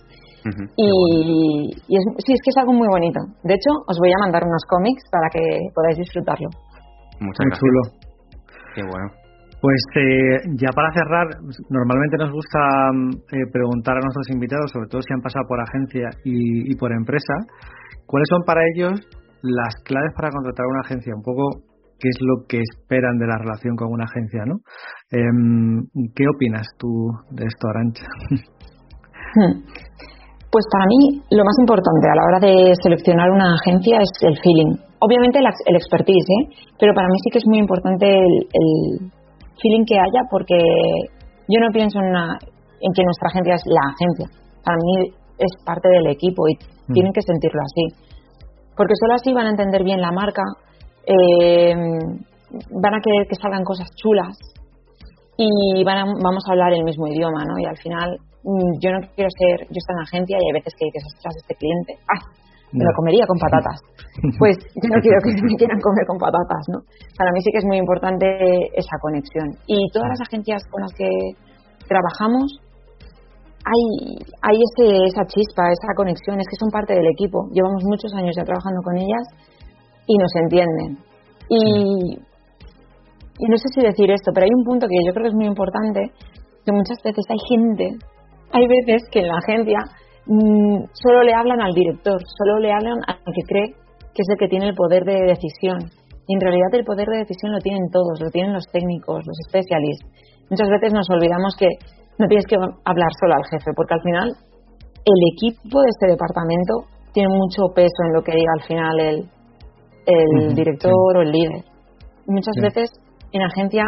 y, 0.77 1.71
y 1.73 1.95
sí, 2.23 2.31
es 2.31 2.41
que 2.43 2.51
es 2.51 2.57
algo 2.57 2.73
muy 2.73 2.87
bonito. 2.87 3.19
De 3.43 3.55
hecho, 3.55 3.71
os 3.87 3.97
voy 3.97 4.11
a 4.11 4.21
mandar 4.21 4.43
unos 4.43 4.63
cómics 4.69 5.03
para 5.09 5.27
que 5.33 5.41
podáis 5.73 5.97
disfrutarlo. 5.97 6.49
Muchas 7.19 7.45
Muy 7.45 7.57
chulo. 7.57 7.81
Qué 8.75 8.83
bueno. 8.83 9.27
Pues 9.59 9.81
eh, 9.95 10.37
ya 10.61 10.69
para 10.69 10.93
cerrar, 10.93 11.25
normalmente 11.69 12.17
nos 12.17 12.31
gusta 12.31 12.91
mm, 12.93 13.09
eh, 13.33 13.45
preguntar 13.51 13.97
a 13.97 14.01
nuestros 14.05 14.29
invitados, 14.29 14.69
sobre 14.71 14.87
todo 14.87 15.01
si 15.01 15.13
han 15.13 15.21
pasado 15.21 15.45
por 15.47 15.59
agencia 15.59 16.09
y, 16.23 16.75
por 16.77 16.91
empresa, 16.93 17.33
cuáles 18.05 18.27
son 18.29 18.43
para 18.45 18.61
ellos 18.75 19.01
las 19.41 19.73
claves 19.83 20.13
para 20.15 20.29
contratar 20.29 20.65
una 20.67 20.81
agencia, 20.85 21.13
un 21.15 21.23
poco 21.23 21.65
qué 21.99 22.09
es 22.09 22.17
lo 22.21 22.45
que 22.47 22.61
esperan 22.61 23.17
de 23.17 23.25
la 23.25 23.37
relación 23.39 23.75
con 23.75 23.91
una 23.91 24.05
agencia, 24.05 24.45
¿no? 24.45 24.61
Em, 25.09 25.81
¿Qué 26.13 26.25
opinas 26.29 26.67
tú 26.77 27.09
de 27.31 27.45
esto, 27.45 27.67
Arancha? 27.69 28.05
Hmm. 29.35 29.59
Pues 30.51 30.65
para 30.71 30.85
mí 30.85 31.21
lo 31.31 31.43
más 31.43 31.57
importante 31.59 32.07
a 32.09 32.15
la 32.15 32.23
hora 32.23 32.39
de 32.39 32.73
seleccionar 32.81 33.29
una 33.31 33.55
agencia 33.55 33.97
es 33.99 34.11
el 34.21 34.37
feeling. 34.37 34.86
Obviamente 34.99 35.39
el, 35.39 35.75
expertise, 35.75 36.25
¿eh? 36.41 36.67
pero 36.79 36.93
para 36.93 37.07
mí 37.07 37.17
sí 37.23 37.29
que 37.31 37.37
es 37.37 37.47
muy 37.47 37.59
importante 37.59 38.07
el, 38.07 39.11
feeling 39.61 39.85
que 39.85 39.97
haya 39.97 40.21
porque 40.29 40.57
yo 41.49 41.59
no 41.59 41.71
pienso 41.71 41.97
en, 41.99 42.13
en 42.13 42.91
que 42.93 43.03
nuestra 43.03 43.29
agencia 43.29 43.55
es 43.55 43.63
la 43.65 43.89
agencia. 43.89 44.27
Para 44.63 44.77
mí 44.77 45.09
es 45.37 45.51
parte 45.65 45.89
del 45.89 46.07
equipo 46.07 46.47
y 46.47 46.53
mm. 46.55 46.93
tienen 46.93 47.13
que 47.13 47.21
sentirlo 47.21 47.61
así. 47.61 48.07
Porque 48.75 48.93
solo 48.99 49.15
así 49.15 49.33
van 49.33 49.47
a 49.47 49.49
entender 49.49 49.83
bien 49.83 50.01
la 50.01 50.11
marca, 50.11 50.43
eh, 51.05 51.73
van 51.73 52.93
a 52.93 53.01
querer 53.01 53.27
que 53.27 53.35
salgan 53.41 53.63
cosas 53.63 53.87
chulas 53.95 54.37
y 55.37 55.83
van 55.83 56.13
vamos 56.21 56.43
a 56.47 56.51
hablar 56.51 56.73
el 56.73 56.83
mismo 56.83 57.07
idioma, 57.07 57.43
¿no? 57.45 57.59
Y 57.59 57.65
al 57.65 57.77
final 57.77 58.17
mm, 58.43 58.71
yo 58.81 58.91
no 58.91 58.99
quiero 59.15 59.29
ser, 59.29 59.67
yo 59.69 59.77
estoy 59.77 59.95
en 59.95 60.01
agencia 60.01 60.37
y 60.37 60.45
hay 60.45 60.53
veces 60.53 60.73
que 60.77 60.85
dices, 60.85 61.03
ostras, 61.15 61.35
este 61.37 61.55
cliente, 61.55 61.93
¡ah! 62.13 62.46
Me 62.73 62.83
lo 62.83 62.91
comería 62.95 63.25
con 63.25 63.37
patatas. 63.39 63.79
Pues 64.39 64.57
yo 64.57 64.87
no 64.89 64.97
quiero 64.99 65.21
que 65.21 65.29
me 65.45 65.55
quieran 65.55 65.79
comer 65.79 66.05
con 66.09 66.17
patatas, 66.17 66.63
¿no? 66.73 66.81
Para 67.17 67.31
mí 67.31 67.39
sí 67.41 67.51
que 67.53 67.59
es 67.61 67.65
muy 67.69 67.77
importante 67.77 68.25
esa 68.73 68.97
conexión. 68.99 69.45
Y 69.67 69.77
todas 69.93 70.09
las 70.09 70.21
agencias 70.25 70.65
con 70.73 70.81
las 70.81 70.91
que 70.97 71.05
trabajamos, 71.85 72.49
hay, 73.61 74.17
hay 74.41 74.57
ese, 74.57 75.05
esa 75.05 75.23
chispa, 75.29 75.69
esa 75.69 75.93
conexión, 75.95 76.39
es 76.41 76.47
que 76.49 76.57
son 76.57 76.69
parte 76.73 76.97
del 76.97 77.05
equipo. 77.07 77.45
Llevamos 77.53 77.83
muchos 77.85 78.11
años 78.15 78.33
ya 78.35 78.43
trabajando 78.43 78.81
con 78.81 78.97
ellas 78.97 79.25
y 80.07 80.17
nos 80.17 80.33
entienden. 80.35 80.97
Y, 81.49 82.17
y 83.37 83.45
no 83.49 83.57
sé 83.57 83.67
si 83.73 83.81
decir 83.81 84.09
esto, 84.09 84.31
pero 84.33 84.45
hay 84.45 84.53
un 84.55 84.65
punto 84.65 84.87
que 84.87 84.97
yo 85.05 85.13
creo 85.13 85.23
que 85.23 85.29
es 85.29 85.39
muy 85.39 85.45
importante, 85.45 86.11
que 86.65 86.71
muchas 86.71 86.97
veces 87.03 87.23
hay 87.29 87.37
gente, 87.47 87.85
hay 88.51 88.65
veces 88.67 89.03
que 89.11 89.19
en 89.19 89.27
la 89.27 89.37
agencia 89.37 89.79
mm, 90.27 90.85
solo 90.93 91.23
le 91.23 91.33
hablan 91.33 91.61
al 91.61 91.73
director, 91.73 92.19
solo 92.37 92.59
le 92.59 92.71
hablan 92.71 92.97
al 93.07 93.33
que 93.33 93.43
cree 93.47 93.69
que 94.13 94.21
es 94.25 94.29
el 94.29 94.37
que 94.37 94.47
tiene 94.47 94.69
el 94.69 94.75
poder 94.75 95.03
de 95.03 95.29
decisión. 95.29 95.77
Y 96.27 96.33
en 96.33 96.41
realidad 96.41 96.73
el 96.73 96.83
poder 96.83 97.07
de 97.07 97.19
decisión 97.19 97.53
lo 97.53 97.59
tienen 97.59 97.87
todos, 97.91 98.19
lo 98.19 98.29
tienen 98.31 98.51
los 98.51 98.65
técnicos, 98.71 99.23
los 99.25 99.37
especialistas. 99.47 100.09
Muchas 100.49 100.69
veces 100.69 100.91
nos 100.91 101.09
olvidamos 101.09 101.55
que 101.57 101.69
no 102.17 102.27
tienes 102.27 102.45
que 102.49 102.55
hablar 102.57 103.11
solo 103.19 103.35
al 103.35 103.45
jefe, 103.51 103.71
porque 103.75 103.93
al 103.93 104.01
final 104.01 104.27
el 105.05 105.19
equipo 105.37 105.81
de 105.81 105.89
este 105.89 106.07
departamento 106.07 106.73
tiene 107.13 107.29
mucho 107.29 107.69
peso 107.73 107.99
en 108.07 108.13
lo 108.13 108.21
que 108.21 108.33
diga 108.33 108.51
al 108.57 108.63
final 108.67 108.99
el, 108.99 109.17
el 110.07 110.55
director 110.55 111.17
o 111.17 111.21
el 111.21 111.31
líder. 111.31 111.63
Muchas 112.25 112.55
veces 112.61 112.89
en 113.31 113.41
agencia 113.43 113.83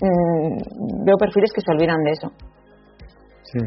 mm, 0.00 1.04
veo 1.04 1.16
perfiles 1.18 1.52
que 1.54 1.60
se 1.60 1.72
olvidan 1.72 2.02
de 2.02 2.10
eso. 2.10 2.28
Sí, 3.44 3.58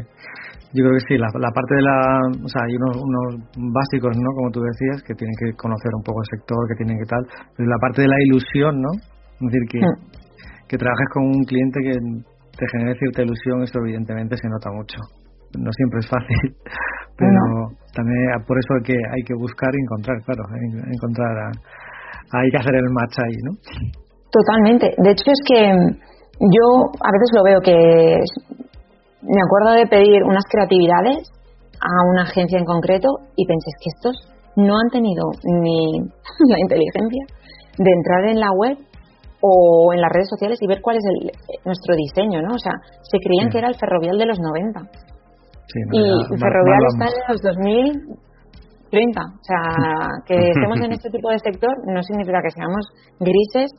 yo 0.72 0.86
creo 0.86 0.94
que 0.94 1.06
sí, 1.08 1.18
la, 1.18 1.50
parte 1.50 1.74
de 1.74 1.82
la. 1.82 1.98
O 2.44 2.48
sea, 2.48 2.62
hay 2.62 2.74
unos, 2.78 2.94
unos, 2.94 3.42
básicos, 3.74 4.14
¿no? 4.14 4.30
Como 4.38 4.50
tú 4.54 4.62
decías, 4.62 5.02
que 5.02 5.14
tienen 5.14 5.34
que 5.34 5.50
conocer 5.58 5.90
un 5.98 6.02
poco 6.02 6.22
el 6.22 6.38
sector, 6.38 6.58
que 6.70 6.78
tienen 6.78 6.98
que 6.98 7.10
tal. 7.10 7.22
Pero 7.56 7.68
la 7.68 7.80
parte 7.82 8.02
de 8.02 8.08
la 8.08 8.20
ilusión, 8.22 8.78
¿no? 8.78 8.92
Es 8.94 9.50
decir, 9.50 9.64
que, 9.66 9.78
mm. 9.82 9.98
que 10.70 10.76
trabajes 10.78 11.08
con 11.10 11.26
un 11.26 11.42
cliente 11.42 11.78
que 11.82 11.94
te 12.54 12.64
genere 12.70 12.94
cierta 13.02 13.22
ilusión, 13.22 13.62
eso 13.66 13.82
evidentemente 13.82 14.36
se 14.38 14.46
nota 14.46 14.70
mucho. 14.70 14.98
No 15.58 15.70
siempre 15.74 15.98
es 15.98 16.08
fácil, 16.08 16.54
pero 17.18 17.74
también 17.90 18.38
por 18.46 18.54
eso 18.54 18.70
hay 18.78 18.94
que, 18.94 18.98
hay 18.98 19.22
que 19.26 19.34
buscar 19.34 19.74
y 19.74 19.82
encontrar, 19.82 20.16
claro, 20.22 20.46
encontrar. 20.86 21.50
hay 22.30 22.50
que 22.50 22.58
hacer 22.62 22.74
el 22.78 22.86
match 22.94 23.18
ahí, 23.18 23.38
¿no? 23.42 23.52
Totalmente. 24.30 24.94
De 25.02 25.10
hecho, 25.10 25.26
es 25.26 25.42
que 25.42 25.58
yo 26.38 26.66
a 27.02 27.10
veces 27.10 27.28
lo 27.34 27.42
veo 27.42 27.58
que 27.58 28.14
me 29.22 29.40
acuerdo 29.42 29.76
de 29.76 29.86
pedir 29.86 30.22
unas 30.24 30.44
creatividades 30.48 31.30
a 31.80 32.10
una 32.10 32.22
agencia 32.22 32.58
en 32.58 32.64
concreto 32.64 33.08
y 33.36 33.46
pensé 33.46 33.70
que 33.80 33.90
estos 33.96 34.16
no 34.56 34.78
han 34.78 34.90
tenido 34.90 35.24
ni 35.44 35.98
la 36.48 36.58
inteligencia 36.58 37.24
de 37.78 37.90
entrar 37.90 38.24
en 38.28 38.40
la 38.40 38.52
web 38.52 38.76
o 39.40 39.92
en 39.94 40.00
las 40.00 40.10
redes 40.12 40.28
sociales 40.28 40.58
y 40.60 40.66
ver 40.66 40.80
cuál 40.82 40.96
es 40.96 41.04
el, 41.04 41.30
nuestro 41.64 41.94
diseño, 41.96 42.42
¿no? 42.42 42.54
O 42.54 42.58
sea, 42.58 42.72
se 43.02 43.18
creían 43.24 43.48
que 43.48 43.58
era 43.58 43.68
el 43.68 43.76
ferrovial 43.76 44.18
de 44.18 44.26
los 44.26 44.38
90. 44.38 44.80
y 45.92 45.98
el 45.98 46.38
ferrovial 46.38 46.82
está 46.92 47.06
en 47.08 47.24
los 47.28 47.40
2030. 47.40 49.20
O 49.20 49.44
sea, 49.44 49.62
que 50.26 50.36
estemos 50.36 50.80
en 50.80 50.92
este 50.92 51.08
tipo 51.08 51.30
de 51.30 51.38
sector 51.38 51.72
no 51.86 52.02
significa 52.02 52.42
que 52.42 52.50
seamos 52.50 52.84
grises 53.18 53.72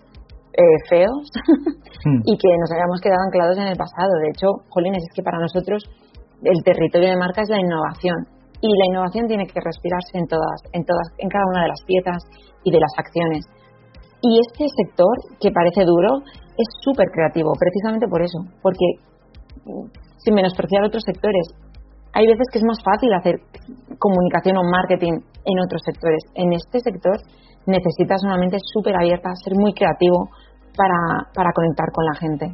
eh, 0.53 0.77
feos 0.89 1.31
hmm. 2.05 2.21
y 2.25 2.37
que 2.37 2.51
nos 2.59 2.71
hayamos 2.71 2.99
quedado 3.01 3.23
anclados 3.25 3.57
en 3.57 3.67
el 3.67 3.77
pasado. 3.77 4.11
De 4.21 4.29
hecho, 4.29 4.47
Jolines, 4.69 5.03
es 5.03 5.13
que 5.15 5.23
para 5.23 5.39
nosotros 5.39 5.83
el 6.43 6.63
territorio 6.63 7.09
de 7.09 7.17
marca 7.17 7.41
es 7.41 7.49
la 7.49 7.61
innovación 7.61 8.17
y 8.61 8.69
la 8.69 8.85
innovación 8.93 9.27
tiene 9.27 9.45
que 9.45 9.59
respirarse 9.59 10.17
en 10.17 10.27
todas, 10.27 10.59
en 10.73 10.85
todas, 10.85 11.07
en 11.17 11.29
cada 11.29 11.45
una 11.49 11.63
de 11.63 11.69
las 11.69 11.81
piezas 11.85 12.21
y 12.63 12.71
de 12.71 12.79
las 12.79 12.93
acciones. 12.97 13.45
Y 14.21 14.37
este 14.37 14.69
sector, 14.69 15.15
que 15.39 15.49
parece 15.49 15.81
duro, 15.83 16.21
es 16.53 16.67
súper 16.81 17.09
creativo, 17.09 17.53
precisamente 17.57 18.05
por 18.07 18.21
eso, 18.21 18.37
porque 18.61 18.85
sin 20.23 20.35
menospreciar 20.35 20.83
otros 20.83 21.01
sectores, 21.03 21.47
hay 22.13 22.27
veces 22.27 22.45
que 22.51 22.59
es 22.59 22.65
más 22.65 22.77
fácil 22.83 23.13
hacer 23.13 23.35
comunicación 23.97 24.57
o 24.57 24.63
marketing 24.63 25.13
en 25.45 25.59
otros 25.59 25.81
sectores. 25.85 26.21
En 26.35 26.53
este 26.53 26.79
sector 26.79 27.17
necesitas 27.65 28.23
una 28.23 28.37
mente 28.37 28.57
súper 28.73 28.95
abierta, 28.95 29.29
ser 29.43 29.53
muy 29.55 29.73
creativo 29.73 30.29
para, 30.75 31.29
para 31.33 31.51
conectar 31.53 31.87
con 31.91 32.05
la 32.05 32.15
gente. 32.15 32.45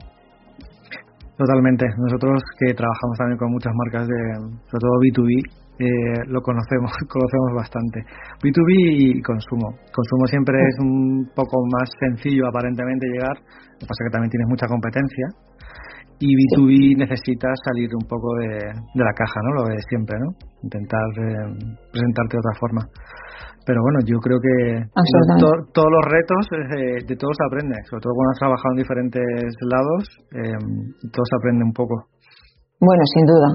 Totalmente. 1.38 1.86
Nosotros 1.98 2.42
que 2.60 2.74
trabajamos 2.74 3.18
también 3.18 3.38
con 3.38 3.52
muchas 3.52 3.74
marcas 3.76 4.08
de, 4.08 4.18
sobre 4.66 4.82
todo 4.82 4.98
B2B, 5.06 5.68
eh, 5.78 6.26
lo 6.34 6.42
conocemos, 6.42 6.90
conocemos 7.08 7.52
bastante. 7.56 8.02
B2B 8.42 8.72
y 8.98 9.22
consumo. 9.22 9.78
Consumo 9.94 10.26
siempre 10.26 10.58
es 10.58 10.76
un 10.82 11.30
poco 11.36 11.62
más 11.70 11.90
sencillo 12.00 12.48
aparentemente 12.48 13.06
llegar, 13.14 13.38
lo 13.38 13.78
que 13.78 13.86
pasa 13.86 14.02
es 14.02 14.06
que 14.10 14.14
también 14.14 14.32
tienes 14.32 14.50
mucha 14.50 14.66
competencia. 14.66 15.28
Y 16.20 16.34
B2B 16.34 16.98
necesitas 16.98 17.54
salir 17.70 17.90
un 17.94 18.08
poco 18.10 18.34
de, 18.42 18.50
de 18.50 19.04
la 19.06 19.14
caja, 19.14 19.38
¿no? 19.46 19.62
Lo 19.62 19.64
de 19.70 19.78
siempre, 19.88 20.18
¿no? 20.18 20.34
Intentar 20.64 21.06
eh, 21.14 21.78
presentarte 21.94 22.34
de 22.34 22.42
otra 22.42 22.58
forma. 22.58 22.82
Pero 23.68 23.84
bueno, 23.84 24.00
yo 24.08 24.16
creo 24.24 24.40
que 24.40 24.88
todos 25.76 25.92
los 25.92 26.04
retos 26.08 26.42
eh, 26.56 27.04
de 27.04 27.16
todos 27.20 27.36
se 27.36 27.46
aprende, 27.52 27.76
sobre 27.92 28.00
todo 28.00 28.16
cuando 28.16 28.32
has 28.32 28.40
trabajado 28.40 28.72
en 28.72 28.80
diferentes 28.80 29.52
lados, 29.68 30.02
eh, 30.32 31.12
todo 31.12 31.26
se 31.28 31.36
aprende 31.36 31.68
un 31.68 31.76
poco. 31.76 32.08
Bueno, 32.80 33.04
sin 33.12 33.26
duda. 33.28 33.50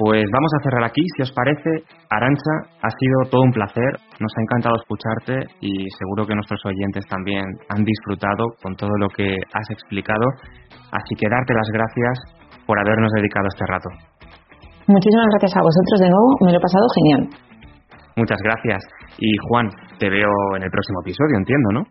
Pues 0.00 0.24
vamos 0.32 0.52
a 0.56 0.62
cerrar 0.64 0.84
aquí, 0.88 1.04
si 1.18 1.22
os 1.26 1.32
parece. 1.36 1.84
Arancha, 2.08 2.54
ha 2.80 2.88
sido 2.88 3.28
todo 3.28 3.42
un 3.42 3.52
placer, 3.52 3.92
nos 4.24 4.32
ha 4.32 4.40
encantado 4.40 4.80
escucharte 4.80 5.36
y 5.60 5.84
seguro 5.92 6.24
que 6.24 6.38
nuestros 6.38 6.64
oyentes 6.64 7.04
también 7.12 7.44
han 7.68 7.84
disfrutado 7.84 8.56
con 8.62 8.72
todo 8.72 8.96
lo 8.96 9.08
que 9.12 9.36
has 9.52 9.68
explicado. 9.68 10.24
Así 10.96 11.12
que 11.18 11.28
darte 11.28 11.52
las 11.52 11.68
gracias 11.76 12.16
por 12.64 12.80
habernos 12.80 13.12
dedicado 13.12 13.52
este 13.52 13.66
rato. 13.68 13.90
Muchísimas 14.88 15.28
gracias 15.36 15.52
a 15.52 15.60
vosotros 15.60 16.00
de 16.00 16.08
nuevo, 16.08 16.28
me 16.40 16.52
lo 16.52 16.56
he 16.56 16.64
pasado 16.64 16.86
genial. 16.96 17.48
Muchas 18.18 18.42
gracias. 18.42 18.82
Y 19.18 19.30
Juan, 19.46 19.70
te 19.98 20.10
veo 20.10 20.30
en 20.56 20.62
el 20.64 20.70
próximo 20.70 20.98
episodio, 21.06 21.38
entiendo, 21.38 21.68
¿no? 21.72 21.82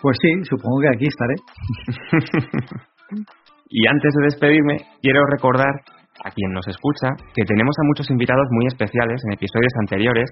Pues 0.00 0.16
sí, 0.22 0.30
supongo 0.44 0.80
que 0.82 0.88
aquí 0.94 1.06
estaré. 1.10 1.34
y 3.68 3.88
antes 3.88 4.14
de 4.14 4.24
despedirme, 4.24 4.76
quiero 5.02 5.26
recordar 5.26 5.74
a 6.22 6.30
quien 6.30 6.52
nos 6.52 6.68
escucha 6.68 7.08
que 7.34 7.42
tenemos 7.42 7.74
a 7.82 7.86
muchos 7.88 8.08
invitados 8.10 8.46
muy 8.52 8.66
especiales 8.66 9.20
en 9.26 9.32
episodios 9.32 9.72
anteriores. 9.80 10.30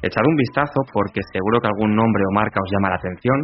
Echad 0.00 0.22
un 0.28 0.36
vistazo 0.36 0.78
porque 0.92 1.20
seguro 1.32 1.60
que 1.60 1.66
algún 1.66 1.96
nombre 1.96 2.22
o 2.30 2.32
marca 2.32 2.60
os 2.62 2.70
llama 2.70 2.90
la 2.90 2.96
atención. 2.96 3.38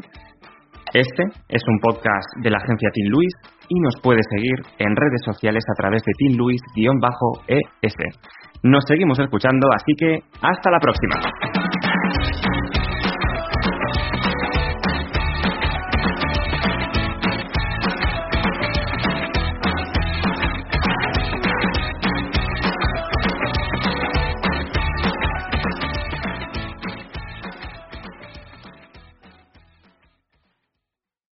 Este 0.93 1.23
es 1.49 1.63
un 1.69 1.79
podcast 1.79 2.27
de 2.43 2.51
la 2.51 2.59
agencia 2.59 2.91
Team 2.93 3.13
Luis 3.13 3.33
y 3.69 3.79
nos 3.79 3.95
puede 4.03 4.19
seguir 4.29 4.59
en 4.79 4.97
redes 4.97 5.23
sociales 5.25 5.63
a 5.71 5.75
través 5.81 6.03
de 6.03 6.13
Team 6.19 6.37
Luis-ES. 6.37 7.95
Nos 8.65 8.85
seguimos 8.89 9.19
escuchando, 9.21 9.69
así 9.73 9.93
que 9.97 10.19
hasta 10.43 10.71
la 10.71 10.81
próxima. 10.81 11.15